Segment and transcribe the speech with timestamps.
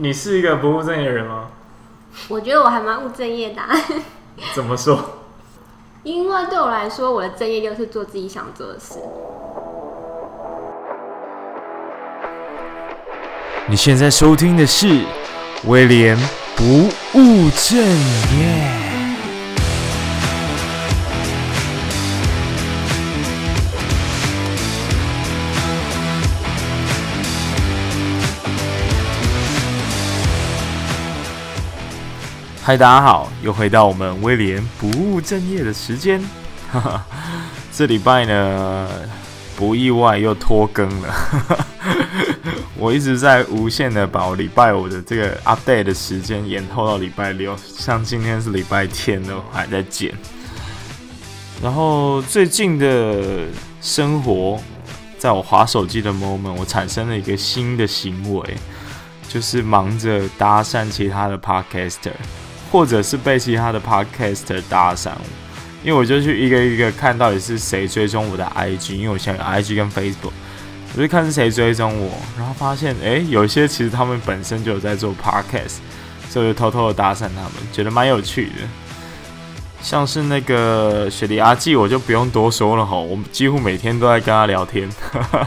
[0.00, 1.50] 你是一个不务正业的人吗？
[2.28, 3.68] 我觉得我还蛮务正业的啊。
[4.54, 4.98] 怎么说？
[6.02, 8.98] 因为对我来说，我的正业就是做自己想做的事。
[13.66, 15.04] 你现在收听的是
[15.66, 16.16] 威廉
[16.56, 16.64] 不
[17.12, 18.81] 务正业。
[32.64, 36.22] 嗨，大家好，又回到我们威廉不务正业的时间。
[36.70, 37.04] 哈哈，
[37.72, 38.88] 这礼拜呢，
[39.56, 41.66] 不意外又拖更了。
[42.78, 50.14] 我一直在无限的把我礼拜五的这个 update 的时间延后到礼拜六，像今天是礼拜天了，我还在剪。
[51.60, 53.48] 然后最近的
[53.80, 54.60] 生活，
[55.18, 58.56] 在我滑手机的 moment，我产生了一个新的行为，
[59.28, 62.12] 就是忙着搭讪其他的 podcaster。
[62.72, 65.10] 或者是被其他的 podcaster 搭讪，
[65.84, 70.32] 因为我就去一个一个看到底是谁追踪我的 IG，因为我现在有 IG 跟 Facebook，
[70.96, 75.80] 我就看是谁追踪我，然后发现诶，有些其实他们本身就有在做 podcast，
[76.30, 78.52] 所以就偷偷的搭讪他们，觉得蛮有趣的。
[79.82, 84.88] 像是那个雪梨阿纪，我就不用多说了哈，我们几乎每天都在跟他聊天，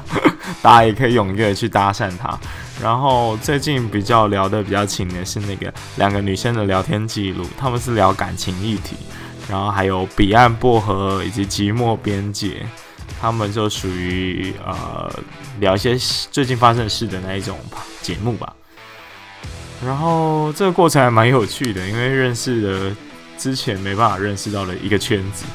[0.62, 2.38] 大家也可以踊跃去搭讪他。
[2.82, 8.98] 然后最近比较聊得比较勤的是那个两个女生的聊天记录，他们是聊感情议题，
[9.50, 12.66] 然后还有彼岸薄荷以及寂寞边界，
[13.20, 15.10] 他们就属于呃
[15.62, 15.98] 聊一些
[16.30, 17.58] 最近发生的事的那一种
[18.02, 18.54] 节目吧。
[19.84, 22.96] 然后这个过程还蛮有趣的，因为认识了
[23.38, 25.46] 之前没办法认识到的一个圈子。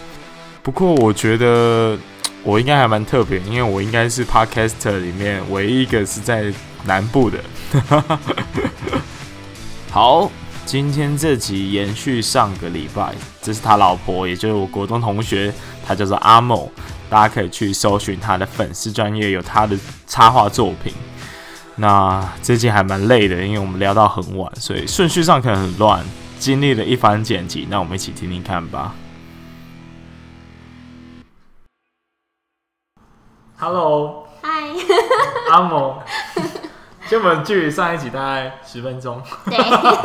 [0.63, 1.99] 不过我觉得
[2.43, 6.51] 我应该还蛮特别，因为我应该是 Podcaster 里面唯一一个是在。
[6.85, 7.39] 南部的，
[9.91, 10.31] 好，
[10.65, 15.53] 今天这集延续上个礼拜，这是他老婆，也就是我国中同学，
[15.87, 16.71] 他叫做阿某，
[17.09, 19.77] 大家可以去搜寻他的粉丝专业，有他的
[20.07, 20.93] 插画作品。
[21.77, 26.05] 那最近还蛮累的，因为我们聊到很晚，所以顺序上可能很乱，
[26.39, 28.95] 经历了一番剪辑，那我们一起听听看吧。
[33.57, 34.49] Hello，嗨，
[35.51, 36.03] 阿某。
[37.11, 39.59] 就我们距离上一集大概十分钟，对。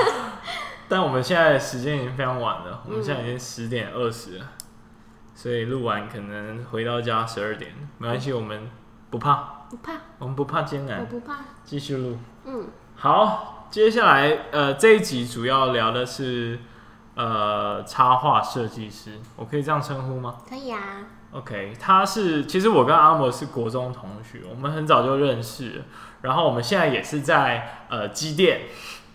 [0.89, 4.45] 但我们现在时间已经非常晚了，我们现在已经十点二十了，
[5.35, 8.71] 所以录完可能回到家十二点，没关系，我们
[9.11, 9.35] 不怕，
[9.69, 12.17] 不怕，我们不怕艰难，我不怕，继续录。
[12.45, 16.59] 嗯，好，接下来呃这一集主要聊的是
[17.13, 20.37] 呃插画设计师，我可以这样称呼吗？
[20.49, 20.79] 可以啊。
[21.35, 25.83] OK，他是其实我跟阿摩是国中同学，我们很早就认识。
[26.21, 28.61] 然后我们现在也是在呃机电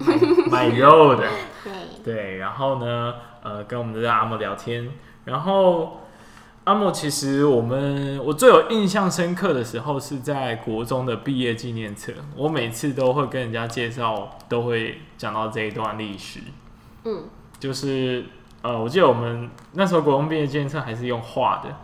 [0.52, 1.26] 买肉的，
[1.64, 1.72] 对
[2.04, 2.36] 对。
[2.36, 4.90] 然后呢，呃，跟我们的阿莫聊天。
[5.24, 6.02] 然后
[6.64, 16.40] 阿莫其实我们我最有印象深刻的时候是在国中的毕业纪念册，我每次都会跟人家介绍，都会讲到这一段历史。
[17.06, 17.24] 嗯，
[17.58, 18.26] 就是
[18.60, 21.74] 呃，我记得我们那时候国中毕业纪念册还是用画的。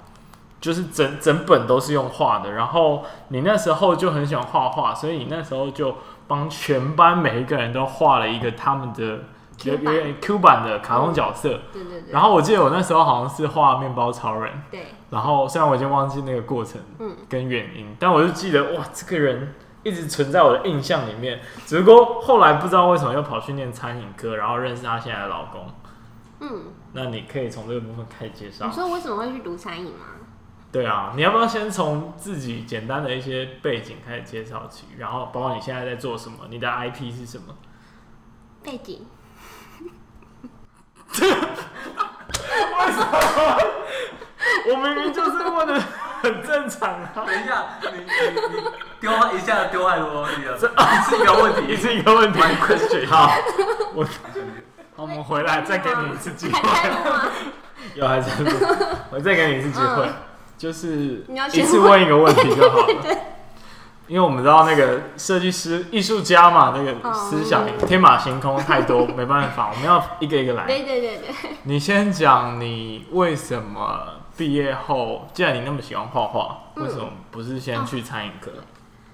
[0.60, 5.96] 就是整整本都是用画的，然后你那时候就很喜欢画画，所以你那时候就
[6.26, 9.20] 帮全班每一个人都画了一个他们的
[9.62, 11.60] 有点 Q 版的卡通角色。
[11.72, 12.12] 对对对。
[12.12, 14.52] 然后我记得我那时候好像是画面包超人。
[14.70, 14.86] 对。
[15.10, 16.80] 然后虽然我已经忘记那个过程，
[17.28, 21.40] 跟原因，但我就记得哇，这个人一直存在我的印象里面。
[21.64, 25.66] 只不过后来不知道为什么又跑去念餐饮科，然后认识他现在的老公。
[26.40, 26.62] 嗯。
[26.92, 28.66] 那你可以从这个部分开始介绍。
[28.66, 30.06] 你说为什么会去读餐饮吗？
[30.76, 37.54] 对啊，你要不要先从自己简单的一些背景开始介绍起，然后包括你现在在做什么，你的 IP 是什么？
[38.62, 39.06] 背景？
[41.16, 41.26] 为
[42.92, 43.59] 什么？
[44.69, 45.81] 我明明就是问的
[46.20, 47.10] 很正常啊！
[47.15, 48.04] 等一下，你你
[48.56, 48.62] 你
[49.00, 50.69] 丢一下丢太多东西了，这
[51.09, 52.39] 是一个问题，是一个问题。
[52.39, 53.33] My question，好，
[53.95, 54.10] 我好，
[55.04, 56.60] 我们回来再给你一次机会。
[57.97, 58.28] 有还是
[59.10, 60.06] 我再给你一次机会。
[60.56, 63.16] 就是一次问一个问题就好了，
[64.08, 70.64] 因为我们知道那个设计师、艺术家嘛，那个思想天马行空太多，没办法，我们要一个一个来。
[70.68, 71.50] 对对对对。
[71.64, 78.50] 你先讲你为什么毕业后，既然你那么喜欢画画，为什么不是先去餐饮科？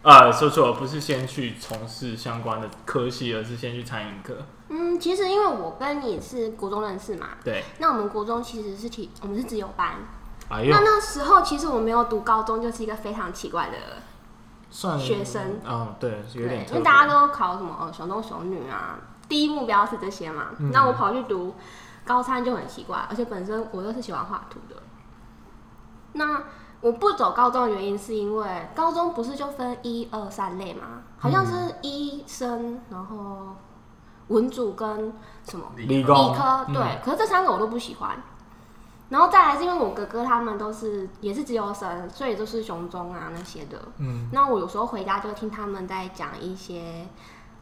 [0.02, 4.34] 呃，说错了，不是先去从事相关的科系，而是先去餐饮科。
[4.68, 7.62] 嗯，其实因为我跟你是国中认识嘛，对。
[7.78, 9.96] 那我们国中其实是体，我们是自由班。
[10.70, 13.76] 那那时候其实我没有读高中，就是一个非常奇怪的
[14.70, 20.46] 算学生，嗯，对，有点，因为大家都考什么呃雄中雄女啊，第一目标是这些嘛。
[20.58, 21.54] 嗯、那我跑去读
[22.04, 24.76] 高三就很奇怪，而且本身我又是喜欢画图的。
[26.14, 26.42] 那
[26.80, 31.02] 我不走高中的原因是因为高中不是就分一二三类吗？
[31.18, 33.56] 好像是医生，然后
[34.28, 35.12] 文组跟
[35.48, 36.98] 什么理科，对、嗯。
[37.04, 38.22] 可是这三个我都不喜欢。
[39.12, 43.78] 然后再来是因为我哥哥他们都是也是自由生，所以都是雄中啊那些的。
[43.98, 44.30] 嗯。
[44.32, 47.06] 那我有时候回家就听他们在讲一些，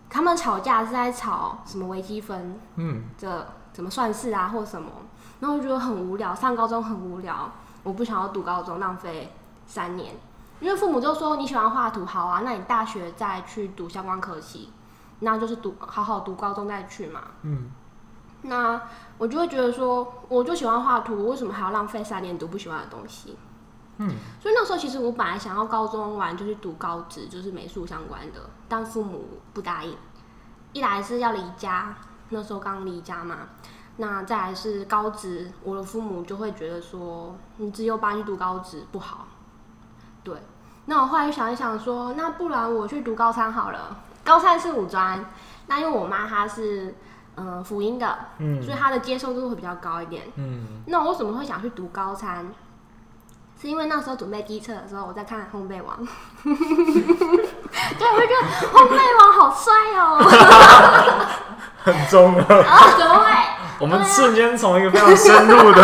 [0.08, 4.92] 他们吵架是在吵什么微积分，嗯，这怎么算式啊或什么，
[5.40, 7.50] 然后我觉得很无聊，上高中很无聊，
[7.82, 9.32] 我不想要读高中，浪费
[9.66, 10.14] 三年。
[10.60, 14.72] 因为父母就说你喜欢画图，好啊，那你大学再去读相关科系，
[15.18, 17.22] 那就是读好好读高中再去嘛。
[17.42, 17.72] 嗯。
[18.42, 18.80] 那
[19.18, 23.36] 我就会觉得说，我就喜欢画图，为什么还要浪费三年读不喜欢的东西？
[23.98, 29.94] 嗯，所以那时候其实我本来想要高中完就去读高职，就是美术相关的，但父母不答应。
[30.72, 31.94] 一来是要离家，
[32.30, 33.36] 那时候刚离家嘛，
[33.98, 39.28] 那再来是高职，我的父母就会觉得说，你只有把你读高职不好。
[40.24, 40.34] 对，
[40.86, 45.22] 那我后来想一想说，那不然我去读高三好了，高三是五专，
[45.66, 46.94] 那因为我妈她是。
[47.40, 50.24] 嗯，辅音的，嗯，所以他的接受度会比较高一点。
[50.36, 52.52] 嗯，那我为什么会想去读高餐？
[53.60, 55.98] 是因为那时候准备机测的时候，我在看烘焙王，
[56.42, 56.52] 对，
[58.10, 58.42] 我就觉得
[58.72, 60.16] 烘焙王好帅哦，
[61.84, 62.44] 很中啊。
[62.48, 63.26] 啊，怎么会？
[63.78, 65.82] 我们瞬间从一个非常深入的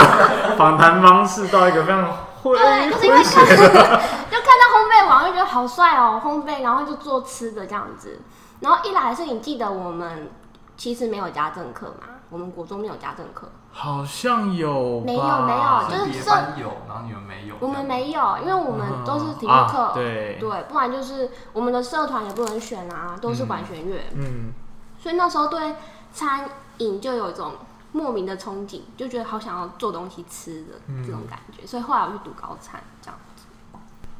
[0.56, 2.10] 访谈方式到一个非常
[2.42, 8.20] 会对，就是因为看， 就看到烘焙王就觉得好帅哦，烘焙，然后就做吃的这样子。
[8.60, 10.30] 然后一来是你记得我们。
[10.76, 20.36] 其实没有家政课嘛，我们国中没有家政课，好像有，没有没有，就是社有，然后你们没有，我们没有，因为我们都是体育课、啊，对。
[20.38, 24.52] 对，不然就是我们的社团也不能选啊，都是管弦乐，嗯，
[24.98, 25.76] 所以那时候对
[26.12, 27.52] 餐饮就有一种
[27.92, 30.72] 莫名的憧憬，就觉得好想要做东西吃的
[31.06, 33.46] 这种感觉，嗯、所以后来我去读高餐这样子。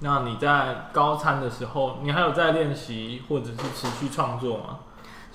[0.01, 4.79] 那你在高餐的时候，你还有在练习或者是持续创作吗？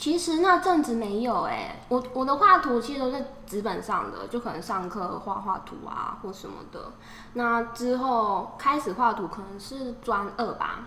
[0.02, 6.92] 其实那阵子没有哎、欸，我我的画图其实都是纸本上的，就可能上课画画图啊或什么的。
[7.34, 10.86] 那之后开始画图可能是专二吧，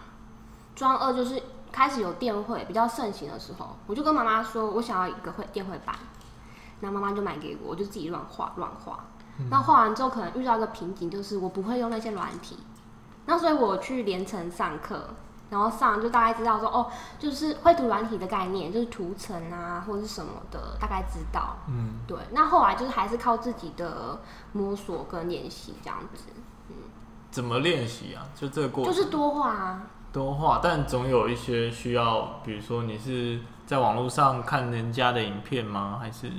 [0.74, 1.40] 专二就是
[1.70, 5.94] 开始有电绘比较盛行的时候，我就跟妈妈说我想要一个会电绘板，
[6.80, 8.98] 那妈妈就买给我，我就自己乱画乱画。
[9.48, 12.58] 那画完之后可能遇到一个瓶颈，就是我不会用那些软体，
[13.26, 15.10] 那所以我去连城上课。
[15.50, 21.56] 然后上就大概知道说哦，就是绘图软体的概念，就是图层啊或者是什么的，大概知道。
[21.68, 22.18] 嗯，对。
[22.32, 24.18] 那后来就是还是靠自己的
[24.52, 26.24] 摸索跟练习这样子。
[26.68, 26.74] 嗯，
[27.30, 28.26] 怎么练习啊？
[28.34, 29.82] 就这个过程就是多画啊，
[30.12, 30.60] 多画。
[30.62, 35.98] 但总有一些需要，比如说你是在网络上看人家的影片吗？
[36.00, 36.32] 还是？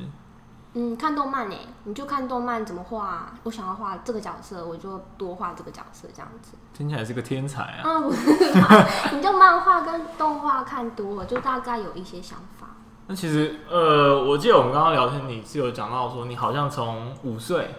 [0.74, 1.56] 嗯，看动漫呢，
[1.86, 6.52] 你就看动漫怎么画，我想要画这个角色，我就多画这个角色，这样子。
[6.76, 7.82] 听起来是个天才啊！
[7.84, 12.68] 啊，不是，你就漫画跟动画看多了，就大概有一些想法。
[13.08, 17.74] 那其实，呃，我记得我们刚刚聊天，你是有讲到说，你好像从五岁，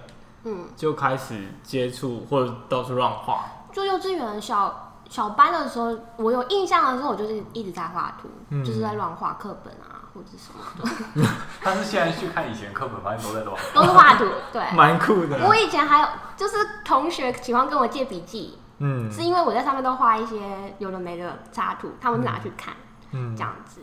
[0.44, 4.82] 嗯，就开始接触或者到处乱画，就幼稚园小。
[5.08, 11.30] 小班的时候，我有印象的时候，我就是一直在画图，嗯，就是在乱画课本啊，或者什么的。
[11.62, 15.46] 但是现在去看以前课本，发现都在乱，都是画图，对，蛮酷的。
[15.46, 22.74] 我以前还有就是同学喜欢跟我借笔记，嗯，是因为我在上面都画一些有的没的插图，他们拿去看，
[23.12, 23.80] 嗯，这样子。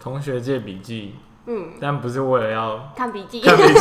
[0.00, 3.80] 同学借笔记，嗯，但不是为了要看笔记，看笔记，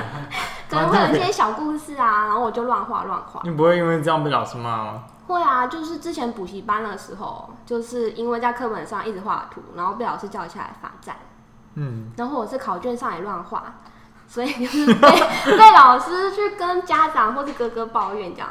[0.70, 3.40] 可能会有一些小故事啊，然后我就乱画乱画。
[3.44, 5.04] 你不会因为这样被老师骂吗？
[5.26, 11.16] 会啊，就是之前补习班的时候，就是因为在课本上一直画图，然后被老师叫起来罚站。
[11.74, 13.74] 嗯，然后我是考卷上也乱画，
[14.26, 15.08] 所以就是被
[15.58, 18.48] 被老师去跟家长或是哥哥抱怨这样。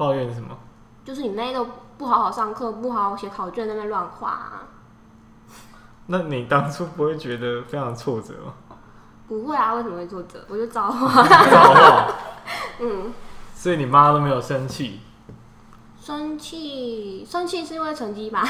[0.00, 0.56] 抱怨什么？
[1.04, 1.66] 就是你妹都
[1.98, 4.62] 不好好上课，不好好写考卷，在那边乱画啊。
[6.06, 8.76] 那你当初不会觉得非常挫折吗？
[9.28, 10.42] 不会啊，为什么会挫折？
[10.48, 11.22] 我就照画。
[11.22, 12.14] 照 画。
[12.80, 13.12] 嗯。
[13.54, 15.00] 所以你妈都没有生气。
[16.00, 18.42] 生气，生气是因为成绩吧？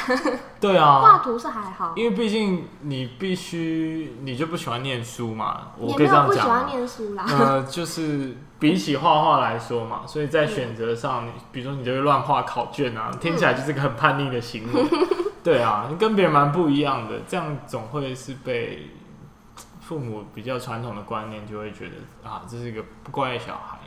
[0.61, 5.73] 对啊，画图是还好，因为毕竟你必须，你就不喜欢念书嘛。
[5.76, 7.26] 我可以这样讲，不喜欢念书啦。
[7.28, 14.83] 呃，就是比起画画来说嘛，所以在选择上，你、嗯、比如说你就会乱画考卷啊，听起来就是个很叛逆的行为。
[14.83, 15.09] 嗯、
[15.43, 18.90] 对啊，你跟别人蛮不一样的，这样总会是被
[19.81, 23.79] 父母比较传统的观念就会觉得啊，这是一个不乖的小孩。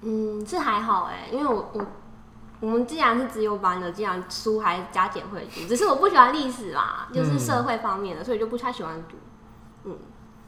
[0.00, 1.86] 嗯，这还好哎，因为我我。
[2.60, 9.16] 我们既然是自由班的，既然书还加减会读，只是我不喜欢历史啦，就是社会方面的，嗯、所以就不太喜欢读。
[9.84, 9.96] 嗯，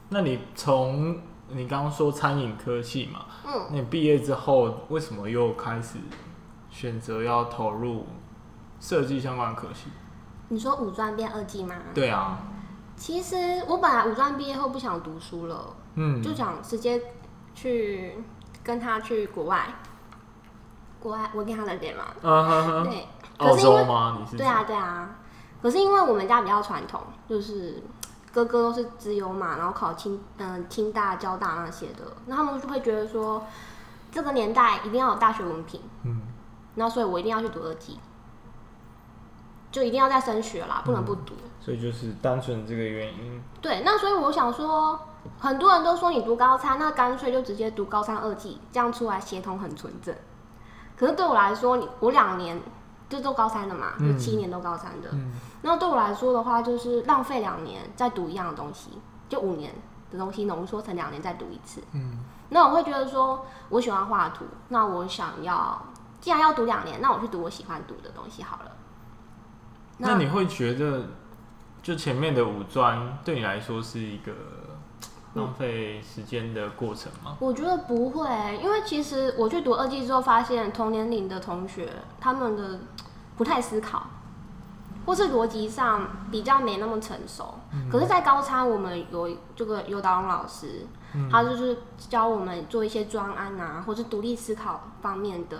[0.08, 1.20] 那你从
[1.52, 5.98] 你刚刚说餐饮科系嘛，嗯，那你毕业之后为什么又开始
[6.70, 8.06] 选择要投入
[8.80, 9.88] 设计相关的科系？
[10.48, 11.74] 你说五专变二技吗？
[11.94, 12.38] 对啊。
[12.96, 17.00] 其实我本来五专毕业后不想读书了，嗯，就想直接
[17.54, 18.22] 去
[18.62, 19.66] 跟他去国外。
[20.98, 23.06] 国外我跟他的点嘛，嗯哼哼，对，
[23.38, 24.18] 可是因为吗？
[24.20, 25.16] 你是对啊对啊，
[25.62, 27.82] 可是因为我们家比较传统，就是
[28.32, 33.44] 哥哥都是资优嘛，然后考清嗯清大、交大那些的，那他们就会觉得说
[34.12, 36.22] 这个年代一定要有大学文凭，嗯，
[36.74, 37.98] 那所以我一定要去读二技，
[39.72, 43.42] 就一定要再升学啦，不能不读，嗯，所以就是单纯这个原因。
[43.60, 44.98] 对，那所以我想说，
[45.38, 50.14] 很多人都说你读高三，那干脆就直接读高三二技，这样出来协同很纯正。
[50.96, 52.60] 可是对我来说，你我两年
[53.10, 55.08] 就都高三的嘛，就七年都高三的。
[55.12, 58.92] 嗯，那对我来说的话，就是浪费两年再读一样的东西，
[59.28, 59.74] 就五年
[60.12, 61.82] 的东西浓缩成两年再读一次。
[61.92, 65.82] 嗯，那我会觉得说，我喜欢画图，那我想要，
[66.20, 68.70] 既然要读两年，那我去读我喜欢读的东西好了。
[69.98, 71.06] 那，那你会觉得，
[71.82, 74.32] 就前面的五专对你来说是一个？
[75.34, 77.36] 浪费时间的过程吗？
[77.38, 81.88] 我觉得不会，因为其实我去读二技之后，发现同年龄的同学
[82.18, 82.80] 他们的
[83.40, 84.02] 不太思考，
[85.06, 87.54] 或是逻辑上比较没那么成熟。
[87.72, 95.56] 嗯、可是，在高餐我们有这个有导龙老师，嗯、他就是教我们做一些专案啊，或是独立思考方面的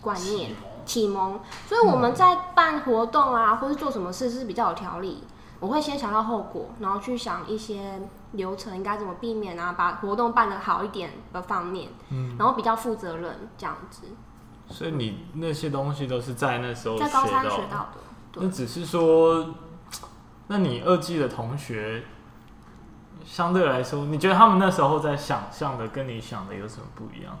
[0.00, 0.52] 观念
[0.86, 1.40] 启蒙，蒙。
[1.66, 5.24] 所以我们在办活动啊，或是做什么事是比较有条理。
[5.58, 14.02] 我会先想到后果，然后去想一些流程应该怎么避免啊，把活动办得好一点的方面，嗯，然后比较负责任这样子。
[14.72, 18.00] 所以你那些东西都是在那时候在高三学到的。
[18.34, 19.54] 那只是说，
[20.48, 22.02] 那你二季的同学
[23.24, 27.38] 相对来说，你觉得他们那时候在想象的跟你想的有什么不一样？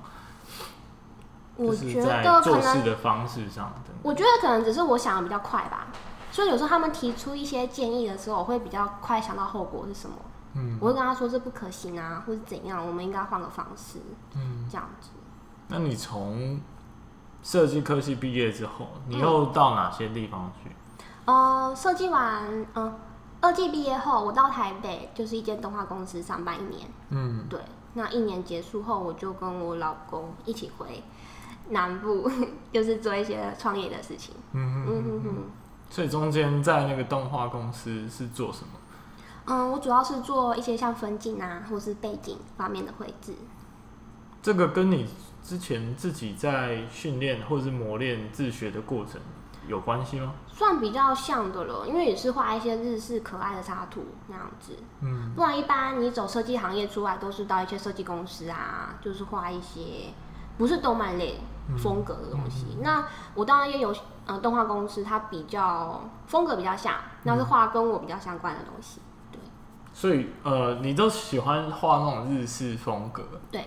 [1.56, 3.72] 我觉得在做事的方式上，
[4.02, 5.88] 我觉得可能只是我想的比较快吧。
[6.30, 10.16] 所以有时候他们提出一些建议的时候，我会比较快想到后果是什么。
[10.54, 13.98] 嗯，我会跟他说这不可行啊，或者怎样，我们应该换个方式。
[14.34, 15.10] 嗯，这样子。
[15.68, 16.58] 那你从
[17.42, 20.70] 设计科系毕业之后，你又到哪些地方去？
[21.24, 22.94] 嗯、呃，设计完，嗯、呃，
[23.40, 26.88] 二技毕业后，我到台北就是一间动画公司上班一年。
[27.10, 27.60] 嗯，对。
[27.94, 31.02] 那一年结束后，我就跟我老公一起回
[31.68, 32.30] 南部，
[32.72, 34.34] 就是做一些创业的事情。
[34.52, 35.34] 嗯嗯嗯哼哼。
[35.90, 38.68] 所以中间在那个动画公司是做什么？
[39.44, 43.34] 嗯，我主要是做一些像分镜啊，或是背景方面的绘制。
[44.40, 45.06] 这个跟你
[45.42, 49.20] 之前自己在训练或者是磨练自学的过程
[49.66, 50.32] 有关系吗？
[50.48, 54.76] 算比较像的了，因为也是画一些日式可爱的插图那样子。
[55.00, 60.12] 嗯，不然一般你走设计行业出来，都是到一些设计公司啊，就是画一些
[60.56, 61.40] 不是动漫类
[61.76, 62.66] 风格的东西。
[62.70, 63.94] 嗯嗯、那我当然也有。
[64.24, 66.94] 呃，动画公司它比较风格比较像，
[67.24, 69.00] 那是画跟我比较相关的东西，
[69.32, 69.40] 对。
[69.92, 73.24] 所以呃，你都喜欢画那种日式风格？
[73.50, 73.66] 对。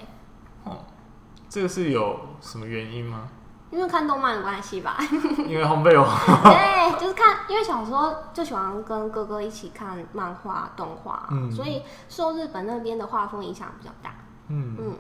[1.56, 3.30] 哦，这个是有什么原因吗？
[3.72, 4.98] 因为看动漫的关系吧。
[5.48, 6.06] 因为烘焙哦。
[6.44, 14.14] 对，就是看，因为小时候就喜欢跟哥哥一起看漫画、动画，嗯，所以受日本那边的画风影响比较大。
[14.50, 14.96] 嗯嗯。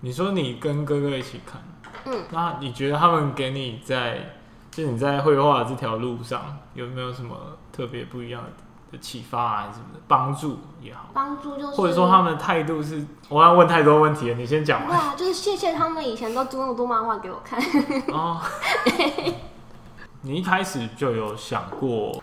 [0.00, 1.62] 你说你跟哥哥一起看，
[2.06, 4.38] 嗯，那你觉得他们给你在？
[4.70, 7.36] 就你在绘画这条路上有没有什么
[7.70, 8.50] 特别不一样的
[8.98, 11.06] 启发啊，什么的帮助也好？
[11.12, 14.86] 帮助就是，或者说他们的态度是，我要问太多问题了，你先讲。
[14.86, 17.60] 对啊，就是谢谢他们以前都读那么多漫画给我看。
[18.08, 18.40] 哦。
[20.22, 22.22] 你一开始就有想过，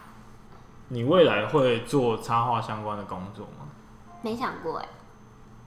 [0.87, 3.67] 你未来会做插画相关的工作吗？
[4.21, 4.87] 没想过哎。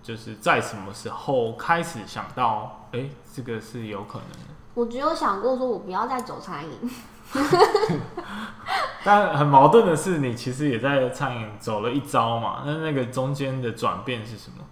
[0.03, 4.53] 就是在什么时候开始想到，哎、欸，这个是有可能的。
[4.75, 6.91] 我只有想过说，我不要再走餐饮。
[9.05, 12.63] 但很矛盾的是，你其实也在餐饮走了一招嘛。
[12.65, 14.65] 那那个中间的转变是什么？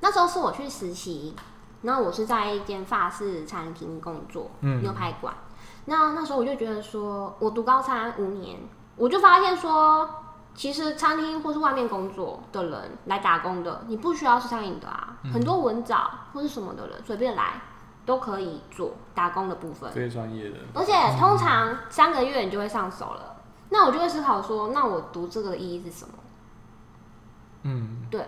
[0.00, 1.36] 那时候是我去实习，
[1.82, 5.32] 然后我是在一间法式餐厅工作，嗯，牛排馆。
[5.84, 8.58] 那那时候我就觉得说，我读高餐五年，
[8.96, 10.08] 我就发现说，
[10.54, 17.60] 其实餐厅或是外面工作的人来打工的，你不需要是餐饮的啊，嗯、很多文藻或是什么的人随便来。
[18.04, 20.56] 都可以做打工的部分，非专业的。
[20.74, 23.36] 而且通常三个月你就会上手了。
[23.70, 26.14] 那我就会思考说，那我读这个的意义是什么？
[27.62, 28.26] 嗯，对，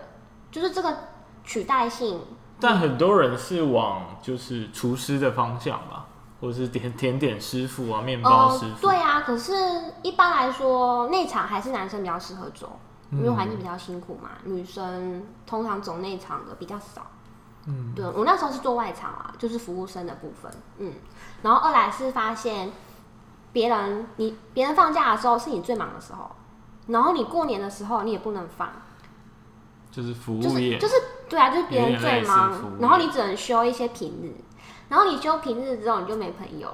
[0.49, 0.97] 就是这个
[1.43, 2.19] 取代性。
[2.59, 6.05] 但很多人是往就是厨师的方向吧，
[6.39, 8.87] 或者是甜甜点师傅啊，面包师傅。
[8.87, 9.53] 呃、对啊，可是
[10.01, 12.79] 一般来说，内场还是男生比较适合走，
[13.11, 14.29] 因为环境比较辛苦嘛。
[14.45, 17.05] 嗯、女生通常走内场的比较少。
[17.65, 20.51] 嗯，对，我那时候是做外场啊，就是服务生的部分。
[20.77, 20.93] 嗯，
[21.41, 22.71] 然后二来是发现
[23.51, 26.29] 别人你别人放假的时候是你最忙的时候，
[26.87, 28.69] 然后你过年的时候你也不能放，
[29.91, 34.33] 就是服务业，就是、就是、对啊，就是别人最忙，然后你只能休一些平日。
[34.87, 36.69] 然后你休平日之后，你就没朋友，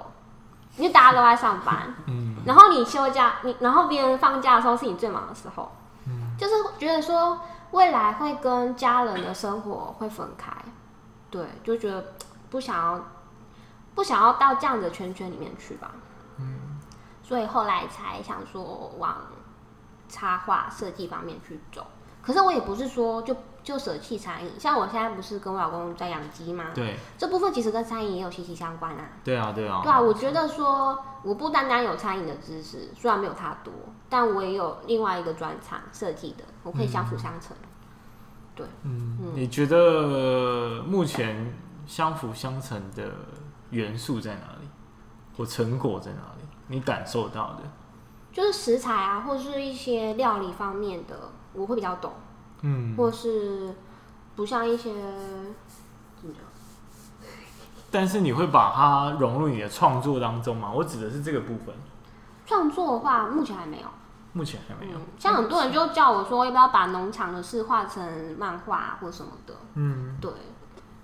[0.76, 1.96] 因为大家都在上班。
[2.08, 2.36] 嗯。
[2.46, 5.72] 然后你休假，你然后别人放假的时候是你最忙的时候。
[6.08, 6.36] 嗯。
[6.38, 7.40] 就是觉得说
[7.72, 10.52] 未来会跟家人的生活会分开，
[11.32, 12.14] 对，就觉得
[12.52, 13.04] 不想要
[13.96, 15.92] 不想要到这样的圈圈里面去吧。
[16.38, 16.78] 嗯。
[17.24, 19.18] 所以后来才想说往
[20.08, 21.88] 插画设计方面去走。
[22.22, 23.36] 可是我也不是说就。
[23.64, 26.72] 就舍弃餐饮，像我现在不是跟我老公在养鸡吗？
[26.74, 29.08] 对，这部分其实跟餐饮也有息息相关啊。
[29.24, 29.82] 对啊，对啊。
[29.84, 33.72] 对啊，我觉得说我不单单有餐饮的知识，虽然没有他多，
[34.10, 37.56] 但我也有另外一个专长设计的，我可以相辅相成。
[37.62, 37.70] 嗯、
[38.62, 41.54] 对，嗯，嗯，你觉得目前
[41.88, 43.12] 相辅相成的
[43.72, 44.68] 元素在哪里？
[45.36, 46.46] 或成果在哪里？
[46.68, 47.64] 你感受到的？
[48.32, 52.14] 就是食材啊，或是一些料理方面的，我会比较懂。
[52.62, 53.74] 嗯，或是
[54.36, 54.94] 不像一些
[56.16, 56.44] 怎么讲？
[57.90, 60.72] 但是你会把它融入你的创作当中吗？
[60.72, 61.74] 我指的是这个部分。
[62.46, 63.88] 创作的话，目前还没有。
[64.34, 64.98] 目前还没有。
[64.98, 69.54] 嗯，像很多人就叫我说，要不要把农场的事画成漫画或什么的？
[69.74, 70.32] 嗯，对，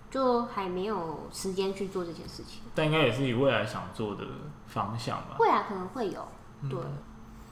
[0.10, 2.62] 就还没有时间去做这件事情。
[2.74, 4.24] 但应该也是你未来想做的
[4.68, 5.36] 方向吧？
[5.40, 6.26] 未来可能会有。
[6.70, 6.80] 对。
[6.80, 6.98] 嗯，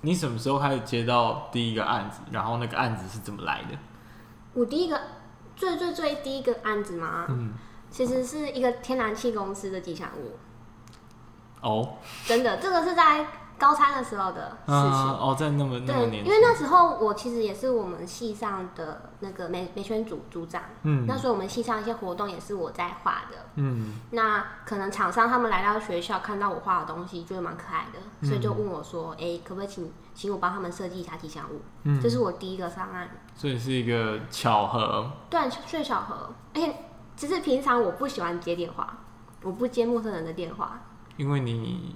[0.01, 2.21] 你什么时候开始接到第一个案子？
[2.31, 3.77] 然后那个案子是怎么来的？
[4.53, 4.97] 我第一个
[5.57, 7.53] 最最最第一个案子嘛，嗯，
[7.89, 10.37] 其实是一个天然气公司的吉祥物。
[11.59, 13.27] 哦，真的，这个是在。
[13.57, 14.75] 高三的时候的事情。
[14.75, 31.61] 哦，在那么那么年，因为那时候我其实也是我们系上的那个美美宣组组长，嗯，那时候我们系上一些活动也是我在画的，嗯，那可能厂商他们来到学校看到我画的东西，觉得蛮可爱的，嗯、所以就问我说，哎、欸，可不可以请请我帮他们设计一下吉祥物？
[31.83, 36.29] 嗯，这是我第一个方案，所以是一个巧合，对，最巧合。
[36.53, 36.75] 而且
[37.15, 38.97] 其实平常我不喜欢接电话，
[39.41, 40.81] 我不接陌生人的电话，
[41.17, 41.95] 因为你。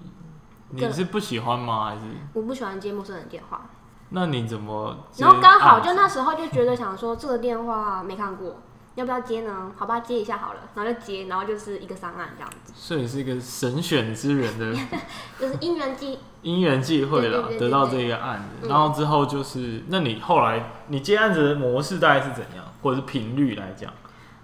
[0.71, 1.85] 你是不喜欢吗？
[1.85, 2.01] 还是
[2.33, 3.61] 我不喜欢接陌生人电话？
[4.09, 4.95] 那你怎么？
[5.17, 8.57] 然后刚好就那时候就觉得想说这个电话没看过，
[8.95, 9.71] 要不要接呢？
[9.75, 12.73] 好吧，接一下好了，然后就接，然后就是一个上岸这样子。
[12.75, 14.73] 所以是一个神选之人的，
[15.39, 18.67] 就是因缘际 因缘际会了，得到这个案子。
[18.67, 23.91] 然后之后就是，那你后来你接案子的模式大概是怎样，或者是频率来讲？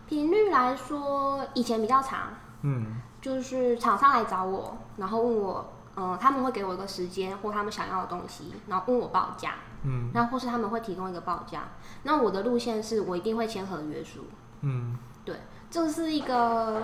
[0.08, 2.30] 频率来说，以前比较长，
[2.62, 5.72] 嗯，就是厂商来找我，然后问我。
[5.98, 9.56] 嗯，他们会给我一个时间或他们想要的东西，然后问我报价。
[9.84, 11.70] 嗯，那或是他们会提供一个报价。
[12.04, 14.26] 那我的路线是我一定会签合约书。
[14.62, 16.84] 嗯，对，这是一个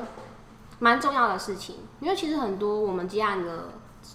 [0.80, 3.70] 蛮重要的事情，因为其实很多我们接案的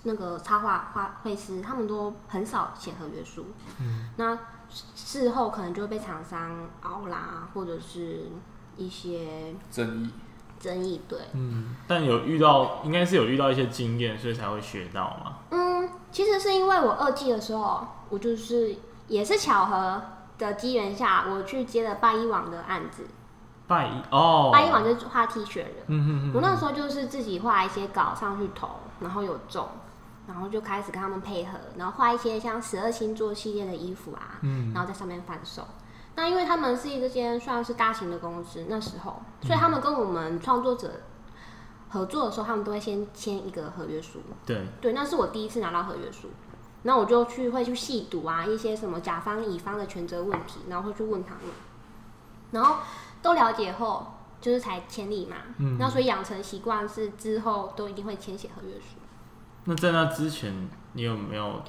[0.04, 3.46] 那个插画画绘师，他们都很少写合约书。
[3.80, 4.38] 嗯，那
[4.70, 8.30] 事后可能就会被厂商熬啦，或者是
[8.76, 10.10] 一些争议。
[10.58, 15.38] 争议对，嗯，但有遇到，应该是有遇到一些经验，所以才会学到嘛。
[15.50, 18.76] 嗯，其实是因为我二季的时候，我就是
[19.08, 20.02] 也是巧合
[20.38, 23.06] 的机缘下，我去接了拜一网的案子。
[23.68, 25.82] 拜一哦，拜一网就是画 T 恤的。
[25.88, 26.32] 嗯嗯嗯。
[26.34, 28.68] 我那时候就是自己画一些稿上去投，
[29.00, 29.66] 然后有中，
[30.28, 35.66] 然后就开始跟他们配合，然后画一些像十二星座系列的衣服啊，嗯，然后在上面贩售。
[36.16, 40.90] 那因为他们是一间算是大型的公司，那时候，所以他们跟我们创作者
[41.90, 44.20] 合作的时候，他们都会先签一个合约书。
[44.44, 46.30] 对对，那是我第一次拿到合约书，
[46.82, 51.42] 那我就去会去细读啊一些什么甲方乙方的权责问题，然后会去问他们，
[52.50, 52.76] 然后
[53.20, 54.06] 都了解后，
[54.40, 55.36] 就是才签立嘛。
[55.58, 55.76] 嗯。
[55.78, 58.96] 那所以养成习惯是之后都一定会签写合约书。
[59.64, 61.62] 那在那之前，你有没有？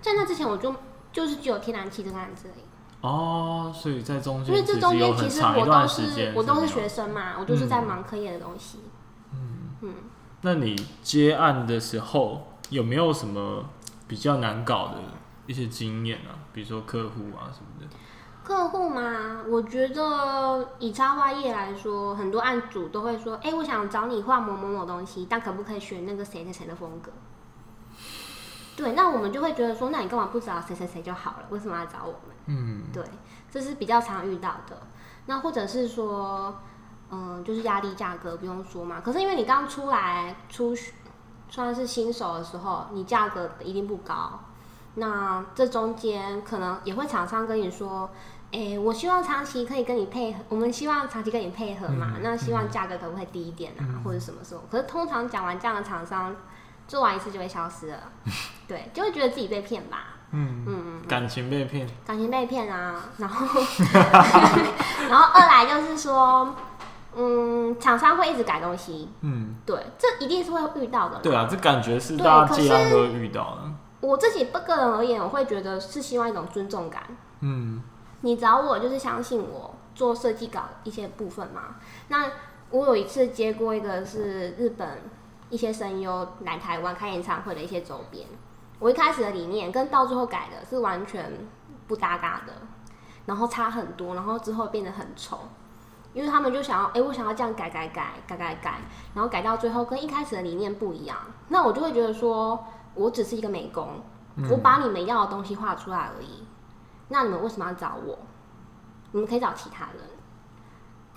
[0.00, 0.72] 在那之前，我就
[1.12, 2.62] 就是只有天然气这个案子而已。
[3.02, 8.78] 哦，所以在中间，因为这中间其实我都是我都是学生嘛，我就是在忙课业的东西。
[9.32, 9.94] 嗯嗯。
[10.40, 13.64] 那你接案的时候有没有什么
[14.08, 14.94] 比较难搞的
[15.46, 16.34] 一些经验啊？
[16.52, 17.86] 比如说客户啊什么的。
[18.44, 27.12] 客户嘛，我觉得以插画业来说，很多案主都会说：“哎、欸，我想找你画某某某东西，但可不可以选那个谁谁谁的风格？”
[28.76, 31.46] 对，那我们就会觉得说：“那你干嘛不找谁谁谁就好了？
[31.50, 33.04] 为什么要找我们？”嗯，对，
[33.50, 34.80] 这是比较常遇到的。
[35.26, 36.58] 那或者是说，
[37.10, 39.00] 嗯，就是压力价格不用说嘛。
[39.00, 40.74] 可是因为你刚出来出
[41.48, 44.40] 算是新手的时候，你价格一定不高。
[44.94, 48.10] 那这中间可能也会厂商跟你说，
[48.52, 54.62] 哎、欸，我希望长期可以跟你配合，我们希望长期跟你配合嘛，嗯、那希望价格可不可以低一点啊，嗯、或者什么时候？
[54.70, 56.34] 可是通常讲完这样的厂商，
[56.86, 58.12] 做完一次就会消失了，
[58.68, 60.11] 对，就会觉得自己被骗吧。
[60.32, 63.46] 嗯嗯，感情被骗，感情被骗啊，然后
[65.08, 66.54] 然后二来就是说，
[67.14, 71.18] 嗯，厂商会一直改东西，嗯，对，这一定是会遇到的。
[71.18, 73.62] 对啊，这感觉是大家接案都会遇到的。
[74.00, 77.02] 我自己不个人而言，我会觉得是希望一种尊重感。
[77.40, 77.82] 嗯，
[78.22, 81.76] 你找我就是相信我做设计稿一些部分嘛。
[82.08, 82.30] 那
[82.70, 85.02] 我有一次接过一个是日本
[85.50, 88.26] 一些声优来台湾开演唱会的一些周边。
[88.82, 91.32] 我一开始的理念跟到最后改的是完全
[91.86, 92.52] 不搭嘎的，
[93.26, 95.38] 然后差很多，然后之后变得很丑，
[96.12, 98.80] 因为他们就想要，哎、欸，我想要这样改改改改改改，
[99.14, 101.16] 然后改到最后跟一开始的理念不一样，
[101.46, 104.00] 那我就会觉得说，我只是一个美工，
[104.34, 106.44] 嗯、我把你们要的东西画出来而已，
[107.06, 108.18] 那你们为什么要找我？
[109.12, 110.02] 你们可以找其他人。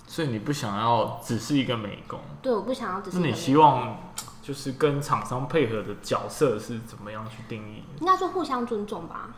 [0.05, 2.19] 所以你不想要只是一个美工？
[2.43, 3.31] 对，我不想要只是一个美工。
[3.31, 3.97] 那你希望？
[4.45, 7.83] 就是跟厂商配合的角色是怎么样去定义？
[7.99, 9.31] 应该说互相尊重吧，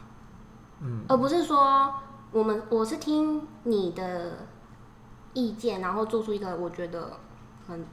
[0.82, 1.94] 嗯，而不是说
[2.34, 4.40] 我们我是听你的
[5.32, 7.14] 意见，然后做出一个我觉得
[7.66, 7.86] 很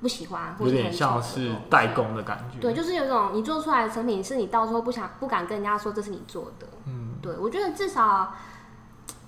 [0.00, 2.58] 不喜欢，或者有点像是代工的感觉。
[2.60, 8.32] 对，就是有一种你做出来的成品是你到时候不想不敢跟人家说这是你做的，嗯，对，我觉得至少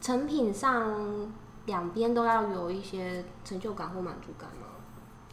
[0.00, 1.30] 成品上
[1.66, 4.60] 两边都要有一些成就感或满足感嘛。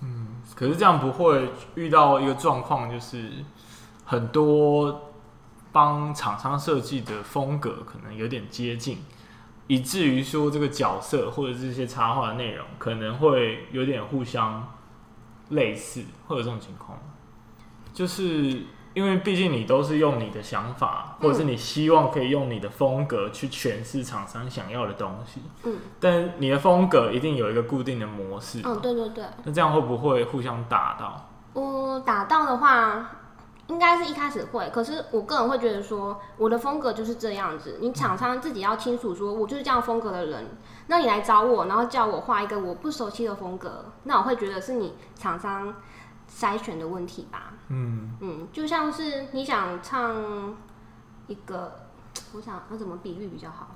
[0.02, 3.32] 嗯，可是这样不会遇到一个状况，就是
[4.06, 5.14] 很多
[5.72, 9.00] 帮厂商设计的风格可能有点接近，
[9.68, 14.76] 以至于说这个角色或者这些插画的内容可能会有点互相
[15.50, 17.00] 类似，会有这种情况，
[17.94, 18.62] 就是。
[18.98, 25.40] 因为毕竟你都是用你的想法，或者是你希望可以用你的风格去诠释厂商想要的东西。
[25.66, 28.60] 嗯，但你的风格一定有一个固定的模式。
[28.64, 29.24] 嗯，对对对。
[29.44, 31.30] 那这样会不会互相打到？
[31.54, 33.12] 嗯，打到的话，
[33.68, 34.68] 应该是一开始会。
[34.74, 37.78] 可是我个人会觉得说，我的风格就是这样子。
[37.80, 40.58] 你厂商自己要清楚说，我就是这样风格的人。
[40.88, 45.72] 那你来找我，然后叫我画一个我不熟悉的风格，那我会觉得是你厂商
[46.30, 50.56] 筛选的问题吧，嗯嗯，就像是你想唱
[51.28, 51.88] 一个，
[52.34, 53.68] 我想要怎么比喻比较好？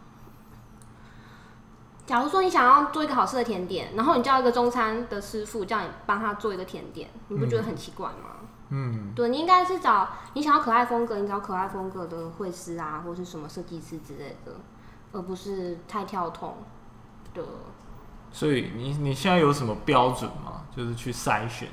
[2.05, 8.35] 假如说你想要做一个好吃的甜点，然后你叫一个中餐的师傅叫你帮他做一个甜点，你不觉得很奇怪吗？
[8.69, 14.51] 嗯，对，你应该是找你想要可爱风格，你找可爱风格的绘师啊，或是什么设计师之类的，
[15.13, 16.57] 而不是太跳痛
[17.33, 17.43] 的。
[18.31, 20.63] 所以你你现在有什么标准吗？
[20.75, 21.69] 就是去筛选。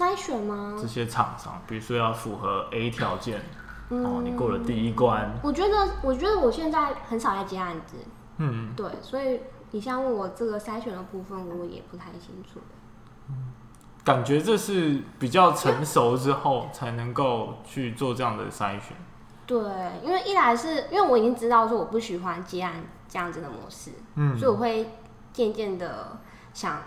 [0.00, 0.78] 筛选吗？
[0.80, 3.42] 这些厂商，比如说要符合 A 条件，
[3.90, 5.30] 嗯、然后你过了第一关。
[5.42, 7.96] 我觉得，我觉得我现在很少在接案子。
[8.38, 9.40] 嗯，对，所以
[9.72, 12.60] 你像问我这个筛选的部分，我也不太清楚。
[13.28, 13.52] 嗯，
[14.02, 18.96] 感觉这是比较成熟之后才能够去做这样的筛选。
[19.44, 19.60] 对，
[20.02, 24.88] 因为一来是因为我已经知道说我不喜欢接案这样子的模式，嗯，所以我会
[25.30, 26.18] 渐渐的
[26.54, 26.78] 想。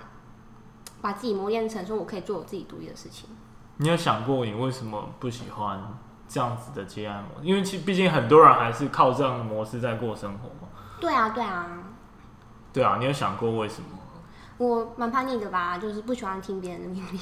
[1.03, 3.29] 把自己磨练成说，我可以做我自己独立的事情。
[3.75, 5.77] 你有想过你为什么不喜欢
[6.29, 7.45] 这样子的接案模式？
[7.45, 10.69] 因为其毕竟很多人还是靠这样的模式在过生活嘛。
[11.01, 11.67] 对啊，对啊，
[12.71, 12.95] 对啊。
[12.99, 13.99] 你有想过为什么？
[14.57, 17.19] 我蛮叛逆的吧，就是不喜欢听别人的命令。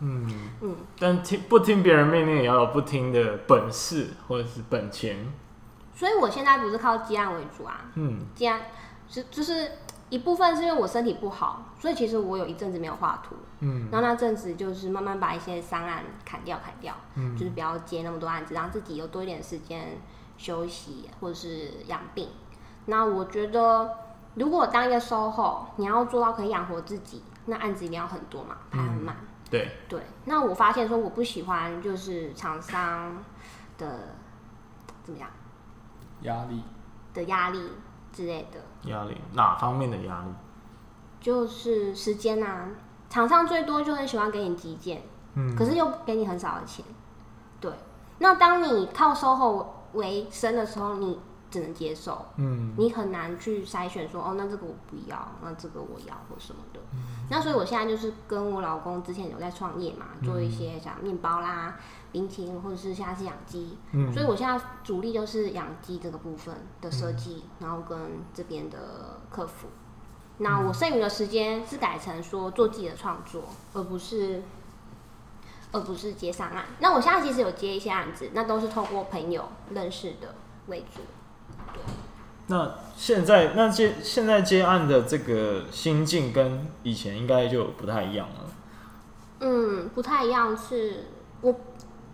[0.00, 0.26] 嗯
[0.60, 5.32] 嗯，但听不听别人命令也要有不听的本事或者是本钱。
[5.94, 7.82] 所以我现在不是靠接案为主啊。
[7.94, 8.62] 嗯，接案
[9.06, 9.70] 就就是。
[10.12, 13.34] 一部分是因为我身体不好，所以其实我有一阵子没有画图。
[13.60, 19.98] 嗯，然后那阵子就是慢慢把一些商案砍掉，砍掉，嗯，就是不要接那么多案子，让自己有多一点时间
[20.36, 22.28] 休息或者是养病。
[22.84, 23.90] 那我觉得，
[24.34, 29.16] 如果当一个 SOHO，你要做到可以养活自己，那案子一定要很多嘛，排很满。
[29.50, 30.02] 对对。
[30.26, 33.16] 那我发现说，我不喜欢就是厂商
[33.78, 34.14] 的
[35.02, 35.30] 怎么样？
[36.20, 36.62] 压力
[37.14, 37.58] 的压力。
[38.14, 40.28] 之类的压力，哪方面的压力？
[41.20, 42.68] 就是时间啊，
[43.08, 45.02] 厂商最多就很喜欢给你急件，
[45.34, 46.84] 嗯，可是又给你很少的钱。
[47.60, 47.70] 对，
[48.18, 51.20] 那当你靠 SOHO 为生的时候，你
[51.52, 56.80] 只能接受，嗯，你很难去筛选说，哦，那这个我不要，那这个我要或什么的。
[56.92, 56.98] 嗯，
[57.30, 61.76] 那所以我现在就是跟我老公之前有在创业嘛，做一些像面包啦。
[62.10, 67.98] 冰淇淋，或者是现在是养鸡，嗯，所以我现在主力就是养鸡这个部分的设计，嗯、然后跟
[68.34, 69.68] 这边的客服。
[70.36, 74.42] 那我剩余的时间是改成说做自己的创作，而不是
[75.70, 76.66] 而不是接上案。
[76.80, 80.34] 那我现在其实有接一些案子，那都是透过朋友认识的
[80.66, 81.00] 为主。
[81.72, 81.82] 对。
[82.48, 88.34] 那现在那接现在接案的这个心境跟以前应该就不太一样了。
[89.40, 91.06] 嗯，不太一样是，
[91.40, 91.54] 我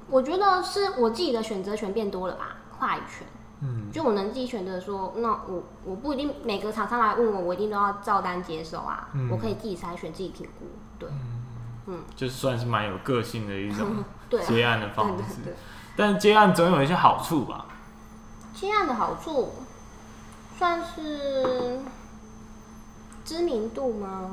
[0.08, 3.26] 我觉得是我自己的选择权变多了吧，话语权。
[3.60, 9.08] 嗯，就我能自己选择说，那我我不一定每个厂商来问我，我一定都要照单接受啊。
[9.14, 10.66] 嗯、我可以自己筛选，自己评估。
[10.98, 11.42] 对，嗯，
[11.86, 14.04] 嗯就算是蛮有个性的一种
[14.46, 15.56] 接案的方式。
[15.96, 17.66] 但接案总有一些好处吧？
[18.58, 19.52] 接案的好处
[20.58, 21.78] 算是
[23.24, 24.30] 知名度吗？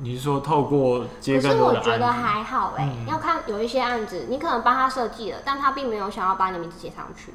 [0.00, 1.90] 你是说透过接更多的案子？
[1.90, 7.32] 可是我觉得还好哎、欸，嗯、要看有一些案子，你可能帮他设计了，但他并没有想要把你名字写上去。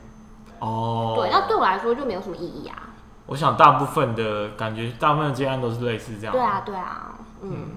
[0.60, 2.90] 哦，对，那对我来说就没有什么意义啊。
[3.28, 6.34] 我想大部分的感觉，大部分的接案都是类似这样。
[6.34, 7.50] 对啊，对啊，嗯。
[7.50, 7.70] 嗯，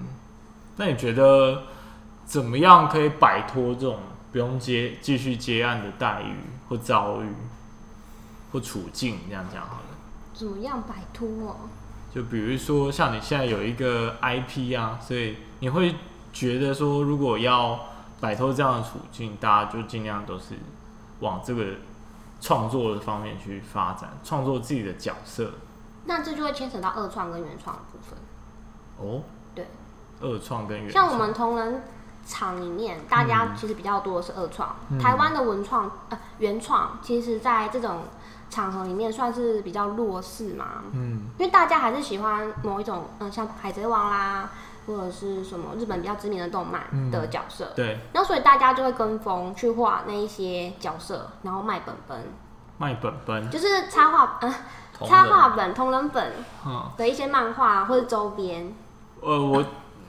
[0.75, 1.63] 那你觉得
[2.25, 3.97] 怎么样可以摆脱这种
[4.33, 6.35] 不用接继续接案的待遇
[6.67, 7.33] 或遭遇
[8.57, 9.19] 或处境？
[9.29, 9.83] 这样讲好了。
[10.33, 11.55] 怎么样摆脱？
[12.13, 15.93] 就比如说，像你现在有一个 IP 啊，所以你会
[16.33, 17.79] 觉得说，如果要
[18.19, 20.55] 摆脱这样的处境，大家就尽量都是
[21.19, 21.65] 往这个
[22.41, 25.51] 创作的方面去发展，创作自己的角色。
[26.05, 28.17] 那这就会牵扯到二创跟原创的部分。
[28.97, 29.21] 哦，
[29.53, 29.67] 对，
[30.21, 30.91] 二创跟原。
[30.91, 31.83] 像我们同仁
[32.25, 34.75] 厂里面，大家其实比较多的是二创。
[34.89, 38.01] 嗯、台湾的文创呃原创，其实在这种。
[38.49, 44.49] 场合里面算是比较弱势嘛，嗯，因为大家还是喜欢某一种，嗯，像海贼王啦，
[44.85, 52.17] 或者是什么日本比较知名的动漫的角色，嗯、对，然后所以大家就会跟风去画那一些角色，然后卖本本，
[52.77, 54.53] 卖本本，就是插画， 嗯，
[55.05, 56.33] 插画本、同人本
[56.95, 58.73] 的一些漫画或者周边。
[59.21, 59.61] 呃，我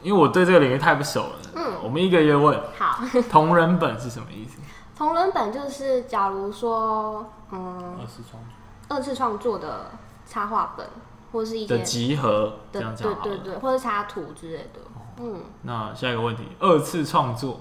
[0.02, 4.58] 因为我对这个领域太不熟了，嗯，我们一个一个问，好，同人本是什么意思？
[4.98, 7.24] 同人本就是假如说。
[7.50, 8.50] 嗯，二次创作，
[8.94, 9.90] 二次创作的
[10.26, 10.86] 插画本，
[11.32, 14.80] 或是一些集合的，这样对对对，或者插图之类的。
[15.16, 17.60] 嗯，那下一个问题，二次创作，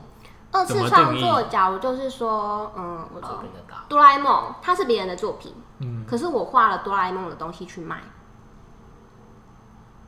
[0.51, 3.41] 二次创作，假如就是说，嗯，我做
[3.87, 8.01] 哆啦 A 梦，它是别人的作品，嗯，可是我画了哆啦 A 梦的东西去卖，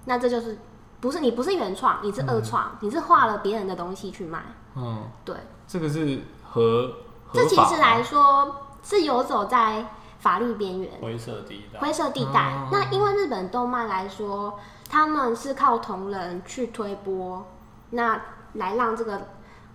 [0.04, 0.60] 那这就是
[1.00, 4.44] 不是你不是原创，你是二创，你是画了别人的东西去卖，
[4.76, 5.34] 嗯，对，
[5.66, 6.92] 这个是合，
[7.34, 8.64] 这其实来说。
[8.82, 9.86] 是游走在
[10.20, 11.80] 法律边缘，灰色地带。
[11.82, 12.54] 灰色地带。
[12.56, 14.58] 嗯、那因为日本动漫来说，
[14.90, 17.46] 他们是靠同人去推波，
[17.90, 18.20] 那
[18.54, 19.20] 来让这个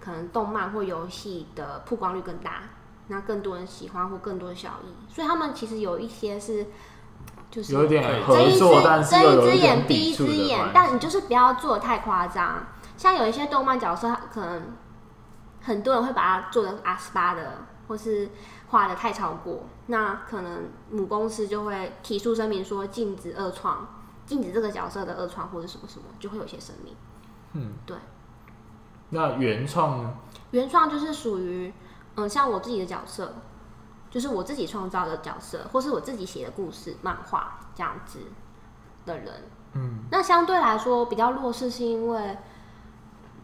[0.01, 2.63] 可能动漫或游戏的曝光率更大，
[3.09, 5.15] 那更多人喜欢或更多的效益。
[5.15, 6.67] 所以他们其实有一些是，
[7.51, 12.67] 就是有点合作，但是有睁一只眼闭一只眼，但你就是不要做的太夸张。
[12.97, 14.63] 像有一些动漫角色，可能
[15.65, 18.31] 很多人会把它做的阿斯巴的，或是。
[18.71, 23.87] 画的太超过，那可能母公司就会提出声明说禁止二创，
[24.27, 26.97] 禁止这个角色的二创或者什么什么，就会有些声明。
[27.53, 27.97] 嗯，对。
[29.11, 30.13] 那原创呢？
[30.51, 31.73] 原创就是属于，
[32.17, 33.33] 嗯，像我自己的角色，
[34.11, 38.19] 就是我自己创造的角色，或是我自己写的故事、漫画这样子
[39.07, 39.33] 的人。
[39.75, 42.39] 嗯，那相对来说比较弱势，是因为，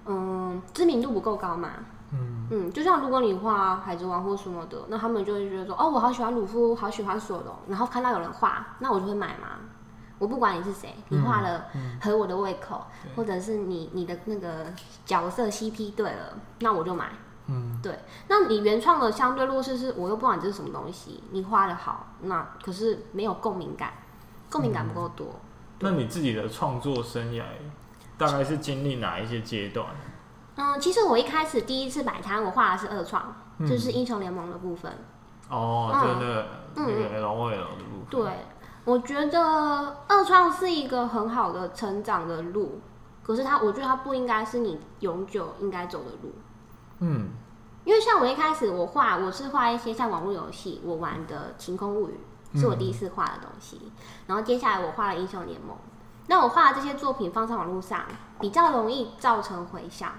[0.07, 1.71] 嗯，知名度不够高嘛。
[2.13, 9.59] 嗯嗯，就像如果你画海贼王或什么的，那他们就会觉得说，哦，我好喜欢鲁夫，好喜欢索隆，然后看到有人画，那我就会买嘛。
[10.19, 11.65] 我不管你是谁，你画了
[12.03, 14.67] 合我的胃口，嗯嗯、或者是你你的那个
[15.07, 17.11] 角色 CP 对了，那我就买。
[17.47, 17.99] 嗯，对。
[18.29, 23.93] 那你原创的相对弱势是，我又不管这是什么东西，你画的好，那可是没有共鸣感，
[24.51, 25.27] 共鸣感不够多。
[25.27, 27.43] 嗯、那你自己的创作生涯
[28.19, 29.87] 大概是经历哪一些阶段？
[30.61, 34.93] 嗯，其实我一开始第一次摆摊，我画的是二创，嗯、就是英雄联盟的部分。
[35.49, 38.07] 哦，对对，那个 L O L 的部分。
[38.11, 38.31] 对，
[38.85, 42.79] 我觉得二创是一个很好的成长的路，
[43.23, 46.35] 可是它，我觉得它不应该是你永久应该走的路。
[46.99, 47.31] 嗯，
[47.85, 52.21] 因为像我一开始我画，我是画一些像网络游戏，我玩的《晴空物语》
[52.61, 53.91] 是我第一次画的东西，嗯、
[54.27, 55.75] 然后接下来我画了英雄联盟，
[56.27, 58.03] 那我画的这些作品放在网络上，
[58.39, 60.13] 比较容易造成回响。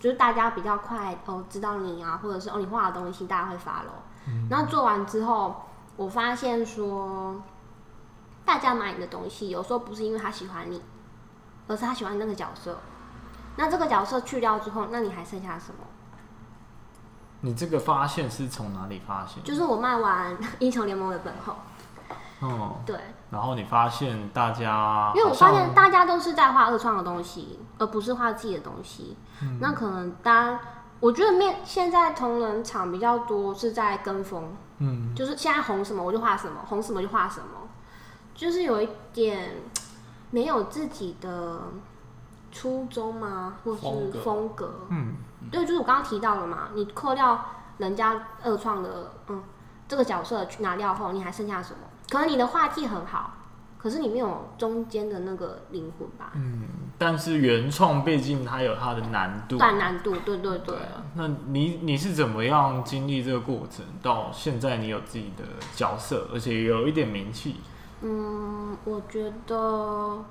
[0.00, 4.00] 就是大家比较快哦，知道你啊，或者是哦，你画的东西大家会 follow。
[4.26, 4.48] 嗯。
[4.50, 7.40] 然后做完之后，我发现说，
[8.44, 10.82] 大家买你的东西，有时候不是因为他喜欢你，
[11.68, 12.78] 而是他喜欢那个角色。
[13.56, 15.84] 那这个角色去掉之后，那你还剩下什么？
[17.42, 19.42] 你这个发现是从哪里发现？
[19.44, 21.54] 就是我卖完英雄联盟的本后。
[22.40, 22.76] 哦。
[22.84, 22.98] 对。
[23.30, 29.16] 然后你发现大家，因为我发现大家都是在画二创的东西，而不是画自己的东西。
[29.42, 30.60] 嗯、那可能大家
[30.98, 37.68] 我觉得面现在同人场比较多是在跟风，嗯，就是现在红什么我就画什么，红什么就画什么，
[38.34, 39.50] 就是有一点
[40.30, 41.60] 没有自己的
[42.50, 43.54] 初衷吗？
[43.62, 44.20] 或是风格？
[44.20, 45.14] 风格嗯，
[45.52, 47.44] 对，就是我刚刚提到了嘛，你扣掉
[47.78, 49.40] 人家二创的，嗯，
[49.86, 51.78] 这个角色去拿掉后，你还剩下什么？
[52.10, 53.36] 可能你的画技很好。
[53.82, 56.32] 可是你没有中间的那个灵魂吧？
[56.34, 56.64] 嗯，
[56.98, 60.76] 但是原创毕竟它有它的难度，大难度，对对对。
[61.14, 63.82] 那你你是怎么样经历这个过程？
[64.02, 65.44] 到现在你有自己的
[65.74, 67.56] 角色，而且有一点名气。
[68.02, 70.22] 嗯，我觉得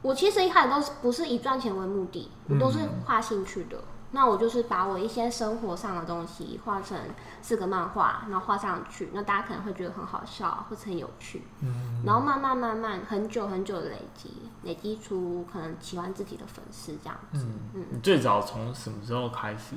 [0.00, 3.76] 我其实一开始都是不是以赚钱为目的，我都是画兴趣的。
[3.76, 6.96] 嗯那我就是把我一些生活上的东西画成
[7.40, 14.30] 四个漫画，然后画上去，那大家可能会觉得很好笑或者很有趣，嗯，然后慢慢慢慢很久很久的累积，
[14.62, 17.44] 累积出可能喜欢自己的粉丝这样子。
[17.44, 19.76] 嗯，嗯，你最早从什么时候开始？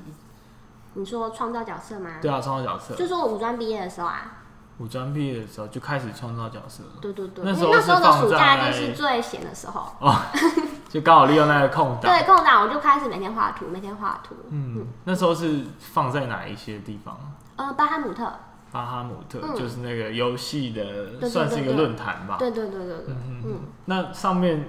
[0.94, 2.20] 你说创造角色吗？
[2.22, 2.96] 对啊，创造角色。
[2.96, 4.42] 就是我五专毕业的时候啊。
[4.78, 6.90] 五专毕业的时候就开始创造角色了。
[7.02, 9.90] 对对对，那时候那时候的暑假就是最闲的时候。
[10.00, 10.16] 哦，
[10.90, 12.02] 就刚好利用那个空档。
[12.02, 14.36] 对，空档我就开始每天画图，每天画图。
[14.50, 17.18] 嗯，嗯，那时候是放在哪一些地方？
[17.56, 18.30] 呃，巴哈姆特。
[18.72, 22.36] 巴哈姆特、嗯、就是那个游戏的，算是一个论坛吧。
[22.38, 23.16] 对对对对对。
[23.46, 23.60] 嗯。
[23.86, 24.68] 那上面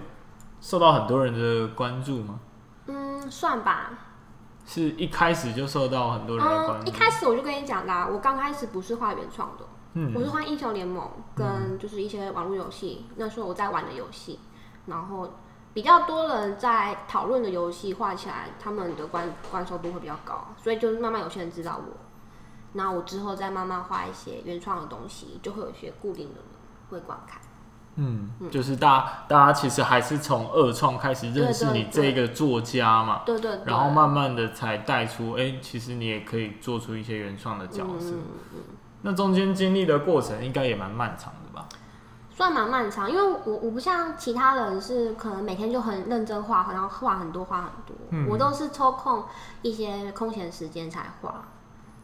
[0.61, 2.39] 受到很多人的关注吗？
[2.87, 3.91] 嗯，算吧。
[4.65, 6.87] 是一开始就受到很多人的关注。
[6.87, 9.65] 嗯、一开始我就跟你讲啦，我刚开始不是画原创的。
[9.99, 14.39] 嗯、我是画英雄联盟跟就是一些网络游戏，那时候我在玩的游戏，
[14.85, 15.27] 然后
[15.73, 21.97] 比较多人在讨论的游戏画起来，他们的关关注度会比较高，所以就是慢慢有些人知道我，
[22.75, 26.45] 那我之后再慢慢画一些原创的东西，就会有一些固定的人
[26.91, 27.41] 会观看。
[27.99, 38.11] 嗯，就是大家大家其实还是从二创开始认识你这个作家嘛，对对，对，然后慢慢的才带出，哎、欸，其实你也可以做出一些原创的角色。
[38.11, 38.61] 嗯嗯
[39.07, 41.69] 那中间经历的过程应该也蛮漫长的吧？
[42.35, 49.23] 算蛮漫长，因为我我不像其他人是可能每天就很认真画，然后画很多画很多，嗯，我都是抽空
[49.63, 51.45] 一些空闲时间才画，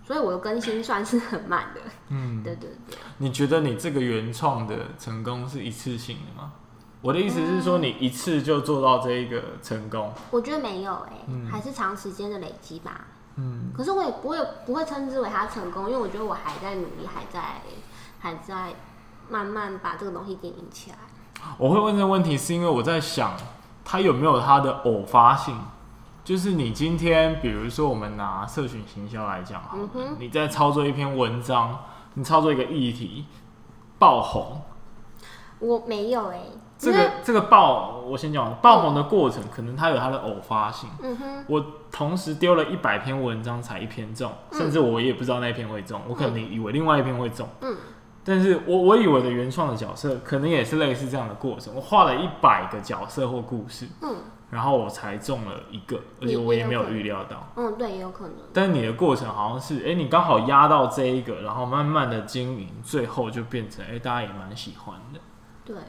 [0.06, 1.80] 所以我的更新算是很慢的。
[2.10, 2.96] 嗯， 对对对。
[3.18, 6.52] 你觉得你这个原创的成功是一次性的吗？
[7.00, 10.12] 我的意思是说，你一次就做到这一个成功？
[10.30, 13.06] 我觉得没有哎、欸嗯，还是长时间的累积吧。
[13.36, 17.62] 嗯，可是我也不会不会称之为他成功，因为我觉得我还在努力，还在
[18.20, 18.74] 还在
[19.28, 20.96] 慢慢把这个东西经营起来。
[21.58, 23.32] 我会问这个问题，是因为我在想，
[23.84, 25.56] 他有没有他的偶发性？
[26.24, 31.76] 就是你今天，比如说我们拿社群行销来讲，好、嗯，你在操作一篇文章，
[32.14, 33.26] 你操作一个议题
[33.98, 34.62] 爆红，
[35.62, 36.50] 我没有哎、欸。
[36.76, 40.90] 这个这个爆，我先讲爆红的过程，可能它有它的偶发性。
[41.00, 47.48] 嗯哼，我同时丢了一百篇文章才一篇中，甚至我也不知道那一篇会中，我可能以为另外一篇会中。
[47.60, 47.76] 嗯，
[48.24, 51.72] 但是我我以为的原创的角色，可能也是类似这样的过程。
[51.72, 54.16] 我画了一百个角色或故事，嗯，
[54.50, 57.46] 然后我才中了一个，而且我也没有预料到。
[57.54, 58.34] 嗯，对，也有可能。
[58.52, 65.20] 但你的过程好像是，哎，你刚好压到这一个，然后慢慢的经营，最后就变成，哎，大家也蛮喜欢的。
[65.72, 65.82] 对。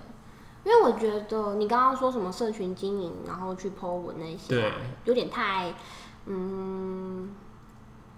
[0.65, 4.71] 因为我觉得你刚刚说什么社群经营，然后去 po 文那些，对，
[5.03, 5.73] 有点太
[6.25, 7.35] 嗯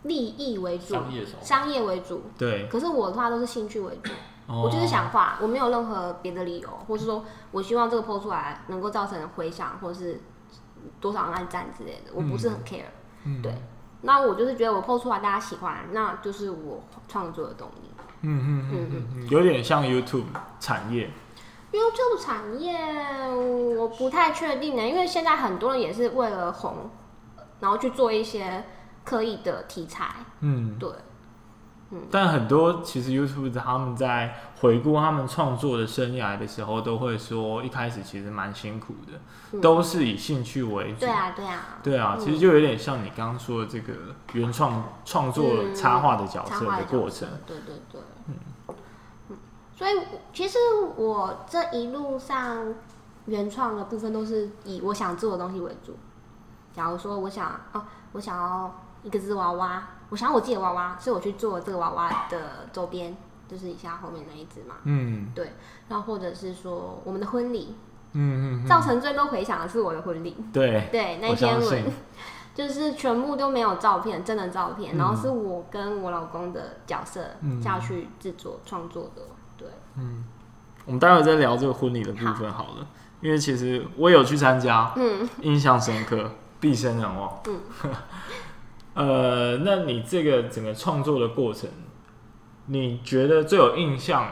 [0.04, 2.22] 利益为主，商业，商业为主。
[2.38, 2.68] 对。
[2.68, 4.12] 可是我的话都是兴趣为主，
[4.46, 10.22] 哦、我就是想画，我没有任何别的理由，或是说我希望这个 po 出来能够造成回响，或是
[11.02, 12.84] 多少人按赞之类的，我不是很 care。
[13.24, 13.42] 嗯。
[13.42, 13.52] 对。
[14.02, 17.90] 那我就是觉得我 po 出来大家喜欢，那就是我创作的动力。
[18.22, 20.26] 嗯嗯嗯嗯，有点像 YouTube
[20.60, 21.10] 产业。
[21.76, 22.74] YouTube 产业
[23.78, 26.90] 我不太确定呢，因为现在很多人也是为了红，
[27.60, 28.64] 然后去做一些
[29.04, 30.16] 刻意的题材。
[30.40, 30.90] 嗯，对，
[31.92, 32.08] 嗯。
[32.10, 39.20] 但很多其实 YouTube 他们在回顾他们创作的生涯的时候，都会说一开始其实蛮辛苦的，
[39.52, 41.02] 嗯，都是以兴趣为主。
[41.02, 43.94] 对啊，对啊，对啊，其实就有点像你刚刚说的这个
[44.34, 47.28] 原创创作插画的角色的过程。
[47.32, 48.05] 嗯，对对对，嗯。
[49.76, 49.92] 所以，
[50.34, 50.58] 其实
[50.96, 52.74] 我这一路上
[53.26, 55.94] 原创的部分都是以我想做的东西为主。
[56.74, 63.16] 假如说我想哦，我想要一个纸娃娃，我想要我自己的娃娃，所以我去做这个娃娃的周边，
[63.48, 64.76] 就是以下后面那一只嘛。
[64.84, 65.52] 嗯，对。
[65.90, 67.76] 然后或者是说我们的婚礼，
[68.14, 70.38] 嗯嗯，造成最多回响的是我的婚礼。
[70.54, 71.84] 对对，那篇文
[72.54, 77.22] 就是全部都没有照片，真的照片，嗯，然后是我跟我老公的角色
[77.62, 79.22] 下去制作创作的。
[79.96, 80.24] 对，嗯，
[80.86, 82.88] 我们待会再聊这个婚礼的部分好了，好，
[83.22, 87.60] 因为其实我有去参加，嗯，印象深刻，毕生难忘，嗯，
[88.94, 91.70] 呃，那你这个整个创作的过程，
[92.68, 94.28] 你觉得最有印象？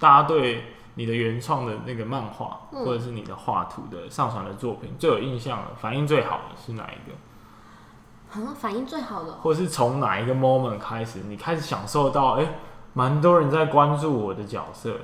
[0.00, 0.62] 大家对
[0.94, 8.40] 你的原创的那个漫画，嗯、或者是你的画图的上传的作品，最有印象的、反应最好的是哪一个？
[8.40, 12.58] 啊，反应最好的，或者是从哪一个 moment 开始，你开始享受到，哎、欸，
[12.94, 14.98] 蛮多人在关注我的角色。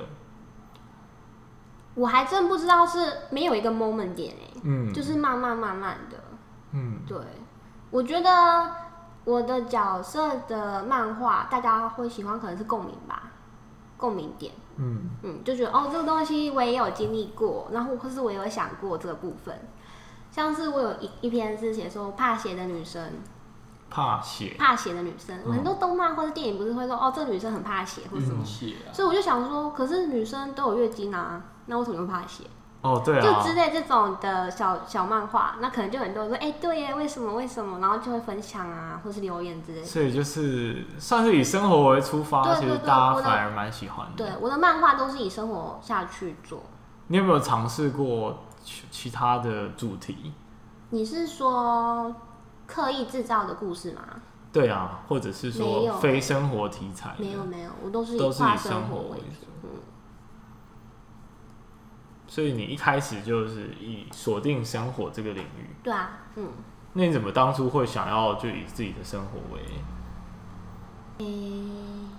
[1.93, 6.17] 我还真不知道是没有一个 moment 点哎、欸，嗯，就是慢慢慢慢的，
[6.73, 7.17] 嗯，对，
[7.89, 8.69] 我觉得
[9.23, 13.31] 我的角色的漫画大家会喜欢，可能是共鸣吧，
[13.95, 15.09] 共鸣点，嗯。
[15.23, 19.57] 嗯，就觉得哦，这个东西我也有经历过，然后或是我也有想过这个部分，
[20.29, 23.13] 像是我有一一篇是写说怕血的女生。
[23.95, 28.43] 怕血，怕血的女生，很多动漫或者电影不是会说哦，这个女生很怕血或者什么，
[28.91, 32.43] 所以我就想说，可是女生都有月经啊，那为什么会怕血？
[32.81, 37.33] 哦，对啊，就之类这种的小小漫画，那可能就很多人说，哎，对耶，为什么？
[37.35, 37.79] 为什么？
[37.79, 39.85] 然后就会分享啊，或是留言之类的。
[39.85, 44.13] 所以就是算是以生活为出发，其实大家反而蛮喜欢的。
[44.17, 46.63] 对，我的漫画都是以生活下去做。
[47.07, 50.33] 你有没有尝试过其其他的主题？
[50.89, 52.13] 你是说？
[52.67, 54.01] 刻意制造的故事吗？
[54.51, 57.13] 对啊，或者是说非生活题材？
[57.17, 59.47] 没有没有，我都是都是以生活为主。
[59.63, 59.69] 嗯，
[62.27, 65.75] 所以你一开始就是以锁定生活这个领域。
[65.83, 66.49] 对啊，嗯。
[66.93, 69.61] 那你怎么当初会想要就以自己的生活为？
[71.17, 72.09] 诶、欸，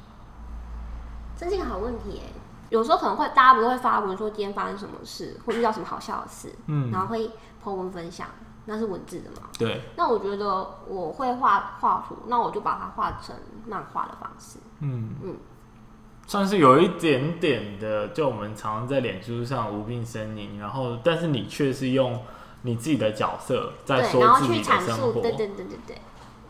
[1.34, 2.34] 这是一个好问题诶。
[2.68, 7.30] 有时候可能会大家不是会发文说今天发生什么事，或遇到什么好笑的事，嗯，然后会
[7.64, 8.28] po 文分享。
[8.66, 9.48] 那是文字的嘛？
[9.58, 9.80] 对。
[9.96, 10.46] 那我觉得
[10.86, 13.34] 我会画画图，那我就把它画成
[13.66, 14.58] 漫画的方式。
[14.80, 15.36] 嗯嗯，
[16.26, 22.20] 算是有一点点的，就我们常常在脸书上无病呻吟，然后但是你却是用
[22.62, 25.20] 你自己的角色在说自己的生活。
[25.22, 25.98] 对对对对对。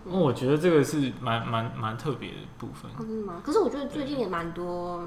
[0.07, 2.91] 嗯，我觉得这个是蛮蛮蛮特别的部分。
[2.99, 3.43] 真的吗？
[3.45, 5.07] 可是我觉得最近也蛮多。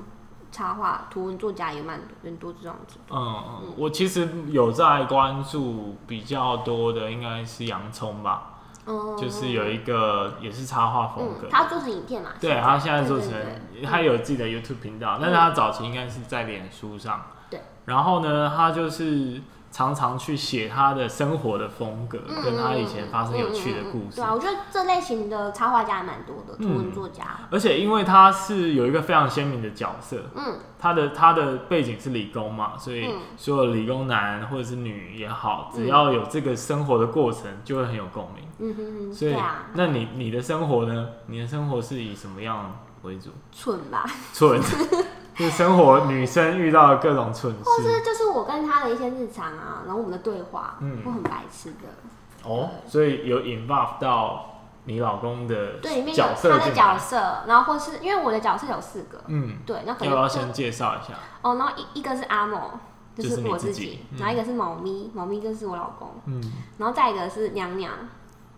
[0.51, 2.97] 插画图文作家也蛮多，多这样子。
[3.09, 8.59] 嗯嗯，我其实有在关注比较多的，应该是洋葱吧。
[8.85, 12.31] 嗯，就是有一个也是插画风格，他做成影片嘛。
[12.39, 13.31] 对，他现在做成，
[13.85, 17.21] 他有自己的 YouTube 频道，但是他早期应该是在脸书上。
[17.49, 17.61] 对。
[17.85, 19.41] 然后呢，他就是。
[19.71, 24.15] 常常去写他的生活的风格，嗯、跟他以前发生有趣的故事。
[24.15, 27.23] 对啊，我觉得这类型的插画家还蛮多的，图文作家。
[27.51, 38.43] 而且因为他是有一个非常鲜明的角色，嗯，他的他的背景是理工嘛，所以所有理工男或者是女也好，只要有这个生活的过程，就会很有共鸣。
[38.59, 39.13] 嗯哼哼。
[39.13, 39.35] 所以，
[39.73, 41.07] 那你你的生活呢？
[41.27, 43.29] 你的生活是以什么样为主？
[43.51, 44.05] 蠢吧。
[44.33, 44.59] 蠢。
[45.45, 51.87] 是生活女生遇到的各种蠢事，或是就是我跟他的一些日常啊，然后我们的对话，嗯，会很白痴的。
[52.43, 61.13] 哦，所以有 involve 到你老公的对里面有他的角色，然后或是因为我的角色有四个，嗯，对，那可能要不要先介绍一下？
[61.41, 62.71] 哦，然后一一个是阿某，
[63.15, 66.41] 就是我自己，然后一个是猫咪，猫咪就是我老公，嗯，
[66.77, 67.93] 然后再一个是娘娘，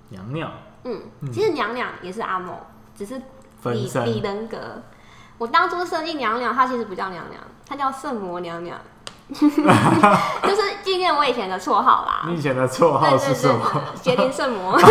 [0.09, 0.51] 娘娘，
[0.85, 1.01] 嗯，
[1.31, 2.55] 其实娘娘也是阿莫，
[2.95, 3.21] 只是
[3.65, 4.57] 李李人格。
[5.41, 8.77] 我当初设计娘娘，她其实不叫娘娘，她叫圣魔娘娘，
[9.33, 12.25] 就是纪念我以前的绰号啦。
[12.27, 13.59] 你以前的绰号是什么？
[13.95, 14.79] 邪灵圣魔。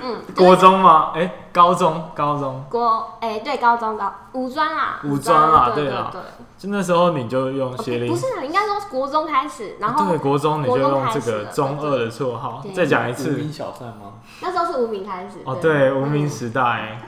[0.00, 1.10] 嗯，国中吗？
[1.16, 2.64] 哎，高中，高中。
[2.70, 6.20] 国，哎，对，高中高五专啦，五专啦，对啊，对。
[6.56, 12.62] 就那时候你就用邪灵，不是，应该说国中开始，然后对，国中你就用这个中二的绰号。
[12.72, 14.12] 再讲一次，无名小站吗？
[14.40, 15.40] 那时候是无名开始。
[15.44, 17.00] 哦，对，无名时代。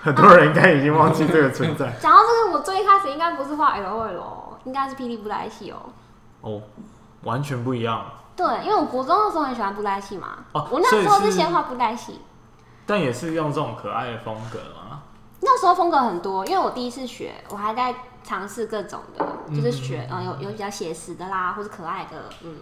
[0.00, 1.90] 很多人应该已经忘记这个存在。
[2.00, 5.76] 讲到这个，我最一开始应该不是画 L O L，应该是霹雳布袋戏哦。
[6.40, 6.62] 哦，
[7.24, 8.04] 完全不一样。
[8.36, 10.44] 对，因为我国中的时候很喜欢布袋戏嘛。
[10.52, 12.20] 哦，我那时候是先画布袋戏。
[12.86, 15.02] 但也是用这种可爱的风格吗？
[15.40, 22.56] 那时候风格很多，因为我第一次学，我还在尝试各种的，就是学，嗯，有有比较写实的啦，或是可爱的，嗯。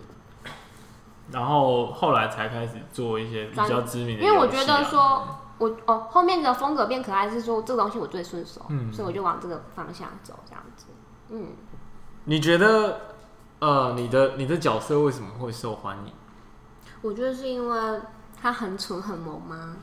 [1.31, 5.23] 然后后来才开始做一些比较知名的，因为我觉得说。
[5.59, 10.87] 我哦，后面的风格变可爱是说这个东西我最顺手，嗯，所以我就往这个方向走，这样子。
[11.31, 11.49] 嗯，
[12.25, 13.01] 你觉得
[13.59, 16.13] 呃，你的你的角色为什么会受欢迎？
[17.03, 18.01] 我觉得是因为
[18.41, 19.77] 他很蠢很萌吗？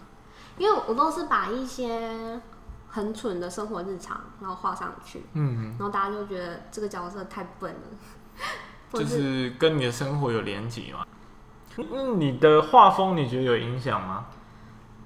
[0.57, 2.39] 因为我都是把一些
[2.88, 8.30] 很蠢的生活日常然后画上去，嗯，然后大家就觉得这个角色太笨了，
[8.93, 11.05] 就是跟你的生活有连结嘛。
[11.78, 14.28] 嗯，你的画风你觉得有影响吗？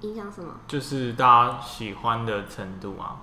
[0.00, 0.54] 影响什么？
[0.66, 3.16] 就是大家喜欢的程度啊。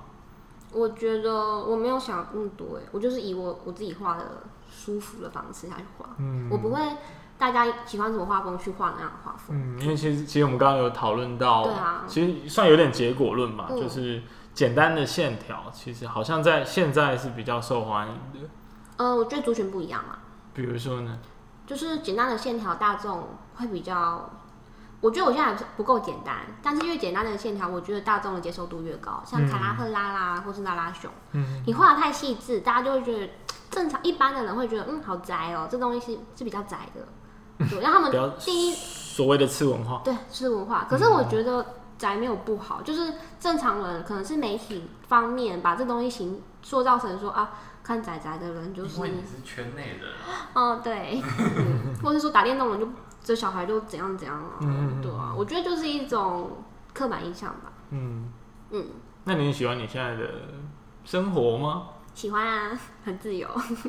[0.72, 6.10] 我觉得我没有想那么多，哎，我就是以我我自己画的舒服的方式下去画。
[6.18, 6.82] 嗯，我不会
[7.38, 9.56] 大家喜欢什么画风去画那样的画风。
[9.56, 14.22] 嗯，因为其实其实我们刚刚有讨论到，对啊，其实算有点结果论吧，嗯、就是
[14.54, 18.50] 简单的线条，其实好像在现在是比较受欢迎的。
[18.98, 20.18] 呃，我觉得族群不一样嘛。
[20.54, 21.20] 比如说呢？
[21.66, 24.30] 就是简单的线条，大众会比较。
[25.06, 29.22] 我觉得我现在还不够简单，但是越简单的线条，我觉得大众的接受度越高。
[29.24, 33.30] 像卡拉赫拉啦，嗯、或是拉拉熊，嗯，你画的太细致，大家就会觉得
[33.70, 37.68] 正常一般的人会觉得，嗯，好宅哦，这东西是是比较宅的。
[37.70, 40.88] 对，让他们第一所谓的次文化，对，次文化。
[40.90, 41.64] 可是我觉得
[42.00, 47.52] 宅没有不好，就是正常人可能是媒体方面把这东西形塑造成说啊。
[47.86, 50.08] 看宅宅的人就是，因为你是圈内的，
[50.60, 52.88] 哦对，嗯、 或者说打电动人就
[53.26, 56.64] 这小孩就怎样怎样啊，嗯、对啊，我觉得就是一种
[56.94, 57.74] 刻板印象吧。
[57.90, 58.32] 嗯
[58.70, 58.86] 嗯，
[59.24, 60.30] 那你喜欢你现在的
[61.04, 61.88] 生活吗？
[62.14, 63.48] 喜欢啊， 很自由。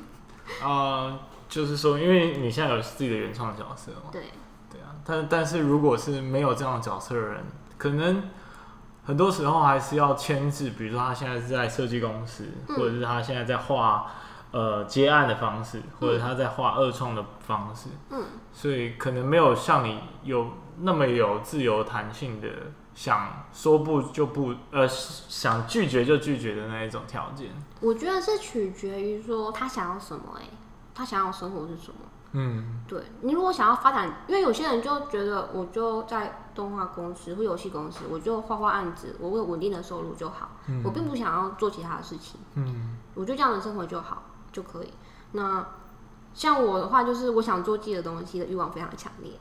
[0.60, 1.18] 啊、呃，
[1.48, 4.08] 就是说，因为你现在有自己的原创角色嘛。
[4.10, 4.22] 对
[4.72, 7.44] 对啊，但但是如果是没有这样的角色的人，
[7.76, 8.22] 可能。
[9.04, 14.10] 很多时候还是要牵制，比如说他现在是在设计公司，嗯、或者是他现在在画
[14.52, 20.48] 呃接案的方式，或者他在画二创的方式，嗯，所以可能没有像你有
[20.80, 22.48] 那么有自由弹性的，
[22.94, 27.50] 想说不就不，呃，想拒绝就拒绝的那一种条件。
[27.80, 30.48] 我觉得是取决于说他想要什么、欸，哎，
[30.94, 32.00] 他想要生活是什么。
[32.38, 40.50] 嗯，对，你如果想要发展，因为有些人就觉得，我就在动画公司或游戏公司，我就画画案子，我有稳定的收入就好。
[40.66, 42.38] 嗯，我并不想要做其他的事情。
[42.54, 44.22] 嗯，我就这样的生活就好
[44.56, 44.92] 就可以。
[45.32, 45.66] 那
[46.32, 49.32] 像我的话，就是我想做自己的东西的欲望非常强烈。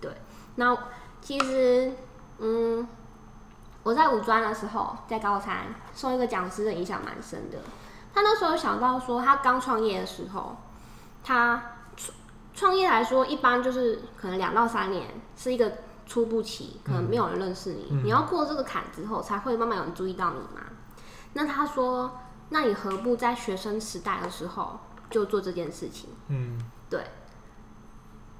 [0.00, 0.14] 对，
[0.56, 0.76] 那
[1.22, 1.94] 其实，
[2.38, 2.86] 嗯，
[3.82, 7.58] 我在五专的时候，在高三受一个讲师的影响蛮深的。
[8.12, 10.56] 他那时候想到说，他刚创业的时候，
[11.24, 11.62] 他。
[12.52, 15.72] 创业来说，一般就是可能两到三年是一个
[16.04, 17.86] 初步期，可能没有人认识你。
[17.90, 20.60] 嗯、你要过这个坎之后，才会慢慢有人注意到你嘛。
[21.32, 22.18] 那他说，
[22.50, 24.78] 那你何不在学生时代的时候
[25.08, 26.10] 就做这件事情？
[26.28, 27.04] 嗯，对。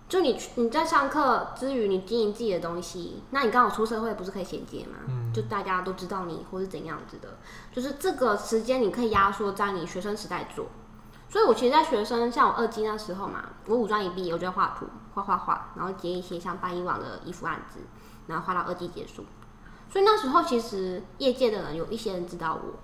[0.09, 4.99] 就你你在上课之余，你经营自己的东西，那你刚好出社会，不是可以衔接吗？
[5.07, 7.39] 嗯，就大家都知道你或是怎样子的，
[7.73, 10.67] 就是这个时间你可以压缩在你学生时代做。
[11.29, 17.79] 所以，我其实，在学生像我二技那时候嘛，我五专一毕业，我就画图、画画画，然后接一些像八一网的衣服案子，
[18.27, 19.25] 然后画到二技结束。
[19.89, 22.81] 所以那时候，其实业界的人有一些人知道我。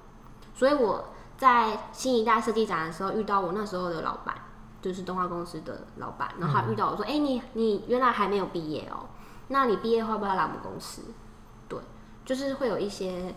[0.55, 1.07] 所以我
[1.37, 4.34] 在新一代设计展的时候遇到我那时候的老板，
[4.80, 9.09] 就是动画公司的老板，然后他遇到我说：“哎、嗯欸，你你原来还没有毕业哦，
[9.49, 11.03] 那你毕业会不会来我们公司？”
[11.68, 11.78] 对，
[12.24, 13.34] 就是会有一些。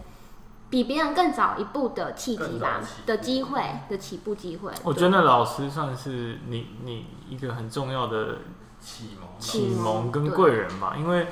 [0.72, 4.72] 比别人更早一步的契机吧，的机会的起步机会。
[4.84, 8.38] 我觉得老师算是你你一个很重要的
[8.80, 11.28] 启蒙启蒙跟贵人吧，因为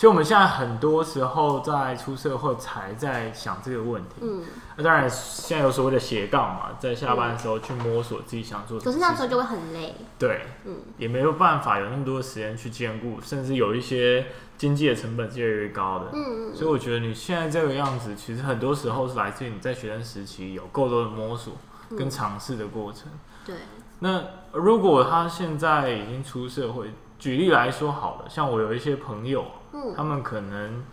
[0.00, 4.14] 其实我们现在很多时候在出社会才在想这个问题。
[4.22, 4.42] 嗯，
[4.78, 8.90] 那当然现在有所谓的斜杠嘛，在下班的时候去摸索自己想做什么。
[8.90, 9.94] 可是那时候就会很累。
[10.18, 14.24] 对，嗯，也没有办法有那么多时间去兼顾，甚至有一些。
[14.56, 21.54] 经济的成本是越来越高的，嗯，所以我觉得你现在这个样子，其实很多时候是来自于你在学生时期有够多的摸索
[21.96, 23.04] 跟尝试的过程。
[23.46, 23.54] 对。
[24.00, 24.22] 那
[24.52, 29.46] 如果他现在已经出社会，举例来说好了，像我有一些朋友，
[29.82, 30.84] 嗯，他们可能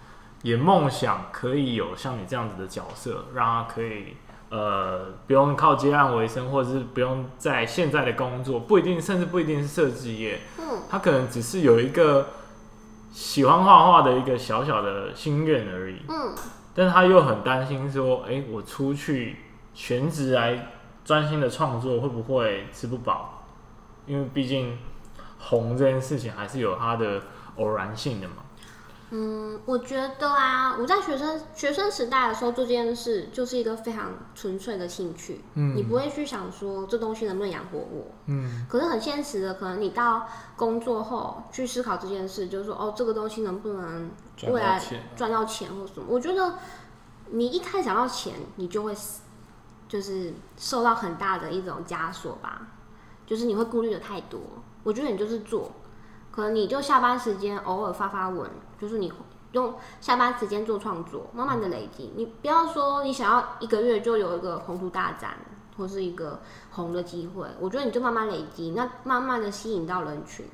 [0.43, 4.15] 也梦想可以有像你这样子的角色，让他可以
[4.49, 12.27] 呃不用靠接案为生，或者是不用在现在的工作，不一定，甚至不一定是设计业，嗯，他可能只是有一个。
[13.09, 16.35] 喜欢画画的一个小小的心愿而已，嗯，
[16.75, 19.37] 但是他又很担心说，哎、欸，我出去
[19.73, 20.73] 全职来
[21.03, 23.43] 专心的创作会不会吃不饱？
[24.05, 24.77] 因为毕竟
[25.39, 27.23] 红这件事情还是有它的
[27.55, 28.35] 偶然性的嘛。
[29.09, 35.45] 嗯，我觉得啊，我在学生学生时代的时候做这件事，就是一个非常纯粹的兴趣。
[35.53, 38.07] 嗯，你不会去想说这东西能不能养活我。
[38.25, 40.27] 嗯，可是很现实的，可能你到
[40.57, 44.11] 工作后去思考这件事，就是说哦，这个东西能不能
[44.51, 44.81] 未来
[45.15, 46.05] 赚到钱或什么？
[46.09, 46.55] 我觉得
[47.29, 48.93] 你一开始想到钱，你就会
[49.87, 52.67] 就是受到很大的一种枷锁吧，
[53.25, 54.41] 就是你会顾虑的太多。
[54.83, 55.71] 我觉得你就是做。
[56.37, 58.47] 可能你就下班时间偶尔发发文，
[58.79, 59.11] 就是你
[59.53, 62.13] 用下班时间做创作，慢慢的累积。
[62.15, 65.31] 你不要说你想要一个月就有一个宏图大展，
[65.75, 67.47] 或是一个红的机会。
[67.59, 70.45] 我觉得你就慢慢累积，那慢慢的吸引到人群，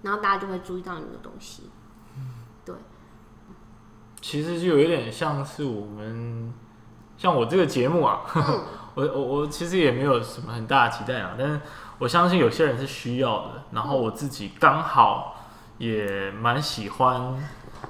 [0.00, 1.64] 然后大家就会注意到你的东西。
[2.64, 2.74] 对。
[4.22, 6.50] 其实就有一点像是我们，
[7.18, 8.64] 像我这个节目啊， 嗯、
[8.96, 11.60] 我我我其实也没有什么很大的期待啊，但是
[11.98, 15.44] 我相信有些人是需要的，然后我自己刚好
[15.76, 17.36] 也蛮喜欢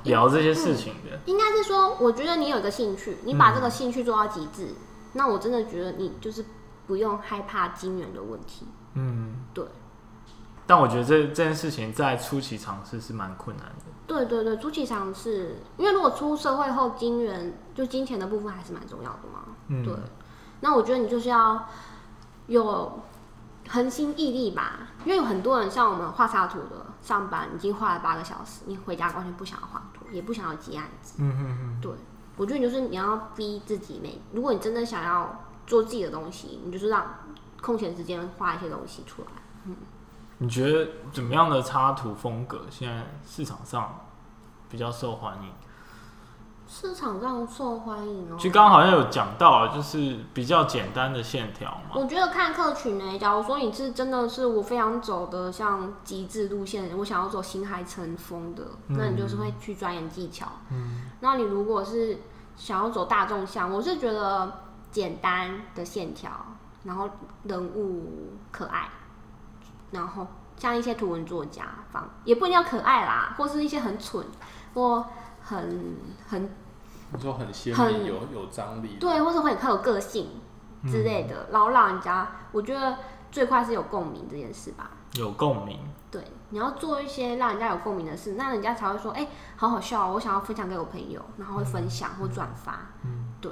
[0.02, 1.16] 聊这些事情的。
[1.26, 4.76] 应该是说，我觉得你有一个兴趣，你把这个兴趣做到极致，嗯、
[5.12, 6.44] 那我真的觉得你就是
[6.88, 8.66] 不用害怕金元的问题。
[8.94, 9.64] 嗯，对。
[10.66, 13.84] 但我觉得这这件事情在初期尝试是蛮困难的。
[14.08, 19.44] 对对对，初期尝试，因为如果出社会后，金元就金钱的部分还是蛮重要的嘛。
[19.68, 19.94] 嗯，对。
[20.66, 21.64] 那我觉得你就是要
[22.48, 23.00] 有
[23.68, 31.18] 恒心毅力吧，因为有很多人像我们画插图的，上班已经画了八个小时，你回家完全不想要画图，也不想要接案子。
[31.18, 31.80] 嗯嗯嗯。
[31.80, 31.92] 对，
[32.36, 37.06] 我觉得你就是你要逼自己，每如果你真的想要做自己的东西，你就是让
[37.62, 39.28] 空闲时间画一些东西出来。
[39.66, 39.76] 嗯。
[40.38, 44.00] 你觉得怎么样的插图风格现在市场上
[44.68, 45.48] 比较受欢迎？
[46.68, 48.36] 市场上受欢迎哦。
[48.36, 51.90] 其实刚刚好像有讲到，就是比较简单的线条嘛。
[51.94, 60.46] 我觉得看客群呢，假如说你是真的是我非常走的像极致路线，我想要走新海诚风的，嗯、那你就是会去钻研技巧。
[60.70, 61.02] 嗯。
[61.20, 62.18] 那你如果是
[62.56, 64.52] 想要走大众向，我是觉得
[64.90, 66.30] 简单的线条，
[66.82, 67.08] 然后
[67.44, 68.88] 人物可爱。
[69.92, 74.26] 然后像一些图文作家，方也不一定要可爱啦，或是一些很蠢
[74.74, 75.06] 或
[75.46, 75.96] 很
[76.28, 76.50] 很，
[77.12, 80.28] 你说很鲜明、有有张力，对，或者会很有个性
[80.84, 82.96] 之类的，然后让人家我觉得
[83.30, 84.90] 最快是有共鸣这件事吧。
[85.12, 85.78] 有共鸣，
[86.10, 92.80] 对，你要做一些让人家有共鸣的事，那人家才会说，哎、欸，好好笑，我想要分享给我朋友，然后会分享或转发。
[93.04, 93.50] 嗯，对。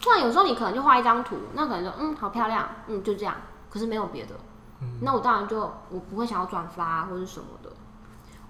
[0.00, 3.34] 突然有时候你可能就画一张图，那可能说，嗯，好漂亮，嗯，就这样，
[3.68, 4.34] 可是没有别的。
[5.02, 5.60] 那我当然就
[5.90, 7.70] 我不会想要转发或者什么的，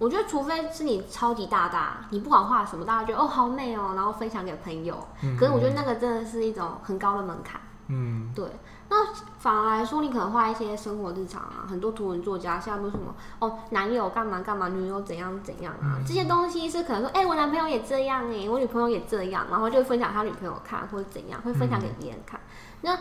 [0.01, 4.97] 我觉得除非是你超级大大，你不管画什么，大家觉得哦好美哦，然后分享给朋友。
[5.23, 7.61] 嗯，可是我觉得那个真的是一种很高的门槛。
[7.89, 8.47] 嗯，对。
[8.89, 8.97] 那
[9.39, 22.41] 反而来说，你可能画一些生活日常啊，很多图文作家现在都什么哦，男友干嘛干嘛，女友怎样怎样啊，这些东西是可能说，哎，我男朋友也这样哎，我女朋友也这样，然后就分享他女朋友看或者怎样，会分享给别人看。
[22.81, 22.99] 那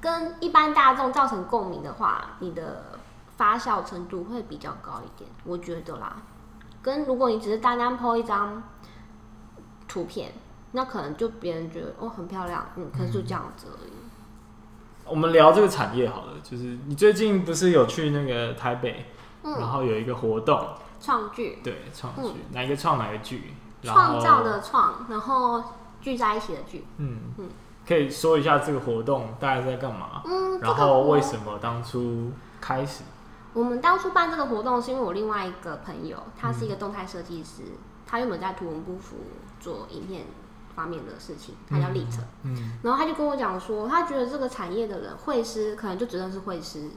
[0.00, 2.98] 跟一般大众造成共鸣的话，你的
[3.36, 6.16] 发酵程度会比较高一点，我觉得啦。
[6.82, 8.62] 跟如果你只是单单 po 一张
[9.86, 10.32] 图片，
[10.72, 13.92] 那可能就别人觉得哦很漂亮，嗯，可是就这样子而已。
[15.06, 19.06] 我们聊这个产业好了，就是你最近不是有去那个台北，
[19.42, 20.60] 嗯、然后有一个活动，
[21.00, 23.52] 创剧，对，创剧，嗯、哪一个创哪个剧？
[23.82, 25.62] 创造的创，然后
[26.00, 27.34] 聚在一起的聚，嗯嗯。
[27.38, 27.48] 嗯
[27.84, 30.22] 可以说一下这个活动大概在干嘛？
[30.24, 32.30] 嗯，然后为什么当初
[32.60, 33.02] 开始？
[33.52, 39.16] 我们当初办这个活动是因为我另外一个朋友，他是一个动态设计师，嗯、他原本在图文不符
[39.60, 40.24] 做影片
[40.74, 42.24] 方面的事情，他叫立成。
[42.42, 46.90] 嗯，嗯然后他就跟我讲说，他觉得这个产业的人，绘师可能就只能是绘师，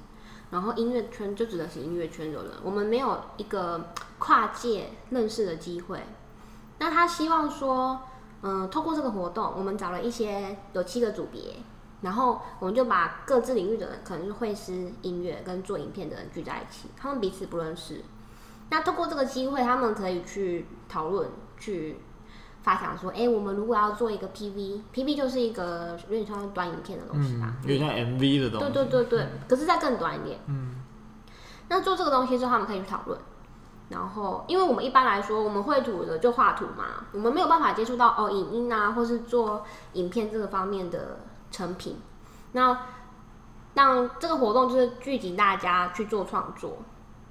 [0.51, 6.03] 然后音乐圈就只能是音乐圈的人，我们没有一个跨界认识的机会。
[6.79, 8.01] 那他希望说。
[8.47, 11.41] 嗯，透过这个活动，我们找了一些有七个组别，
[12.01, 18.01] 然后我们就把各自领域的人，可能是会师、音乐跟做影片的人聚在一起，他们彼此不认识。
[18.69, 21.97] 那透过这个机会，他们可以去讨论、去
[22.61, 28.73] 发想说，哎、欸，我们如果要做一个 PV，PV 就是一个有点像短影片的东西吧，有点像 MV 的东西。
[28.73, 30.39] 对对对对，嗯、可是再更短一点。
[30.47, 30.75] 嗯。
[31.67, 33.19] 那做这个东西之后，他们可以去讨论。
[33.89, 41.19] 然后，因为我们一般来说，我们绘图的就画图嘛，我们没有办法接触到哦影音啊，或是做影片这个方面的
[41.51, 41.97] 成品。
[42.53, 42.77] 那
[43.73, 46.77] 让这个活动就是聚集大家去做创作。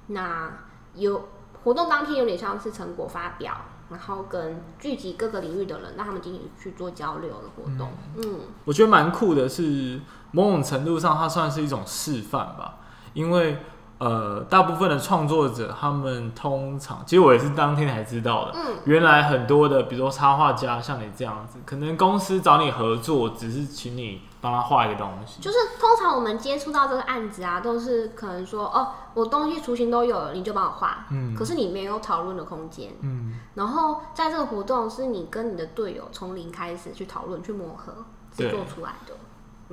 [0.07, 0.51] 那
[0.93, 1.29] 有
[1.63, 3.55] 活动当天有点像是成果发表，
[3.89, 7.89] 然后跟聚集各个领域的人，让他们进行去做交流的活动。
[8.15, 9.99] 嗯，嗯我觉得蛮酷的，是
[10.31, 12.79] 某种程度上它算是一种示范吧，
[13.13, 13.57] 因为。
[14.05, 18.51] 呃，大部分的创作者，他们通常，其实我也是当天才知道的。
[18.53, 25.41] 嗯，原来很多的，比如说插画家，像你这样子，可能公司找你合作，只是请你帮他画一个东西。
[25.41, 31.07] 就是通常我们接触到这个案子啊，都是可能说，哦，我东西雏形都有了，你就帮我画。
[31.09, 31.33] 嗯。
[31.33, 32.91] 可是你没有讨论的空间。
[33.01, 33.33] 嗯。
[33.55, 37.91] 然后在这个活动，是你跟你的队友从零开始去讨论、去磨合，
[38.37, 39.15] 是做出来的。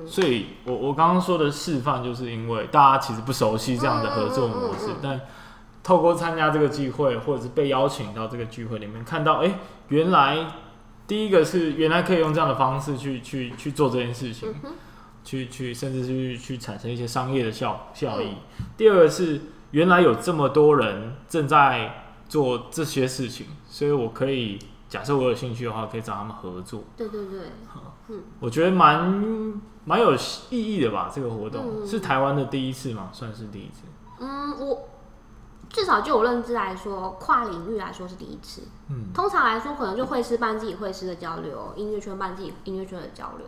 [0.07, 5.21] 所以我我刚刚说的示范，就是因为大家其实不熟悉这样的合作模式，但
[5.83, 9.55] 透过参加这个聚会，或者是被邀请到这个聚会里面，看到哎、欸，
[9.89, 10.47] 原来
[11.05, 14.51] 第一个是原来可以用这样的方式去去去做这件事情，
[15.23, 18.35] 去去甚至去去产生一些商业的效效益。
[18.75, 19.41] 第二个是
[19.71, 24.57] 原来有这么多人正在做这些事情，所以我可以。
[24.89, 26.83] 假设我有兴趣的话，可以找他们合作。
[26.95, 27.39] 对对对，
[28.09, 30.13] 嗯，我觉得蛮蛮有
[30.49, 31.11] 意义的吧？
[31.13, 33.09] 这个活动、嗯、是台湾的第一次吗？
[33.11, 33.83] 算是第一次。
[34.19, 34.87] 嗯，我
[35.69, 38.63] 至少就我认知来说，跨领域来说是第一次。
[38.89, 43.45] 嗯，通常来说可能就会师办自己会师的交流，音乐圈办自己音乐圈的交流，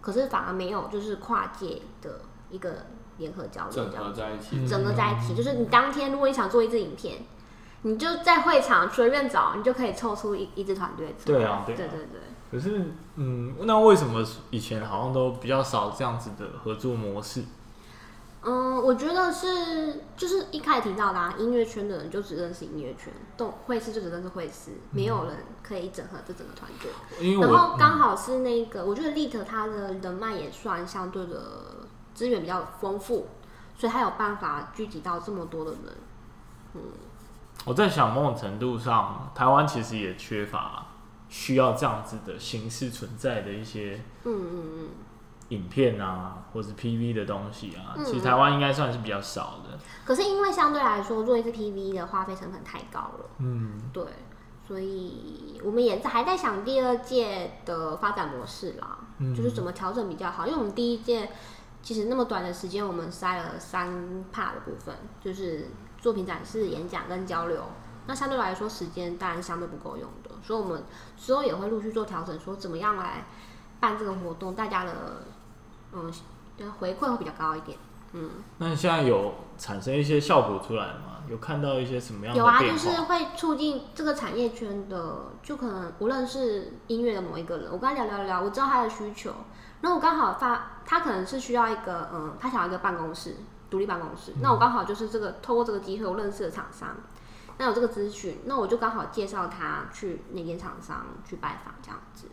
[0.00, 2.20] 可是反而没有就是跨界的
[2.50, 2.86] 一个
[3.18, 7.24] 联合交流，整合在一起，整合在一起，就是你当天如果你想做一支影片，
[7.82, 11.16] 你就在会场随便找，你就可以凑出一一支团队。
[11.24, 12.20] 对啊，对对对。
[12.54, 17.42] 可是，嗯，那为什么以前好像都比较少这样子的合作模式？
[18.42, 27.34] 嗯，我觉得是，就是一开始提到的啊，音乐圈的人就只认识音乐圈，动会师就只认识会师，没有人可以整合这整个团队。
[27.40, 31.42] 然后刚好是那个，我觉得 Lit 他的人脉也算相对的
[32.14, 33.26] 资源比较丰富，
[33.76, 35.80] 所以他有办法聚集到这么多的人。
[36.74, 36.82] 嗯，
[37.64, 40.83] 我在想某种程度上，台湾其实也缺乏。
[41.36, 44.88] 需要这样子的形式存在的一些，嗯嗯嗯，
[45.48, 49.76] 影片啊，或者是 PV 的东西啊，其实台湾应该算是比较少的。
[50.04, 54.04] 可是因为相对来说，做一次 PV 的花费成本太高了，嗯，对，
[54.64, 60.46] 所以我们也还在想第二届的发展模式啦，嗯，就是怎么调整比较好。
[60.46, 61.28] 因为我们第一届
[61.82, 63.88] 其实那么短的时间，我们塞了三
[64.32, 65.66] part 的部分，就是
[65.98, 67.64] 作品展示、演讲跟交流。
[68.06, 70.84] 那相对来说，时间当然相对不够用的，所以我们
[71.16, 73.24] 之后也会陆续做调整，说怎么样来
[73.80, 74.92] 办这个活动，大家的
[75.92, 76.12] 嗯
[76.78, 77.78] 回馈会比较高一点。
[78.12, 81.18] 嗯，那你现在有产生一些效果出来吗？
[81.28, 82.38] 有看到一些什么样的？
[82.38, 89.32] 有啊，就是会促进这个产业圈的，就可能无论是音乐的某一个人，我跟他聊聊聊，我知道他的需求，
[89.80, 93.36] 然后我刚好发，他可能是需要一个嗯，他想要一个办公室，
[93.68, 96.94] 独立办公室，嗯、那我刚好就是这个透过这个机会，我认识的厂商。
[97.58, 102.28] 那有这个资讯，那我就刚好介绍他去那间厂商去拜访，这样子。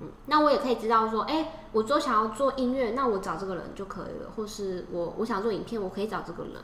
[0.00, 6.54] 嗯，那我也可以知道说，哎、欸，我说想要做音乐，那我找这个人就可以了，或是我我想做影片，我可以找这个人。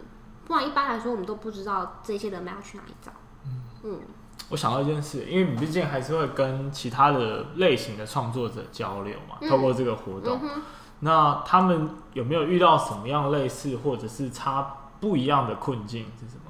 [0.46, 3.12] 不然一般来说，我们都不知道这些人要去哪里找。
[3.46, 4.00] 嗯嗯。
[4.48, 10.62] 我想到一件事，因为你毕竟还是会跟其他的类型的创作者交流嘛，透过这个活动，嗯、
[11.00, 16.49] 那他们有没有遇到什么样类似或者是差不一样的困境是什么？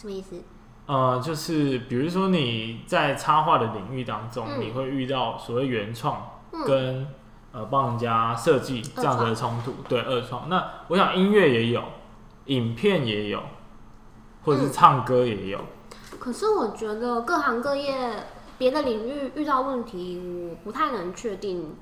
[0.00, 0.42] 什么意思？
[0.86, 7.06] 呃，就是比如说你在插画的领域当中，嗯、你会遇到所谓原创跟、嗯、
[7.52, 10.48] 呃帮人家设计这样子的冲突，对二创。
[10.48, 11.84] 那我想音乐也有，
[12.46, 13.42] 影片也有，
[14.42, 15.58] 或者是唱歌也有。
[15.58, 18.24] 嗯、可是我觉得各行各业
[18.56, 20.18] 别的领域遇到问题，
[20.50, 21.76] 我不太能确定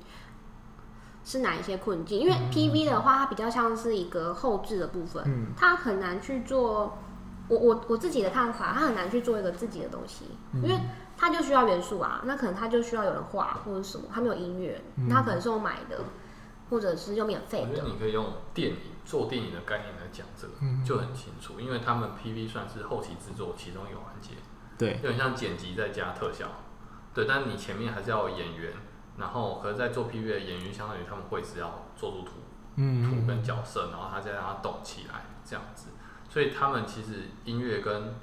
[1.23, 6.97] 是哪一些困境，因为 PV 的话，它比较像是一个后置的部分，嗯、它很难去做。
[7.49, 10.79] 我我我自己的看法，他很难去做一个自己的东西，嗯、因为
[11.17, 15.99] 他就需要元素啊，那可能他就需要有人画或者什么，他没有音乐，嗯、他可能是用买的，
[16.69, 17.67] 或者是用免费的。
[17.69, 24.35] 我觉得你可以用电影做电影的概念来讲这个，嗯、就很清楚，因为他们 PV 算是后期制作其中一个环节，
[24.77, 26.45] 对，有点像剪辑再加特效，
[27.13, 28.73] 对，但是你前面还是要有演员，
[29.17, 32.31] 然后可是在做 PV 的演员，相当于他们会是要做出图，
[32.75, 35.87] 嗯，图跟角色，然后他再让它动起来，这样子。
[36.29, 38.15] 所以他们其实音乐跟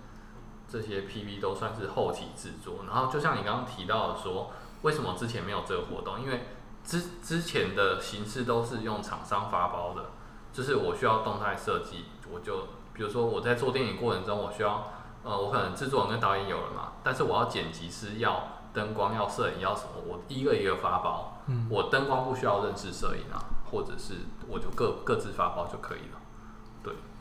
[0.68, 4.50] 这些 PV 都算是后期制作，然后就像你刚刚提到的说，
[4.82, 6.20] 为什么之前没有这个活动？
[6.20, 6.46] 因为
[6.84, 10.06] 之之前的形式都是用厂商发包的，
[10.52, 14.92] 就是我需要动态设计，我就比如说我在做电影过程中，我需要
[15.22, 24.14] 呃，我可能制作人跟导演有了嘛，但是我要剪辑师要灯光要摄影要什么，我一个一个发包，嗯，我灯光不需要认识摄影啊，或者是
[24.46, 26.20] 我就各各自发包就可以了。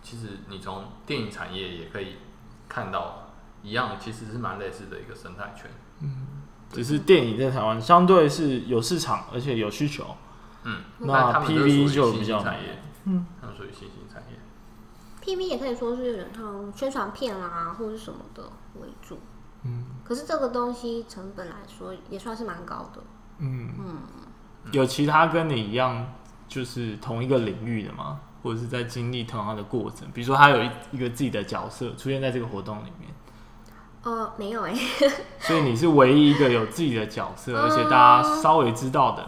[0.06, 2.18] 其实你从电影产业也可以
[2.70, 3.32] 看到
[3.64, 5.72] 一样，其实是蛮类似的一个生态圈。
[6.01, 6.28] 嗯，
[6.70, 10.16] 只是电影在台湾相对是有市场，而且有需求。
[10.64, 12.80] 嗯，那 PV 就比较产业。
[13.06, 14.38] 嗯，它属于新兴产业。
[15.24, 18.43] PV 也可以说是有点像宣传片啊，或者什么的
[18.76, 19.18] 为主。
[19.64, 23.01] 嗯，可是这个东西成本来说也算是蛮高的。
[23.39, 23.97] 嗯嗯，
[24.72, 26.14] 有其他跟你一样
[26.47, 28.22] 就是同一个领域的吗？
[28.45, 33.09] 或者是在经历同样的过程，比如说他有一一个自己的角色出现在这个活动里面。
[34.03, 34.75] 呃，没有哎。
[35.41, 39.23] 所以你是唯一一个有自己的角色，而且大家稍微知道的。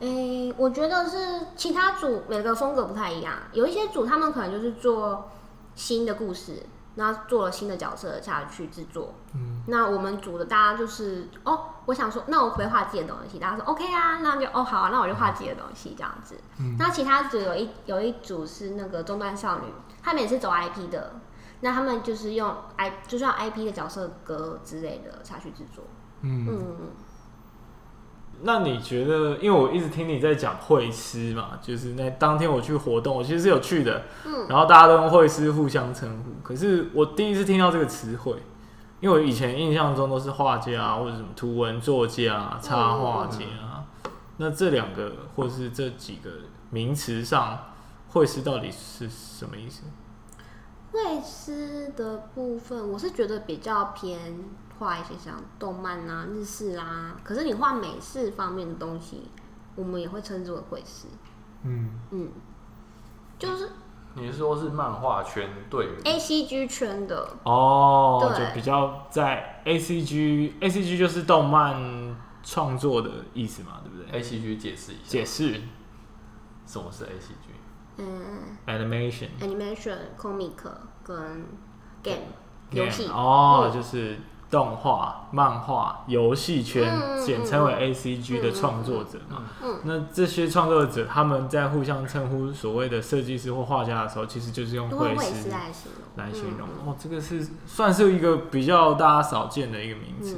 [0.00, 5.30] 哎、呃，我觉得是其他组每个风格不太一样，有一些组他们可能就是做
[5.74, 6.64] 新的故事。
[6.96, 16.36] 那做了新的角色下去制作，嗯，那我们组的大家就是哦，我想说，那我可以画自己的东西，大家说 OK 啊，那就哦好啊，那我就画自己的东西这样子。
[16.58, 19.66] 嗯，那其他组有一有一组是那个中端少女，
[20.02, 21.20] 他们也是走 IP 的，
[21.60, 25.84] 那他们就是用 I 就是用 IP 的角色歌之类的下去制作。
[26.22, 26.76] 嗯，嗯。
[28.42, 38.42] 那你觉得，因为我一直听你在讲会师嘛，就是那当天我去活动，我其实是有去的，嗯，然后大家都用会师互相称呼，可是我第一次听到这个词汇，
[39.00, 43.44] 因为我以前印象中都是画家或者什么图文作家、插画家，
[44.04, 46.30] 嗯、那这两个或是这几个
[46.70, 47.58] 名词上，
[48.08, 49.82] 会师到底是什么意思？
[50.92, 54.38] 会师的部分，我是觉得比较偏。
[54.80, 59.28] 画一些像动漫啊、日式啊，可是你画美式方面的东西，
[59.76, 61.06] 我们也会称之为绘师。
[61.64, 62.30] 嗯嗯，
[63.38, 63.72] 就是
[64.14, 67.28] 你是说是漫画圈对 A C G 圈的。
[67.44, 75.60] 哦，就比较在 A C G，A C G 就是动漫创作的意思嘛，对不对？A C G 解释一下，解释。
[76.66, 77.50] 什么是 A C G？
[77.98, 80.56] 嗯，Animation，Animation，Comic
[81.04, 81.46] 跟
[82.02, 82.18] Game
[82.70, 83.06] 游戏。
[83.08, 84.18] 哦，嗯、就是。
[84.50, 86.92] 动画、漫画、游戏圈，
[87.24, 89.44] 简称为 A C G 的创作者嘛。
[89.84, 95.50] 那这些创作者他们在互相称呼所谓的设计师或画家的时候，其实就是用绘师
[96.16, 96.68] 来形容。
[96.84, 100.36] 哦，这个是算是一个比较大家少见的一个名词。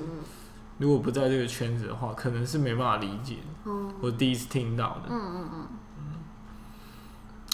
[0.76, 3.36] 如果不在这个圈子的话，可能是没办法理解。
[4.00, 5.08] 我第一次听到的。
[5.08, 5.66] 嗯嗯嗯。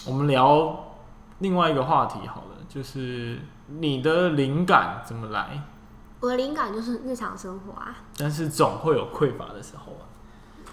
[0.07, 0.95] 我们聊
[1.39, 5.63] 另外一个话题好了，就是你的灵感怎么来？
[6.21, 10.05] 我的灵感就是日常生活啊，但是总会有匮乏的时候啊。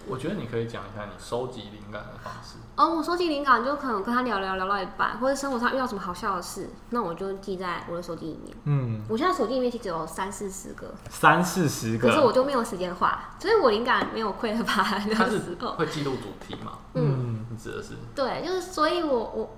[0.08, 2.58] 我觉得你可以讲一下你收集灵感的方式。
[2.76, 8.56] 哦，我收集灵感就可能跟他聊聊聊到一半，或者生活上遇到什么好笑的事，那我就记在我的手机里面。
[8.66, 15.72] 嗯，我现在手机里面其实有三四十个，三四十个，可是我就没有时间画，所以我灵感没有匮乏的时候。
[15.74, 16.74] 会记录主题吗？
[16.94, 17.94] 嗯，你指的是？
[18.14, 19.50] 对，就是所以我，我我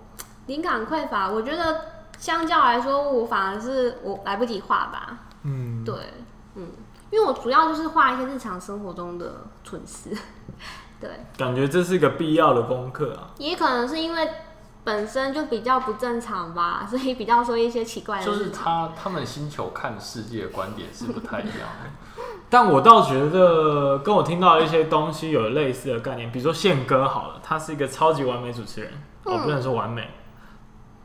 [0.45, 1.81] 灵感匮乏，我觉得
[2.17, 5.25] 相较来说，我反而是我来不及画吧。
[5.49, 5.95] 嗯，对，
[6.55, 6.67] 嗯，
[7.09, 10.09] 因为我主要就是画一些日常生活中的蠢事，
[10.99, 13.31] 对，感觉这是一个必要的功课啊。
[13.37, 14.29] 也可能是因为
[14.83, 18.25] 本身就比较不正常吧，所以比较说一些奇怪的。
[18.25, 28.91] 就是他他们星球看世界的观点是不太一样的，但我倒觉得跟我听到一些东西有类似的概念，比如说宪哥好了，他是一个超级完美主持人，
[29.23, 30.09] 我、嗯哦、不能说完美，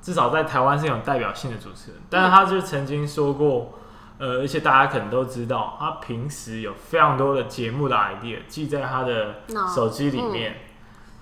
[0.01, 3.75] 至少在台湾是有代表性的主持人，但是他就曾经说过。
[4.23, 9.41] 呃，而且大家可能都知道，他平时有非常多的节目的 idea 记在他的
[9.75, 10.57] 手机里面，嗯、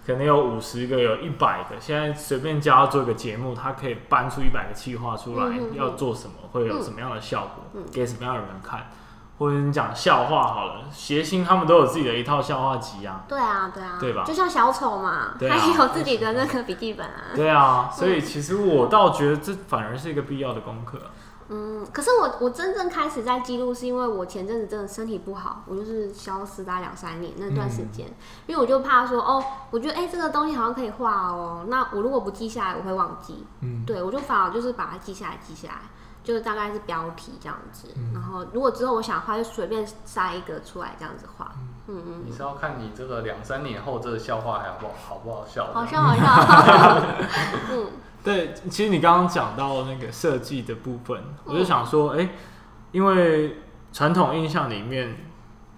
[0.06, 1.76] 可能有五十个，有一百个。
[1.80, 8.90] 现在随便叫他做一个节目，他可以搬出一百个计划出来，嗯、要做什么，会有什么样的效果，嗯、给什么样的人看。
[9.38, 13.24] 或者你讲笑话好了，谐星他们都有自己的一套笑话集啊。
[13.26, 14.24] 对啊，对啊，对吧？
[14.26, 17.32] 就像小丑嘛，他也、啊、有自己的那个笔记本啊。
[17.34, 20.98] 对啊，所以其实我倒觉得这反而是一个必要的功课。
[21.52, 28.14] 嗯，可是我我真正开始在记录，是因为我前阵子真的身体不好，我就是消失大概两三年那段时间，嗯、
[28.46, 29.42] 因为我就怕说哦，
[29.72, 33.44] 我觉得哎、欸、这个东西好像可以画哦，那我如果不记下来，我会忘记。
[33.62, 35.80] 嗯，对，我就反而就是把它记下来，记下来，
[36.22, 41.50] 就是大概是标题这样子，嗯、然后如果之后我想画，就随便塞一个出来这样子画。
[41.88, 45.66] 嗯嗯，你是要看你这个两三年后这个笑话还好不好，好不好笑？
[45.74, 47.02] 好笑好笑。
[47.74, 47.86] 嗯。
[48.22, 52.28] 对，其实你刚刚讲到那个设计的部分，我就想说，哎、欸，
[52.92, 53.56] 因为
[53.92, 55.16] 传统印象里面，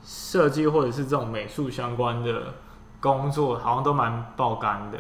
[0.04, 2.54] 设计或者是这种美术相关的
[3.00, 4.98] 工作，好像都蛮爆肝的。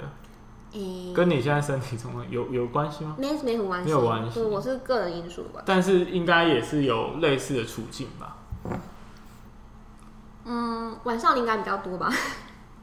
[0.74, 3.16] 欸、跟你现在身体状况有有关系吗？
[3.18, 4.40] 没没什么关系，没有关系。
[4.40, 5.60] 我是个人因素吧。
[5.66, 8.36] 但是应该也是有类似的处境吧？
[10.44, 12.10] 嗯，晚上灵感比较多吧？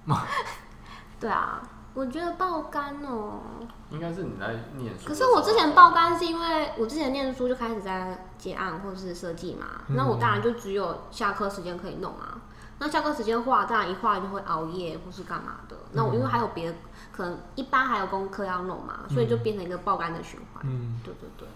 [1.19, 1.61] 对啊。
[1.93, 3.41] 我觉得爆肝哦，
[3.89, 5.07] 应该是你在念书。
[5.07, 12.39] 可是我之前爆肝是因为我之前念书就开始在接案或者是设计嘛，嗯、那我当然就只有下课时间可以弄啊。
[12.81, 15.75] 那下课时间画，当然一画就会熬夜或是干嘛的。
[15.91, 16.77] 那我因为还有别的，
[17.11, 20.63] 可能一般还有功课要弄嘛，所以就变成一个爆肝的循环。
[20.65, 21.47] 嗯，对对对。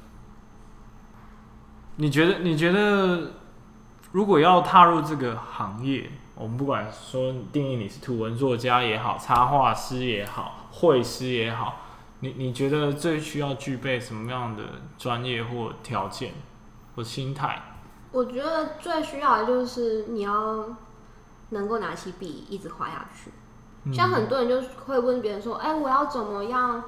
[1.95, 2.39] 你觉得？
[2.39, 3.31] 你觉得
[4.11, 6.11] 如果要踏入这个行业？
[6.35, 11.81] 我们不管说定义你是图文作家也好，插画师也好，绘师也好，
[12.21, 14.63] 你你觉得最需要具备什么样的
[14.97, 16.33] 专业或条件
[16.95, 17.61] 或心态？
[18.11, 20.65] 我觉得最需要的就是你要
[21.49, 23.31] 能够拿起笔一直画下去。
[23.85, 26.83] 嗯、像很多人就会问别人说：“哎、欸，我要怎么样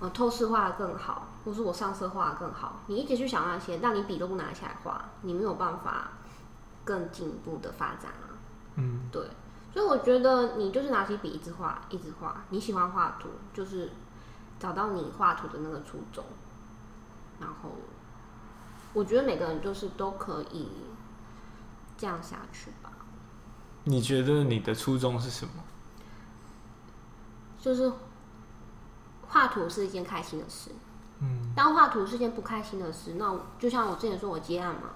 [0.00, 6.12] 呃透视画的更好，或是我上色画的更好？”你一直去想那些，但你笔都不拿起来画，你没有办法
[6.84, 8.25] 更进一步的发展啊。
[8.76, 9.22] 嗯，对，
[9.72, 12.44] 所以我觉得你就是拿起笔一直画，一直画。
[12.50, 13.90] 你喜欢画图，就是
[14.58, 16.24] 找到你画图的那个初衷。
[17.40, 17.72] 然后，
[18.92, 20.68] 我觉得每个人就是都可以
[21.98, 22.92] 这样下去吧。
[23.84, 25.52] 你觉得你的初衷是什么？
[27.60, 27.92] 就是
[29.28, 30.70] 画图是一件开心的事。
[31.20, 34.90] 嗯，当画图是件不开心的事，那就像我之前说我接案嘛，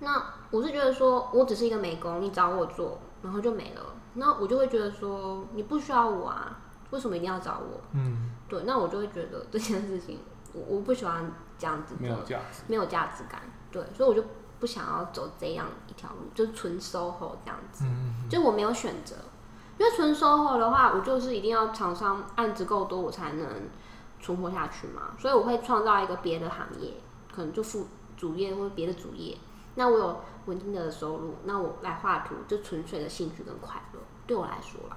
[0.00, 3.82] 那我是觉得说我只是一个美工，你找我做，然后就没了。
[4.14, 6.58] 那我就会觉得说你不需要我啊，
[6.90, 7.80] 为什么一定要找我？
[7.92, 10.18] 嗯，对，那我就会觉得这件事情
[10.52, 13.42] 我我不喜欢这样子，没有价值，没有价值感。
[13.70, 14.24] 对，所以我就
[14.58, 17.84] 不想要走这样一条路，就是纯 SOHO 这样子。
[17.84, 19.14] 嗯嗯，就我没有选择，
[19.78, 23.46] 因为纯 SOHO 的话，我就是一定要厂商案子够多，我才能
[24.18, 25.14] 存活下去嘛。
[25.18, 26.94] 所以我会创造一个别的行业，
[27.32, 27.86] 可能就副
[28.16, 29.36] 主业或者别的主业。
[29.74, 34.96] 那我有稳定的收入，那我来画图就纯粹的兴趣跟快乐，对我来说啦。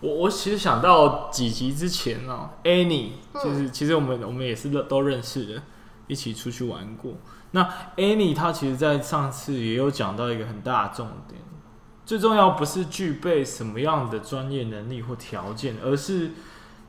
[0.00, 5.62] 我我其实想到几集之前呢、喔、Annie 就是、嗯、其实我们我们也是都认识的，
[6.06, 7.14] 一起出去玩过。
[7.50, 11.40] 那 Annie 她其实，在上次也有讲到一个很大的重点，
[12.06, 16.30] 最重要不是具备什么样的专业能力或条件，而是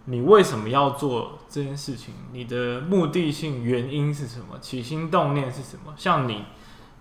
[0.05, 5.93] 你为什么要做这件事情，你的目的性原因是什么，起心动念是什么？
[5.97, 6.45] 像你，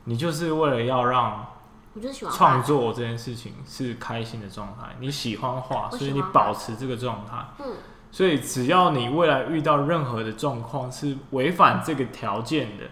[0.08, 1.46] 你就是为了要让
[1.94, 7.44] 我就喜欢创作这件事情是开心的状态，你喜欢画，所以你保持这个状态。
[7.58, 7.76] 嗯，
[8.10, 12.84] 所以只要你未来遇到任何的状况是违反这个条件的。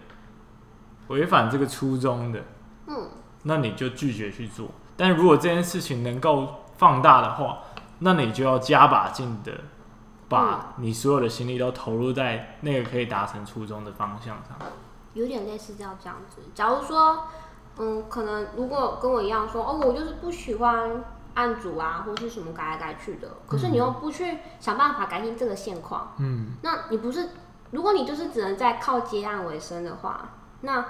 [1.09, 2.43] 违反这个初衷的，
[2.89, 3.09] 嗯，
[3.45, 4.69] 那你就拒绝去做。
[4.97, 7.59] 但如果这件事情能够放大的话，
[8.01, 9.53] 那你就要加把劲的，
[10.29, 14.59] 把你所有的心力都投入在那个可以达成初衷的方向上。
[15.17, 16.43] 有点类似这样这样子。
[16.55, 17.25] 假如说，
[17.79, 21.05] 嗯，可能如果跟我一样说，哦，我就是不喜欢
[21.35, 27.31] 案主啊，或是什么改来改去的，可是你又不去想办法改进这个现况，嗯，那你不是，
[27.71, 30.29] 如果你就是只能在靠接案为生的话。
[30.63, 30.87] 那，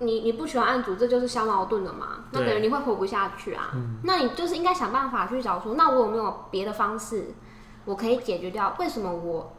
[0.00, 2.24] 你你不喜欢案主，这就是相矛盾的嘛？
[2.32, 3.70] 那等于你会活不下去啊。
[3.74, 7.32] 嗯、那你就是应该想办法去找出，那我有没有别的方式，
[7.84, 8.74] 我可以解决掉？
[8.80, 9.52] 为什么我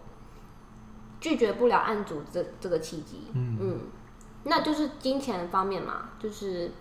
[1.19, 3.27] 拒绝不了案主这这个契机？
[3.33, 3.79] 嗯嗯，
[4.43, 6.71] 那就是金钱方面嘛，就是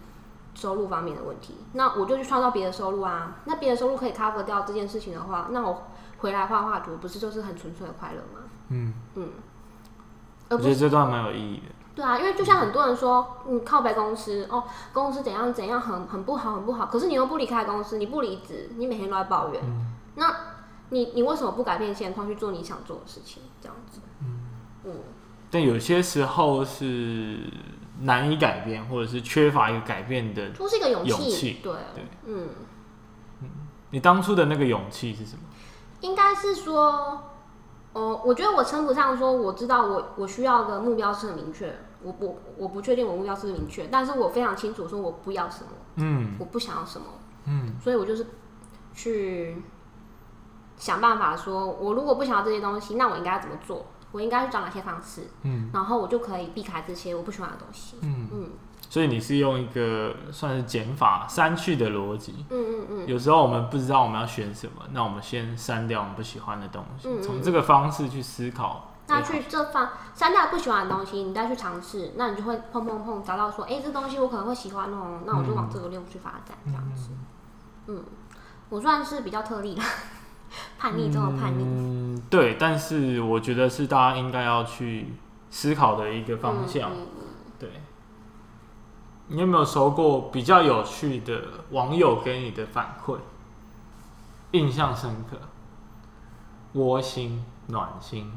[0.55, 1.57] 收入方面的问题。
[1.73, 3.37] 那我就去创造别的收入啊。
[3.45, 5.83] 那别的收入可以 cover 掉这件事情的话，那我
[6.19, 8.47] 回来画画图，不是就是很纯粹的快乐吗？
[8.69, 9.31] 嗯嗯，
[10.51, 11.75] 我觉得这段蛮有意义的。
[11.95, 20.37] 对啊，因为就像很多人说，你靠白公司哦，公司怎样怎样很很不好很不好，可是你又不离开公司，你不离职，你每天都在抱怨，嗯、那
[20.91, 23.43] 你你为什么不改变现况去做你想做的事情？
[23.63, 24.01] 这样子，
[25.51, 27.39] 但有些时候是
[28.01, 32.49] 难以改变，或者是缺乏一个改变的，就是一个勇气，勇气，对对，嗯
[33.43, 33.49] 嗯，
[33.91, 35.43] 你当初的那个勇气是什么？
[36.01, 37.33] 应该是说。
[37.93, 47.07] 哦，我觉得我称不上说我知道我我需要的目标是很明确，我我我不确定我目标是明确，但是我非常清楚说我不要什么，嗯，我不想要什么，
[47.47, 48.27] 嗯，所以我就是
[48.93, 49.63] 去
[50.77, 53.87] 想办法说，我如果不想要这些东西，那我应该怎么做？
[54.13, 55.29] 我应该去找哪些方式？
[55.43, 58.51] 嗯，然后我就可以避开这些我不喜欢的东西，嗯嗯。
[58.89, 63.07] 所以你是用一个算是减法删去的逻辑，嗯嗯嗯。
[63.07, 68.93] 有时候我们不知道我们要选什么，那我们先删掉我们不喜欢的东西，从、嗯嗯、这个方式去思考。
[69.09, 77.11] 那去这方删掉不喜欢的东西，你再去尝试，那你就会碰碰碰找到说，哎、欸，这东西我可能会喜欢哦，那我就往这个路去发展，这样子。
[77.87, 78.03] 嗯，
[78.69, 79.85] 我算是比较特例啦，
[80.79, 81.65] 叛逆中的叛逆。
[81.65, 85.15] 嗯，对，但是我觉得是大家应该要去
[85.51, 87.27] 思考的一个方向，嗯嗯、
[87.59, 87.71] 对。
[89.29, 93.19] 你有没有收过比较有趣的网友给你的反馈？
[94.53, 95.37] 印象深刻，
[96.75, 98.33] 窝心暖心。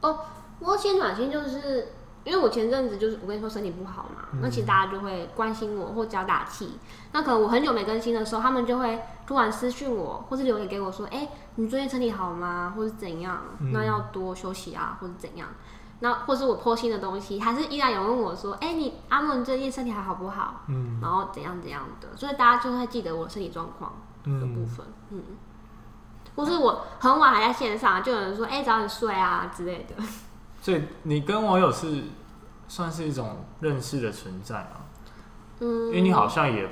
[0.00, 0.18] 哦，
[0.60, 1.92] 窝心暖心就是
[2.24, 6.78] 因为我前阵子就是我跟你说身体不好嘛，嗯、那其实大家就会关心我或加打气。
[7.12, 12.72] 那可能我很久没更新的时候，他们就会突然私讯我，或是留言给我说：“哎、欸，你最近身体好吗？
[12.76, 13.40] 或是怎样？
[13.58, 15.48] 嗯、那要多休息啊，或是怎样？”
[15.98, 23.92] 那或是我剖新的东西，还是依然有问我说：“哎、欸，你阿莫，你最近身体还好不好？”嗯，然后怎样怎样的，所以大家就会记得我身体状况
[24.24, 24.86] 的部分。
[25.10, 25.22] 嗯，嗯，
[26.36, 30.02] 或是我很晚还在线上，就有人说：“哎、欸，早点睡啊之类的。”
[30.62, 32.04] 所以你跟网友是
[32.68, 34.86] 算是一种认识的存在啊？
[35.58, 36.68] 嗯，因为你好像也，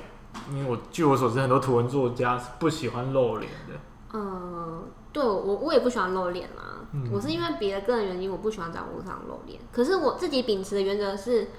[0.49, 3.75] 因为我据我所知，很多图文作家是不喜欢露脸的。
[4.13, 6.87] 嗯，对我我也不喜欢露脸啊。
[6.93, 9.59] 嗯、我是因为别的个人原因，我不喜欢在网络上露脸。
[9.73, 11.49] 可是我自己秉持的原则是，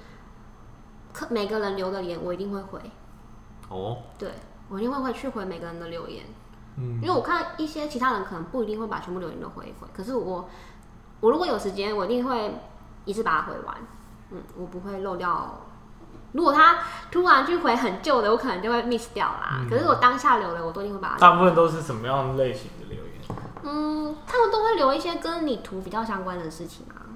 [1.29, 2.81] 每个人留的言我一定会回。
[3.69, 4.31] 哦，对，
[4.71, 6.25] 我一定会回去回每个人的留言。
[6.77, 10.49] 嗯，因为我看一些其他人可能不一定会把全部留言都回一回，可是我
[11.23, 12.55] 我如果有时间，我一定会
[13.07, 13.75] 一次把它回完。
[14.33, 15.61] 嗯，我不会漏掉
[16.33, 16.79] 如果他
[17.11, 19.61] 突然去回很旧的，我可能就会 miss 掉啦。
[19.61, 21.17] 嗯、可是我当下留的，我都一定会把它。
[21.19, 23.13] 大部分都是什么样类型的留言？
[23.63, 27.07] 嗯，他们都会留一些跟你图比较相关的事情啊。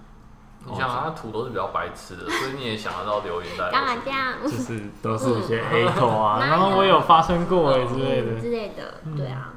[0.69, 3.71] 你想他图都是比较白痴的，所以你也想得到留言在。
[3.71, 4.35] 干嘛这样？
[4.43, 9.53] 就是都是一些黑头啊， 然后我有发生过哎之类的之类的，对啊。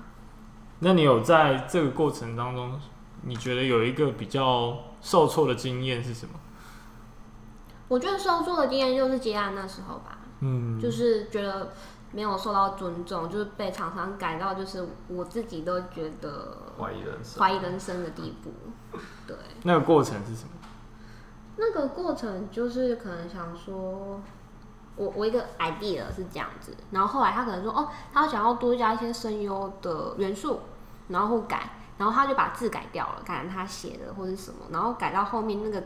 [0.80, 2.80] 那你有在这个过程当中，
[3.24, 6.34] 你觉得有一个比较受挫的经验是什么？
[7.88, 11.74] 我觉得受挫的经验就是接案那时候吧，嗯，就是觉得
[12.12, 18.52] 没有受到尊重，就是被厂商改到就是我自己都觉得怀疑人生、怀疑人生的地步。
[19.26, 20.50] 对，那个过程是什么？
[21.58, 24.22] 那个过程就是可能想说，
[24.96, 30.62] 我我一个 idea 是这样子，然后后来他可能说，哦，他想要多加一些声优的元素，
[31.10, 35.84] 然后改，然后他就把字改掉了，改成他写的或者什么，然后改到后面那个。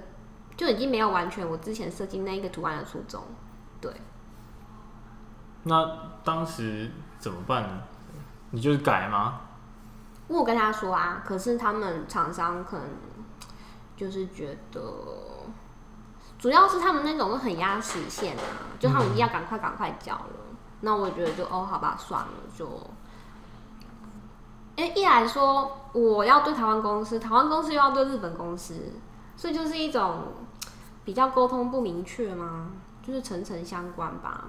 [0.55, 3.23] 就已经没有完全我之前设计那一个图案的初衷，
[3.81, 3.91] 对。
[5.63, 7.81] 那当时怎么办呢？
[8.51, 9.41] 你就是改吗？
[10.27, 12.87] 我跟他说啊，可是他们厂商可能
[13.97, 14.79] 就是觉得，
[16.37, 20.29] 主要是他们那种都很压时限啊，就他们一定要赶快赶快交了。
[20.51, 22.79] 嗯、那我觉得就哦，好吧，算了，就。
[24.75, 28.93] 哎，一来说我要对台湾公司，台湾公司又要对日本公司。
[29.35, 30.33] 所以就是一种
[31.03, 32.67] 比较沟通不明确吗？
[33.05, 34.45] 就是层层相关吧。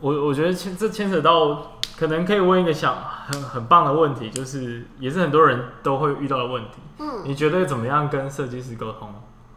[0.00, 6.78] 我我觉得牵这牵扯到，可能可以问一个想很很棒的问题，就是也是很多人都会遇到的问题。
[6.98, 9.12] 嗯，你觉得怎么样跟设计师沟通？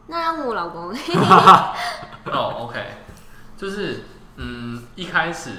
[0.07, 0.89] 那要问我老公。
[2.25, 2.83] 哦，OK，
[3.55, 4.03] 就是
[4.35, 5.51] 嗯，一开始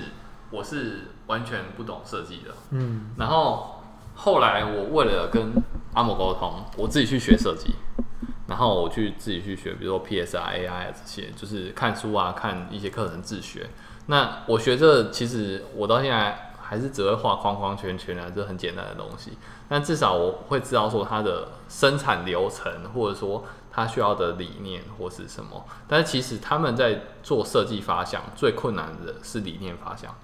[0.50, 3.75] 我是完全不懂设计的，嗯，然后
[4.16, 5.52] 后来我为了跟
[5.94, 7.76] 阿某沟通，我自己去学设计。
[8.48, 13.68] 然后我去自己去学，比如说 PS 啊、AI 啊这些，就是看书啊，看一些课程自学。
[14.06, 19.32] 那我学这其实我到现在还是只会画框框圈圈啊，这很简单的东西。
[19.68, 23.42] 但至少我会知道说它的生产流程，或者说
[23.72, 25.66] 它需要的理念或是什么。
[25.88, 30.14] 但是其实他们在做设计发想最困难的是理念发想。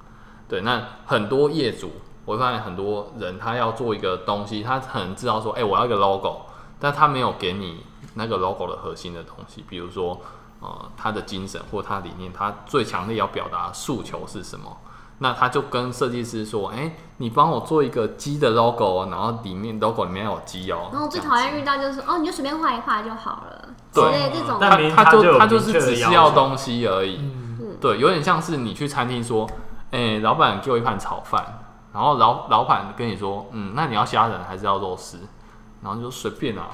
[0.49, 1.91] 对，那很多业主，
[2.25, 6.43] 我会发现很多人他要做一个东西，他可能知道说，哎，我要一个 logo，
[6.79, 7.85] 但他没有给你。
[8.15, 10.21] 那个 logo 的核心的东西，比如说，
[10.61, 10.69] 呃，
[10.99, 14.77] 他的精神或他理念，他最强烈要表达诉求是什么？
[15.21, 23.69] 那他就跟设计师说：“哎、欸，你帮我做一个鸡的 logo，然后里面 logo 里面有鸡哦。”然后我最讨厌遇到就是哦，你就随便画一画就好了。
[23.95, 27.17] 对，这种他他就他就是只是要东西而已。
[27.19, 29.49] 嗯、对，有点像是你去餐厅说
[29.91, 31.61] ：“哎、欸，老板给我一盘炒饭。”
[31.93, 35.19] 然后老老板跟你说：“嗯，那你要虾仁还是要肉丝？”
[35.83, 36.69] 然后你就随便啊。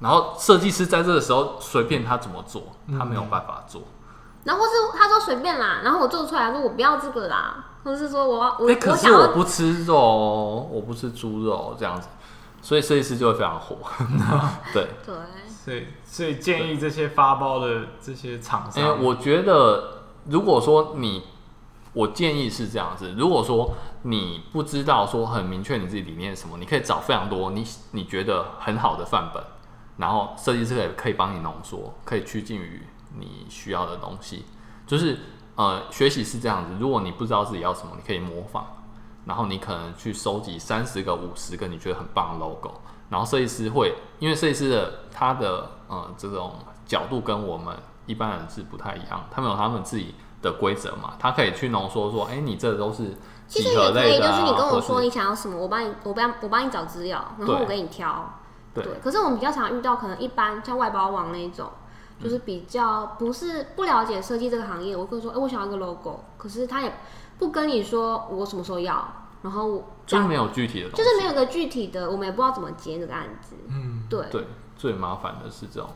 [0.00, 2.62] 然后设计师在这个时候随便他怎么做，
[2.98, 3.82] 他没有办法做。
[4.42, 9.96] 然后是他说随便啦，然后我做出来说我不要这个啦，或是说我我、欸、可是我不吃肉，
[10.70, 12.08] 我不吃猪肉这样子，
[12.60, 13.76] 所以设计师就会非常火。
[14.74, 15.14] 对对，
[15.48, 21.22] 所以所以建议这些发包的这些厂商，我觉得如果说你，
[21.94, 23.72] 我建议是这样子，如果说
[24.02, 29.42] 你不知道说很明确你自己理念是什么，你可以找非常多你你觉得很好的范本。
[29.96, 32.82] 然后设计师也可以帮你浓缩，可以趋近于
[33.16, 34.44] 你需要的东西。
[34.86, 35.16] 就是
[35.54, 38.66] 呃，学习是这样子，如果你不知道自己要什么，你可以模仿，
[39.24, 42.72] 然后你可能去收集三十个、五十个你觉得很棒的 logo，
[43.08, 50.12] 然后设计师会，因为设计师的他的呃这种角度跟我们一般人是不太一样，他们有他们自己
[50.44, 53.16] 的规则嘛，他可以去浓缩说，哎，你这都是
[53.48, 58.32] 几何类的啊，其实也可以，就是你跟我说你想要什么，我帮你，我帮我帮你找资料，然后我给你挑。
[58.74, 61.70] 对，可是我们比较常遇到，可能一般像外包网那一种，
[62.22, 64.96] 就是比较不是不了解设计这个行业。
[64.96, 66.92] 我会说，哎、欸，我想要一个 logo，可是他也
[67.38, 69.06] 不跟你说我什么时候要，
[69.42, 73.54] 然后就是没有具体的东西，就是没有个具体的，我们也不知道怎么接这个案子。
[73.68, 74.44] 嗯，对对，
[74.76, 75.88] 最麻烦的是这种。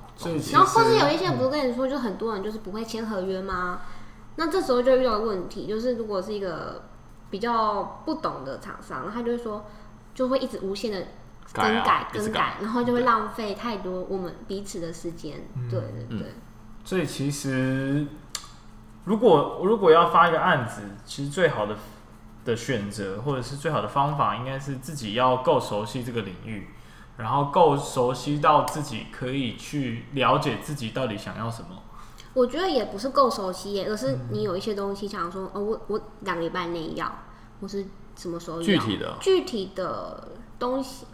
[0.53, 3.81] 然后或是有一些不是跟你说，就很多人就是不会签合约吗？
[3.81, 3.98] 嗯、
[4.39, 6.85] 那这时候就遇到问题，就是如果是一个
[7.29, 9.67] 比较不懂的厂商，他就会说，
[10.15, 11.07] 就会一直无限的。
[11.51, 15.49] 更改、改更改，然后就会浪费太多我们彼此的时间。
[15.71, 16.35] 对对对。
[16.85, 18.07] 所以其实，
[19.05, 21.75] 如果如果要发一个案子，其实最好的
[22.45, 26.69] 的选择或者是最好的方法，应该是自己要够熟悉这个领域，
[27.17, 31.69] 然后够熟悉到自己可以去了解自己到底想要什么。
[32.39, 37.13] 我觉得也不是够熟悉耶，而是你有一些东西想说，哦，我我两个礼拜内要，
[37.61, 37.85] 或是
[38.17, 41.07] 什么时候要具体的具体的东西。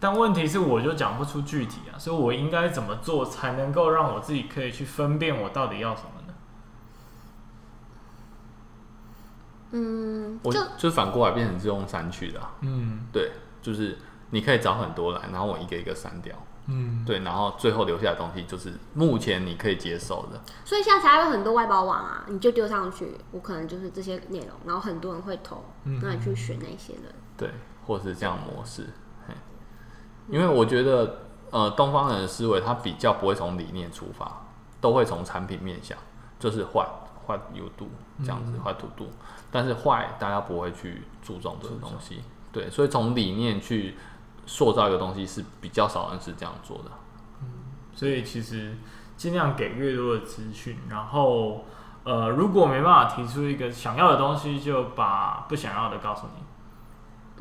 [0.00, 6.34] 但问题是，我就讲不出具体啊，所以我应该怎么做才能够让我自己可以去分辨我到底要什么呢？
[9.72, 12.52] 嗯，我就就反过来变成自动删去的、啊。
[12.62, 13.98] 嗯，对，就是
[14.30, 16.34] 你可以找很多来，然后我一个一个删掉。
[16.72, 20.40] 嗯，对，然后最后留下的东西就是目前你可以接受的。
[20.64, 27.12] 所以现在才有很多外包网啊，你就丢上去，我可能就是这些内容，然后很多人会投，嗯、那你去选那些人。
[27.36, 27.50] 对，
[27.84, 28.86] 或是这样模式。
[29.26, 29.34] 嘿，
[30.28, 34.46] 因为我觉得，呃，东方人的思维他比较不会从理念出发，
[34.80, 35.98] 都会从产品面向，
[36.38, 36.88] 就是 what
[37.26, 37.88] what you do
[38.22, 39.08] 这样子 what to do，
[39.50, 42.22] 但是坏大家不会去注重这个东西。
[42.52, 43.96] 对，所以从理念去。
[44.50, 46.90] 塑造一个东西是比较少人是这样做的，
[47.40, 47.46] 嗯，
[47.94, 48.74] 所以其实
[49.16, 51.64] 尽量给越多的资讯，然后
[52.02, 56.42] 呃，如果没办法提出一个想要的东西，就把不想要的告诉你。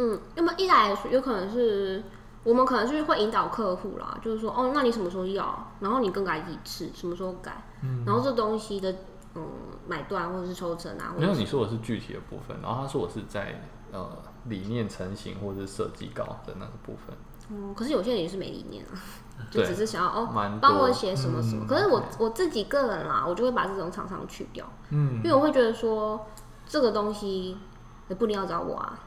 [0.04, 2.04] 嗯，那么一来有可能是
[2.44, 5.68] 我们可能就是会引导客户啦，就是说哦，那你什么时候要？
[5.80, 7.64] 然后你更改几次，什么时候改？
[7.82, 8.94] 嗯，然后这东西的
[9.34, 9.44] 嗯
[9.88, 13.60] 买断或者是抽成啊，没有你说的是具体的部分，然后他说我是在
[13.92, 14.10] 呃。
[14.46, 17.16] 理念成型或者是设计稿的那个部分，
[17.50, 18.96] 嗯，可是有些人也是没理念啊，
[19.52, 20.30] 就只是想要哦，
[20.62, 21.66] 帮我写什么什么。
[21.66, 26.26] 嗯、可是我我自己个人啦，我就会把这种厂商去掉，嗯，因为我会觉得说
[26.66, 27.58] 这个东西
[28.08, 28.98] 也不一定要找我啊。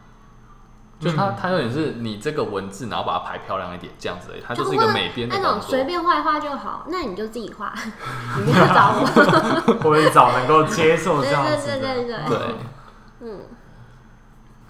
[1.01, 7.73] 就他他有点是你这个文字，然后把它排漂亮一点这样子而已，它就是一个美编的那种随便画一画就好，那你就自己画，
[8.47, 12.57] 你不要找我，或者找能够接受这样子的，对对对对对，对
[13.23, 13.41] 嗯。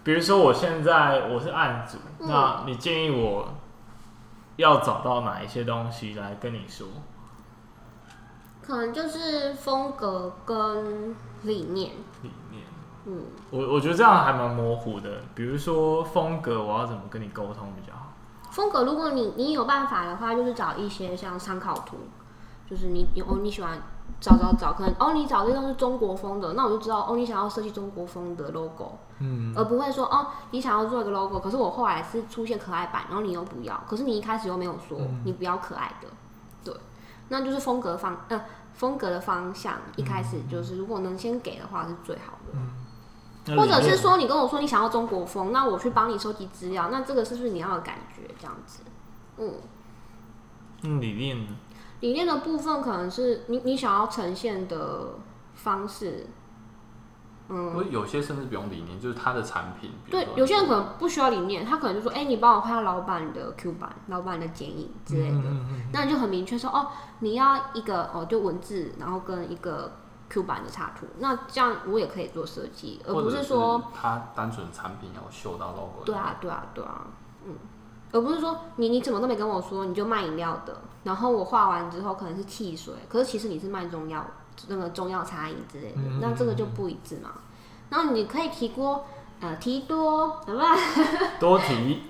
[0.04, 3.48] 比如说，我现在我是案主，嗯、那你建议我
[4.56, 6.86] 要找到哪一些东西来跟你说？
[8.60, 11.92] 可能就是风格跟理念。
[12.22, 12.64] 理念，
[13.06, 15.22] 嗯，我我觉得这样还蛮模糊的。
[15.34, 18.12] 比如说风格，我要怎么跟你沟通比较好？
[18.50, 21.96] 风格，如果你你有办法的话，就是找一些像参考图，
[22.68, 23.80] 就是你哦你喜欢。
[24.20, 36.06] 找找找，可能哦，你找这种是中国风的，那我就知道哦，你想要设计中国风的 logo，嗯，而不会说哦，你想要做一个 logo，可是我后来是出现可爱版，然后你又不要，可是你一开始又没有说你不要可爱的，
[36.62, 36.72] 对，
[37.30, 38.40] 那就是风格方呃
[38.74, 42.52] 风格的方向，一开始就是如果能先给的话是最好的，
[43.46, 48.22] 嗯，或者是说你跟我说你想要中国风，那我去帮你收集资料，那这个是不是你要的感觉？
[48.38, 48.82] 这样子？
[49.38, 49.54] 嗯，
[50.82, 51.44] 嗯，理念。
[52.02, 55.14] 理念的部分可能是你你想要呈现的
[55.54, 56.26] 方式，
[57.48, 59.92] 嗯，有些甚至不用理念，就是他的产品。
[60.10, 65.36] 对，有些人可能不需要理念，他可能就说：“哎、欸，你帮我画老板的 Q 版、老板的剪影之类的。
[65.36, 66.88] 嗯嗯嗯”那你就很明确说：“哦，
[67.20, 69.92] 你要一个哦，就文字，然后跟一个
[70.28, 76.04] Q 版的插图。”那这样我也可以做设计，而不是说是他单纯产品要秀到 logo。
[76.04, 77.06] 对啊，对啊，对啊，
[77.46, 77.54] 嗯。
[78.12, 84.24] 而不是说你你怎么都没跟我说，你就卖饮料的，然后我画完之后可能是汽水，可是其实你是卖中药，
[84.68, 87.30] 那个中药茶饮之类的，嗯、那这个就不一致嘛。
[87.88, 89.04] 然后你可以提多，
[89.40, 90.76] 呃，提多，好不好？
[91.40, 92.02] 多提，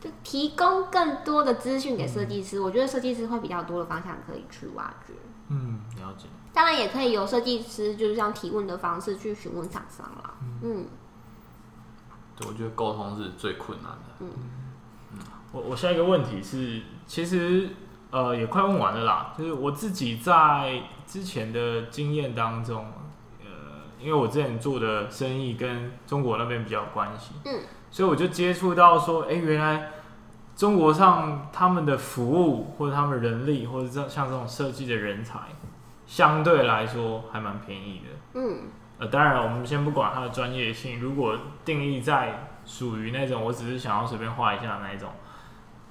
[0.00, 5.12] 就提供更多的资讯给设计师，嗯、我觉得设计师会比较多的方向可以去挖掘。
[5.48, 6.26] 嗯，了解。
[6.52, 10.34] 当然也可以由设计师就是像提问的方式去询问厂商啦。
[10.40, 10.86] 嗯，嗯
[12.36, 14.14] 对，我觉得沟通是最困难的。
[14.20, 14.30] 嗯。
[15.52, 17.70] 我我下一个问题是，其实
[18.10, 19.34] 呃也快问完了啦。
[19.36, 22.86] 就是我自己在之前的经验当中，
[23.40, 23.46] 呃，
[23.98, 29.90] 因为我之前做的生意跟中国那边比较有关系，嗯，所以我就接触到说，哎，原来
[30.54, 35.38] 中国上他们的服务或者他们人力或者这像这种设计的人才，
[36.06, 38.68] 相对来说还蛮便宜的，嗯，
[38.98, 45.08] 呃，当然我们先不管它的专业性，如果定义在属于那种我只是想要随便画一下那一种。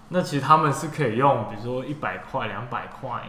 [0.09, 3.27] 那其实他们是可以用，比如说一百块、两百块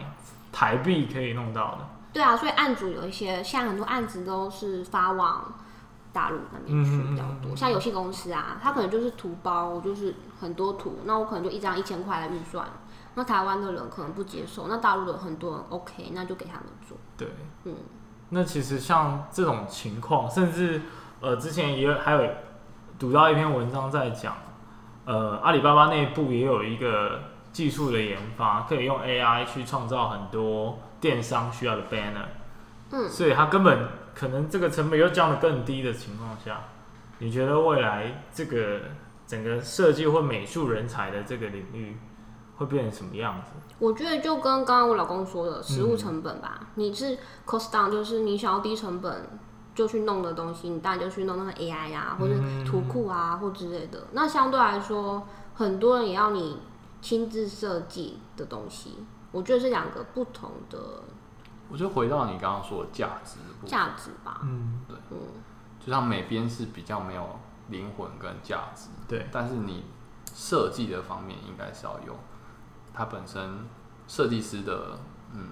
[0.51, 1.87] 台币可以弄到的。
[2.11, 5.53] 对啊，所以案主有一些，像很多案子都是发往
[6.11, 7.51] 大陆那边去比较多。
[7.51, 12.67] 嗯嗯嗯，像游戏公司啊，他可能就是图包，就是很多图，那我可能就一张一千块的预算。
[13.13, 16.97] 那台湾的人可能不接受，那大陆的很多人 OK，那就给他们做。
[17.15, 17.27] 对，
[17.65, 17.75] 嗯。
[18.29, 20.81] 那其实像这种情况，甚至
[21.19, 22.29] 呃，之前也有还有
[22.97, 24.33] 读到一篇文章在讲。
[25.11, 27.19] 呃，阿里巴巴内部也有一个
[27.51, 32.27] 技术的研发，可以用 AI 去创造很多电商需要的 banner。
[32.91, 36.61] 嗯，所以它根本可能这个成本又降得更低的情况下，
[37.19, 38.79] 你觉得未来这个
[39.27, 41.97] 整个设计或美术人才的这个领域
[42.55, 43.51] 会变成什么样子？
[43.79, 46.59] 我觉得就跟刚刚我老公说的，实物成本吧。
[46.61, 49.27] 嗯、你是 cost down，就是你想要低成本。
[49.73, 52.33] 就去弄的东西，你当然就去弄那个 AI 啊，或者
[52.65, 54.07] 图库啊，或之类的。
[54.11, 56.59] 那相对来说，很多人也要你
[57.01, 59.05] 亲自设计的东西。
[59.31, 60.77] 我觉得是两个不同的。
[61.69, 64.41] 我就回到你刚刚说的价值，价值吧。
[64.43, 65.17] 嗯，对，嗯，
[65.79, 67.39] 就像美编是比较没有
[67.69, 69.85] 灵魂跟价值，对，但是你
[70.35, 72.13] 设计的方面应该是要有
[72.93, 73.65] 它本身
[74.05, 74.99] 设计师的
[75.33, 75.47] 嗯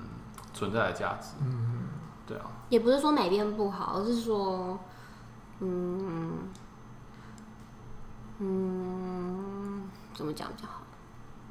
[0.54, 1.88] 存在的价值，嗯，
[2.30, 4.78] 对啊，也不是说美编不好，而是说，
[5.62, 6.48] 嗯
[8.38, 10.82] 嗯，怎么讲比较好？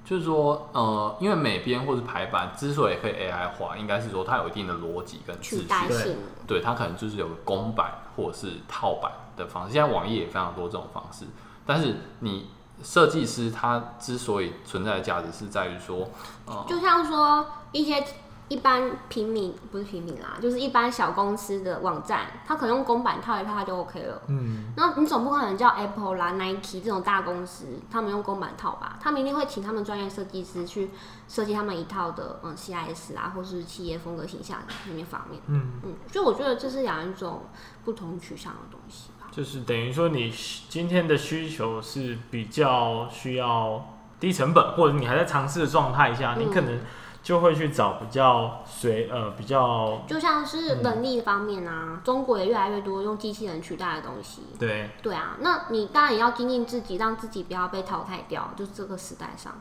[0.04, 9.72] 就是说，呃，因为美编或是排版之所以可以 AI 化，应该是说它有一定的逻辑跟秩序，对，对，它可能就是有个公版或者是套版的方式。
[9.72, 11.26] 现在网页也非常多这种方式，
[11.66, 12.50] 但是你
[12.84, 16.08] 设计师他之所以存在的价值是在于说，
[16.46, 18.04] 呃，就像说一些。
[18.48, 24.22] 一般平民不是平民啦，就是一般小公司的网站，他可能用公版套一套，它就 OK 了。
[24.28, 28.98] 嗯，那你总不可能叫 Apple 啦、Nike 这种大公司，他们用公版套吧？
[29.02, 30.90] 他们一定会请他们专业设计师去
[31.28, 35.42] 设计他们一套的嗯 CIS 啊，或是企业风格形象里面方面。
[35.48, 37.42] 嗯嗯，所以我觉得这是两种
[37.84, 39.26] 不同取向的东西吧。
[39.30, 40.32] 就是等于说，你
[40.70, 46.80] 今天的需求是比较需要低成本，或者你还在尝试的状态下，你可能、嗯。
[47.28, 54.44] 就会去找比较随呃比较，就像是能力方面啊，嗯、中国也越来越多用机器人取代的东西。
[54.58, 58.50] 对对啊，那你当然也要精进自己，让自己不要被淘汰掉。
[58.56, 59.52] 就是这个时代上，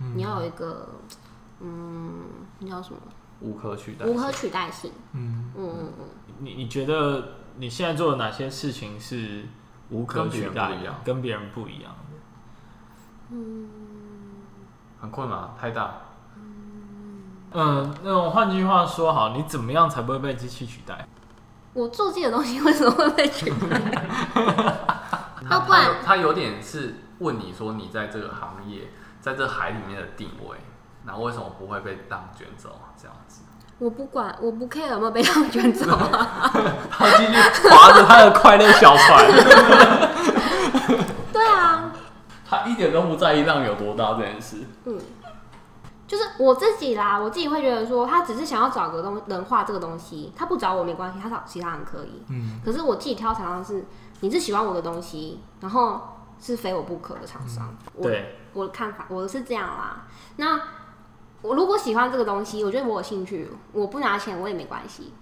[0.00, 0.88] 嗯、你要有一个
[1.58, 2.26] 嗯，
[2.60, 3.00] 你叫什么？
[3.40, 4.92] 无可取代，无可取代性。
[5.12, 6.04] 嗯嗯嗯嗯。
[6.38, 9.46] 你你觉得你现在做的哪些事情是
[9.90, 13.32] 无可取代的，跟别人不一样的？
[13.32, 13.68] 嗯，
[15.00, 16.02] 很困难，太大。
[17.52, 21.06] 嗯，那种换句话说，好，你怎么样才不会被机器取代？
[21.72, 23.80] 我做自己的东西为什么会被取代？
[25.48, 28.90] 他不然他有点是问你说，你在这个行业，
[29.20, 30.56] 在这海里面的定位，
[31.06, 32.70] 然后为什么不会被浪卷走？
[33.00, 33.42] 这样子，
[33.78, 36.50] 我不管，我不 care 有没有被浪卷走啊。
[36.90, 39.24] 他继续划着他的快乐小船。
[41.32, 41.92] 对啊，
[42.48, 44.56] 他一点都不在意浪有多大这件事。
[44.84, 44.98] 嗯。
[46.06, 52.22] 就是我自己啦，我自己会觉得说，他只是想要找个东人画这个东西，他不找我没关系，他找其他人可以。
[52.28, 52.60] 嗯。
[52.64, 53.84] 可是我自己挑厂商是，
[54.20, 56.00] 你是喜欢我的东西，然后
[56.40, 57.76] 是非我不可的厂商。
[57.96, 58.36] 嗯、对。
[58.52, 60.06] 我的看法，我是这样啦。
[60.36, 60.60] 那
[61.42, 65.12] 我如果喜欢这个东西，我觉得我有兴趣，我不拿钱我也没关系。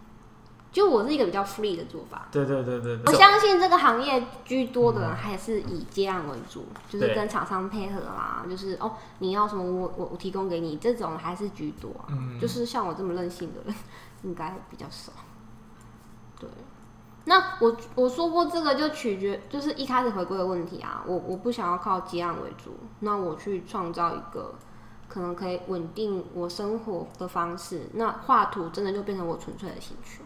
[0.74, 13.74] 就我是一个比较 free 的做法，对对对对，我相信这个行业居多的人还是以接案为主，嗯、就是跟厂商配合啦，对就是哦，你要什么我我我提供给你，这种还是居多，啊，嗯、就是像我这么任性的人
[14.24, 15.12] 应该比较少。
[16.40, 16.50] 对，
[17.26, 24.52] 那我我说过这个就取决，就是一开始回归的问题啊，我我不想要靠接案为主，那我去创造一个
[25.06, 30.22] 可能可以稳定我生活的方式，那画图真的就变成我纯粹的兴趣。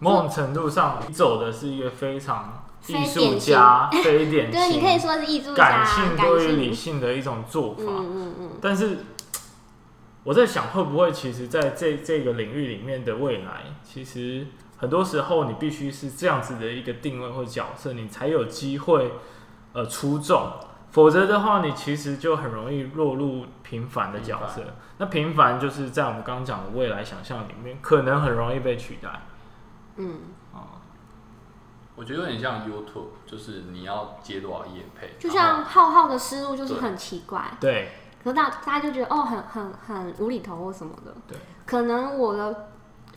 [0.00, 7.82] 某种程度上，你走的是一个非常艺术家、非 典型，对，你可以说是艺术家，感性多于理性的一种做法。
[7.86, 8.50] 嗯嗯嗯。
[8.60, 8.98] 但是
[10.24, 14.46] 我在想，会不会其实在这这个领域里面的未来，其实
[14.76, 19.12] 很多时候你必须是这样子的一个定位或角色，你才有机会
[19.72, 20.50] 呃出众。
[20.90, 24.62] 否则的话，你其实就很容易落入平凡的角色。
[24.62, 29.08] 凡那平凡就是在我们刚刚讲的未来想象里面，可能很容易被取代。
[29.96, 30.20] 嗯，
[30.52, 30.80] 啊，
[31.96, 37.92] 我觉得有点像 YouTube，就是你要接多少业配，就像浩浩的思路就是很奇怪，对，
[38.22, 42.68] 可是大大家就觉得哦，很很很无厘头或什么的，对，可能我的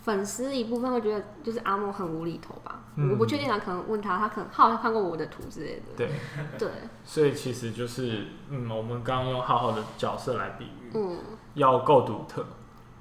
[0.04, 6.10] 粉丝一部分会觉得就是阿莫很无厘头吧，嗯、我不确定啊，可能问他，他可能浩浩看过我的图之类的，对。
[6.58, 6.70] 对，
[7.04, 11.18] 所以其实就是嗯，我们刚刚用浩浩的角色来比喻，嗯，
[11.56, 12.45] 要够独特。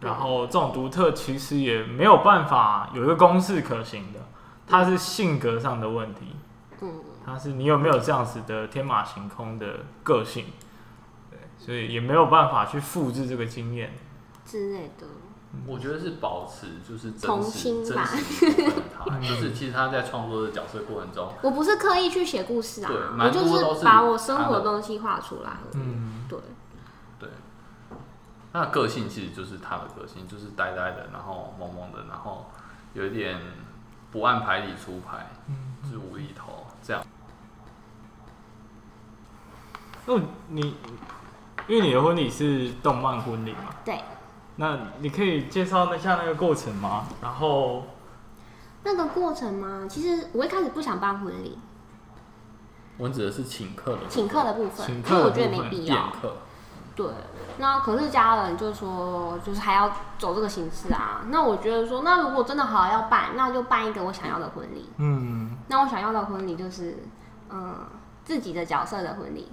[0.00, 4.20] 然后这种独特其实也没有办法有一个公式可行的，
[4.66, 6.36] 它是性格上的问题，
[6.82, 10.44] 嗯，它是你有没有这样子的天马行空的个性，
[11.30, 13.94] 对，所以也没有办法去复制这个经验
[14.44, 15.06] 之类的。
[15.66, 26.38] 我觉得是保持就是真实真实的他， 就是其实他在创作的角色过程中，我不是刻意去写故事啊，我就是把我生活的东西画出来，嗯，对。
[28.58, 32.46] 那个性其实就是他的个性，就是呆呆的，然后萌萌的，然后
[32.94, 33.38] 有一点
[34.10, 37.04] 不按牌理出牌，嗯，就是无厘头这样。
[40.06, 40.14] 那
[40.48, 40.74] 你
[41.68, 43.74] 因为你的婚礼是动漫婚礼嘛？
[43.84, 44.00] 对。
[44.56, 47.06] 那你可以介绍一下那个过程吗？
[47.20, 47.84] 然后
[48.84, 49.86] 那个过程吗？
[49.86, 51.58] 其实我一开始不想办婚礼。
[52.96, 56.10] 我指的是请客的，请客的部分，请客的部分，因为我觉得没必要。
[56.96, 57.06] 对，
[57.58, 61.20] 那可是家人就说，就是还要走这个形式啊。
[61.28, 64.88] 那我觉得说，那如果真的好要办，那就办一个我想要的婚礼。
[64.96, 66.96] 嗯，那我想要的婚礼就是，
[67.50, 67.84] 嗯，
[68.24, 69.52] 自己的角色的婚礼。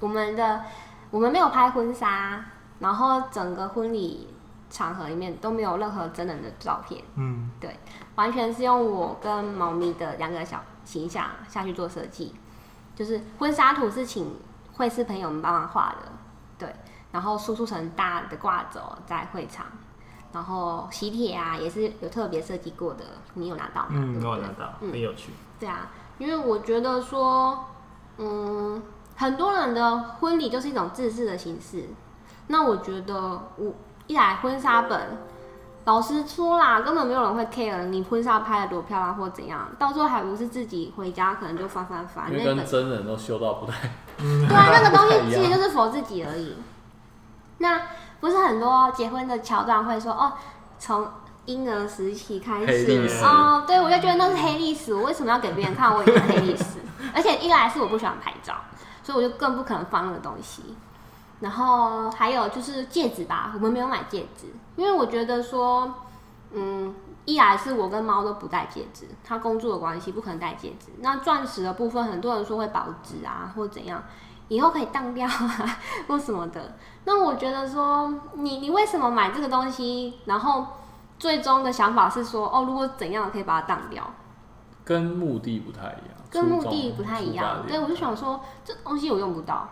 [0.00, 0.62] 我们的
[1.10, 2.42] 我们没有拍婚纱，
[2.78, 4.28] 然后整个婚礼
[4.70, 7.04] 场合里面都没有任何真人的照片。
[7.16, 7.78] 嗯，对，
[8.14, 12.34] 完全是用我跟猫咪的两个小形象下去做设计。
[12.96, 14.34] 就是婚纱图是请
[14.72, 16.10] 绘师朋友们帮忙画的。
[17.12, 19.66] 对，然后输出成大的挂轴在会场，
[20.32, 23.88] 然后喜帖啊也是有特别设计过的，你有拿到吗？
[23.90, 25.32] 嗯，没有拿到，很有趣。
[25.60, 27.66] 对啊，因为我觉得说，
[28.16, 28.82] 嗯，
[29.16, 31.88] 很多人的婚礼就是一种制式的形式。
[32.48, 33.14] 那我觉得
[33.56, 33.72] 我
[34.08, 35.18] 一来婚纱本，
[35.84, 43.88] 老实说啦，根本没有人会 care 你婚纱拍的多漂亮或怎样，到时候还不是自己回家可能就翻翻翻，因为跟真人都修到不太。
[44.18, 46.56] 对啊，那个东西其实就是 for 自己而已。
[47.62, 47.80] 那
[48.20, 50.32] 不是很多结婚的桥段会说哦，
[50.78, 51.08] 从
[51.46, 54.92] 婴儿时期开始哦，对，我就觉得那是黑历史。
[54.92, 55.94] 我为什么要给别人看？
[55.94, 56.64] 我也是黑历史。
[57.14, 58.54] 而且一来是我不喜欢拍照，
[59.02, 60.76] 所以我就更不可能放那个东西。
[61.40, 65.92] 然后还有就是戒指吧，我们没有买戒指，因为我觉得说，
[66.52, 66.94] 嗯，
[67.24, 70.92] 一来是我跟猫都不戴戒指，他工作的关系不可能戴戒指。
[71.00, 74.02] 那钻石的部分，很多人说会保值啊，或怎样，
[74.54, 76.76] 以后可以当掉啊， 或什么的。
[77.04, 80.14] 那我觉得说，你你为什么买这个东西？
[80.26, 80.66] 然后
[81.18, 84.08] 最终的想法是说，哦，如果怎样可以把它当掉，
[84.84, 87.64] 跟目的不太一样，跟目的不太一样。
[87.66, 89.68] 对，我就想说，这东西我用不到，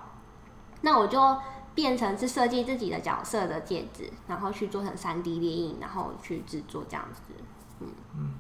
[0.80, 1.36] 那我就。
[1.72, 7.32] 变成是设计自己的角色的戒指，然后去做成三 D 列印，然后去制作这样子，
[7.78, 7.86] 嗯
[8.18, 8.34] 嗯，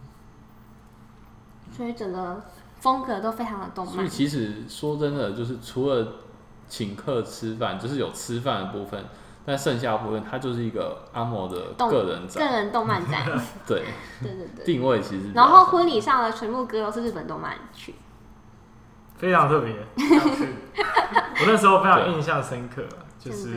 [1.70, 2.42] 所以整个
[2.80, 3.94] 风格都非常的动漫。
[3.94, 6.12] 所以其实说真的，就是除了
[6.70, 9.04] 请客吃饭，就是有吃饭的部分，
[9.44, 13.26] 但剩下的部分它就是一个阿摩的个人展，个人动漫展。
[13.68, 13.84] 对
[14.22, 15.32] 对对对，定位其实。
[15.34, 17.94] 然后婚礼上的全部歌都是日本动漫曲，
[19.18, 19.74] 非常特别。
[19.98, 22.82] 我那时候非常印象深刻。
[23.22, 23.50] 就是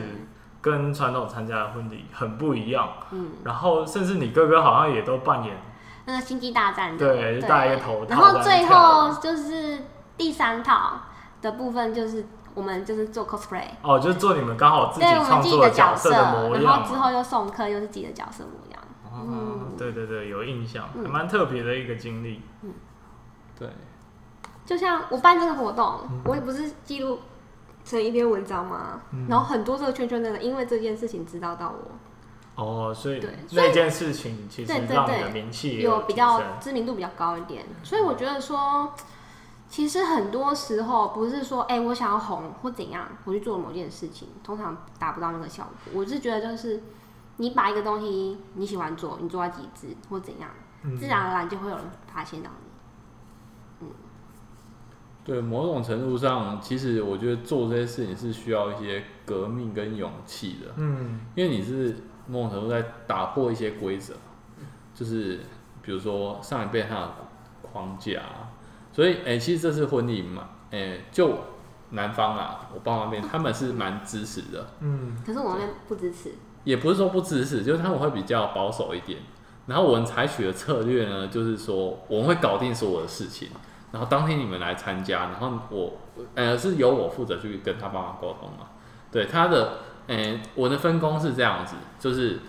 [0.60, 5.56] 跟传统参加的婚礼很不一样，嗯，然后甚至你哥哥好像也都扮演
[6.04, 9.78] 那个星际大战的，对，就戴一个头套，然后最后就是
[10.18, 11.00] 第三套
[11.40, 18.82] 的部分，就是我们就是做 cosplay，哦，就是做你们刚好自己创作的角色的模样，然后之后又送客，又是自己的角色模样，
[19.12, 22.72] 嗯，对对对，有印象，还蛮特别的一个经历，嗯，
[23.58, 23.68] 对，
[24.64, 27.18] 就像我办这个活动，我也不是记录。
[27.86, 32.64] 成一篇文章嘛，嗯、然后很多这个圈圈的人因为这件事情知道到我。
[32.64, 37.62] 哦，所以对那件事情其实让你的名气有，有比较知名度比较高一点。
[37.82, 38.90] 所以我觉得说，
[39.68, 45.92] 其实很多时候不是说，哎、欸，我想要红或怎样，我去做某件事情，通常达不到那个效果。
[46.00, 46.82] 我是觉得就是，
[47.38, 50.48] 你把一个东西你喜欢做，你做到极致或怎样，
[50.82, 53.86] 嗯、自然而然就会有人发现到你。
[55.24, 60.70] 对，某种程度上，其实我觉得做这些事情是需要一些革命跟勇气的。
[60.76, 61.96] 嗯，因为你是
[62.26, 64.12] 某种程度在打破一些规则，
[64.94, 65.40] 就是
[65.80, 67.14] 比如说上一辈他的
[67.62, 68.20] 框架，
[68.94, 71.36] 所以哎，其实这次婚礼嘛，哎，就
[71.90, 74.68] 男方啊，我爸妈那边他们是蛮支持的。
[74.80, 76.32] 嗯，可是我那边不支持。
[76.62, 79.18] 也不是说不支持，就是他们会比较保守一点。
[79.66, 83.48] 然后我们采取的策略呢，就是说我们会搞定所有的事情。
[83.92, 85.92] 然后当天你们来参加，然后我
[86.34, 88.68] 呃是由我负责去跟他爸妈沟通嘛。
[89.12, 92.40] 对他的，呃，我的分工是这样子，就是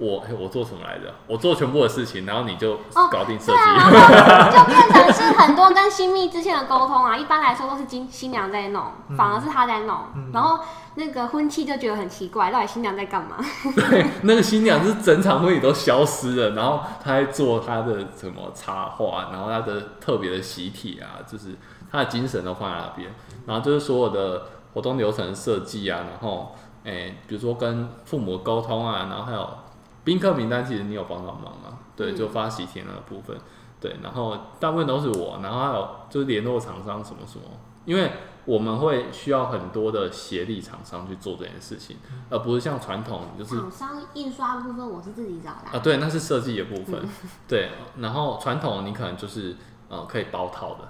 [0.00, 1.14] 我我做什么来着？
[1.26, 2.78] 我做全部的事情，然后你就
[3.12, 7.16] 搞定设计，哦、就变成是很多跟新密之间的沟通啊。
[7.16, 8.82] 一般来说都是新新娘在弄，
[9.16, 10.58] 反而是他在弄，嗯、然后。
[10.96, 13.36] 那个婚期就觉得很奇怪，到底新娘在干嘛？
[13.76, 21.54] 对，那个新娘是整场婚礼都消失了，然后她在做她的什么插画，然后她的特别的喜帖啊，就是
[21.92, 23.08] 她的精神都放在那边，
[23.46, 24.42] 然后就是所有的
[24.74, 29.48] 活动流程设计啊，然后诶、欸，比如说跟父母沟通啊，然后还有
[30.04, 31.78] 宾客名单，其实你有帮到忙吗？
[31.96, 33.36] 对，就发喜帖那个部分，
[33.80, 37.44] 对，然后大部分都是我，然后还有就是联络厂商什么什么，
[37.84, 38.10] 因为。
[38.46, 41.98] 我们会需要很多的协力厂商去做这件事情，
[42.30, 47.06] 而不是像传统就是厂商印刷部分我是自己找的啊，对，那是设计的部分，
[47.46, 47.68] 对。
[47.98, 49.54] 然后传统你可能就是
[49.90, 50.88] 呃可以包套的，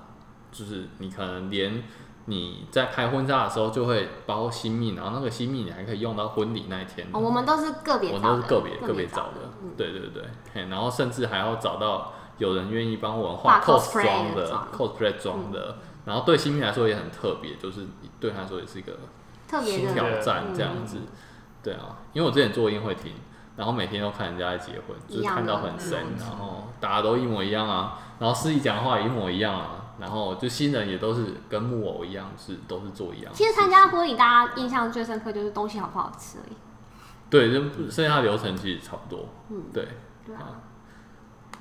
[0.53, 1.83] 就是你可能连
[2.31, 7.09] 你在拍婚纱的时候就会包新密，然后那个新密你还可以用到婚礼那一天。
[7.13, 15.77] 哦，我们都是个别，我们都是个别个别找的，对对对，然后甚至还要找到有人愿意帮我们画 cos 装的 cosplay 装的。
[16.07, 17.87] 然后对新密来说也很特别，就是
[18.19, 18.93] 对他来说也是一个
[19.49, 20.99] 特别的挑战这样子。
[20.99, 21.07] 嗯、
[21.63, 23.13] 对啊，因为我之前做宴会厅，
[23.57, 29.80] 然后每天都看人家在结婚，就是看到很神，然后大家都一模一样啊，然后司仪讲话也一模一样啊。
[30.01, 33.33] 然后就新人也都是跟木偶一样，是都是做一样。
[33.35, 36.57] 其实参加婚礼，大家印象最深刻就是东西好不好吃而已。
[37.29, 39.27] 对，就剩下流程其实差不多。
[39.51, 39.87] 嗯，对。
[40.27, 40.41] 对啊。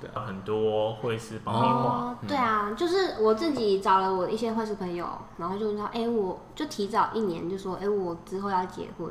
[0.00, 1.66] 对啊，很多会师帮你画。
[1.68, 5.06] 哦，对啊，就是我自己找了我一些会师朋友，
[5.36, 9.10] 然后就问他，哎，我就提早一年就说，哎，我之后要结婚，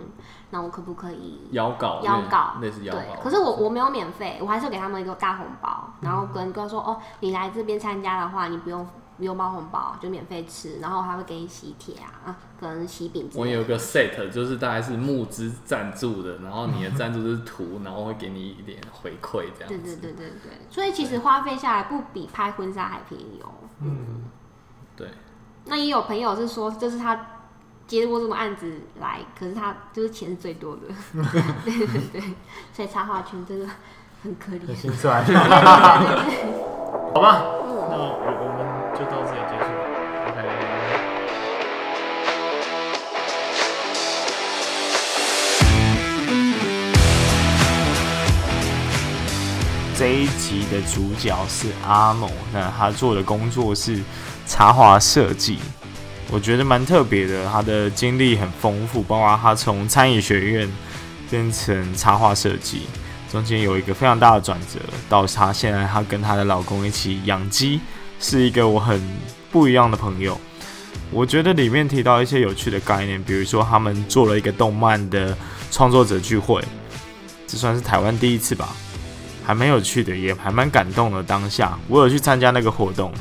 [0.49, 2.01] 那我可不可以邀稿？
[2.03, 2.99] 邀稿，那是邀稿。
[3.01, 8.87] 对，可是我我没有免费，我还是给他们一个大红包，然后跟跟他说，哦，你来这边参加的话，你不用。
[9.19, 13.29] 有包红包就免费吃，然后还会给你喜帖啊，可能喜饼。
[13.35, 19.97] 我有个 set，就是大概是募资赞助的，然后你的赞助是图，然后会给你一点回馈这样子。
[19.97, 23.51] 对对对对对，所以其实花费下来不比拍婚纱还便宜哦。
[23.81, 24.23] 嗯，
[24.95, 25.09] 对。
[25.65, 27.27] 那也有朋友是说，就是他
[27.85, 30.81] 接过这种案子来，可是他就是钱是最多的。
[31.65, 32.21] 对对对，
[32.73, 33.67] 所以插画圈真的
[34.23, 34.65] 很可怜。
[34.65, 35.23] 很心酸。
[37.13, 37.43] 好吧，
[49.99, 53.99] 这一集的主角是阿某，那他做的工作是
[54.47, 55.57] 插画设计，
[56.31, 57.45] 我觉得蛮特别的。
[57.51, 60.71] 他的经历很丰富，包括他从餐饮学院
[61.29, 62.83] 变成插画设计，
[63.29, 67.81] 中间有一个非常大的转折，到他现在他跟他的老公一起养鸡，
[68.21, 69.01] 是一个我很。
[69.51, 70.39] 不一样的朋友，
[71.11, 75.35] 我觉得里面提到一些有趣的概念，比如说他们做了一个动漫的
[75.71, 76.63] 创作者聚会，
[77.45, 78.69] 这算是台湾第一次吧，
[79.49, 81.23] 还蛮有趣的，也还蛮感动的。
[81.23, 83.11] 当下我有去参加那个活动，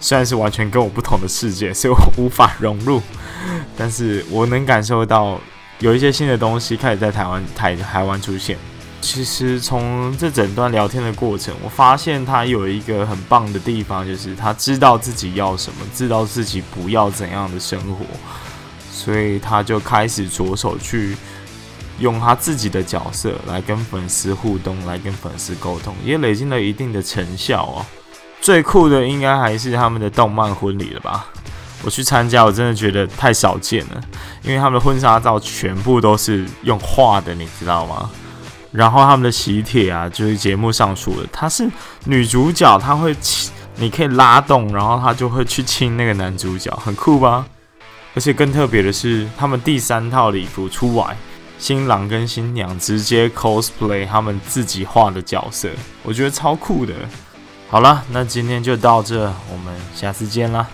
[0.00, 3.02] 虽然是完全跟我不同的世界，所以我无法融入，
[3.76, 5.38] 但是我能感受到
[5.80, 8.56] 有一些新的东西开始在台湾台台湾出现。
[9.02, 18.06] 其实从这整段聊天的过程，我发现他有一个很棒的地方，就是他知道自己要什么，知道自己不要怎样的生活，
[18.90, 21.14] 所以他就开始着手去
[21.98, 27.86] 用他自己的角色来跟粉丝互动，来跟粉丝沟通，也累积了一定的成效哦。
[28.40, 31.26] 最酷的应该还是他们的动漫婚礼了吧？
[31.82, 34.00] 我去参加，我真的觉得太少见了，
[34.42, 38.10] 因为他们的婚纱照全部都是用画的，你知道吗？
[38.72, 41.68] 然后他们的喜帖啊，就是节目上说的，她是
[42.04, 47.46] 女主角，她会亲，你可以拉动，然后她就会去亲那个男主角，很酷吧？
[48.14, 51.16] 而且更特别的是，他们第三套礼服出来，
[51.58, 55.68] 新郎跟新娘直接 cosplay 他们自己画的角色，
[56.02, 56.94] 我觉得超酷的。
[57.68, 60.66] 好了，那今天就到这，我们下次见啦。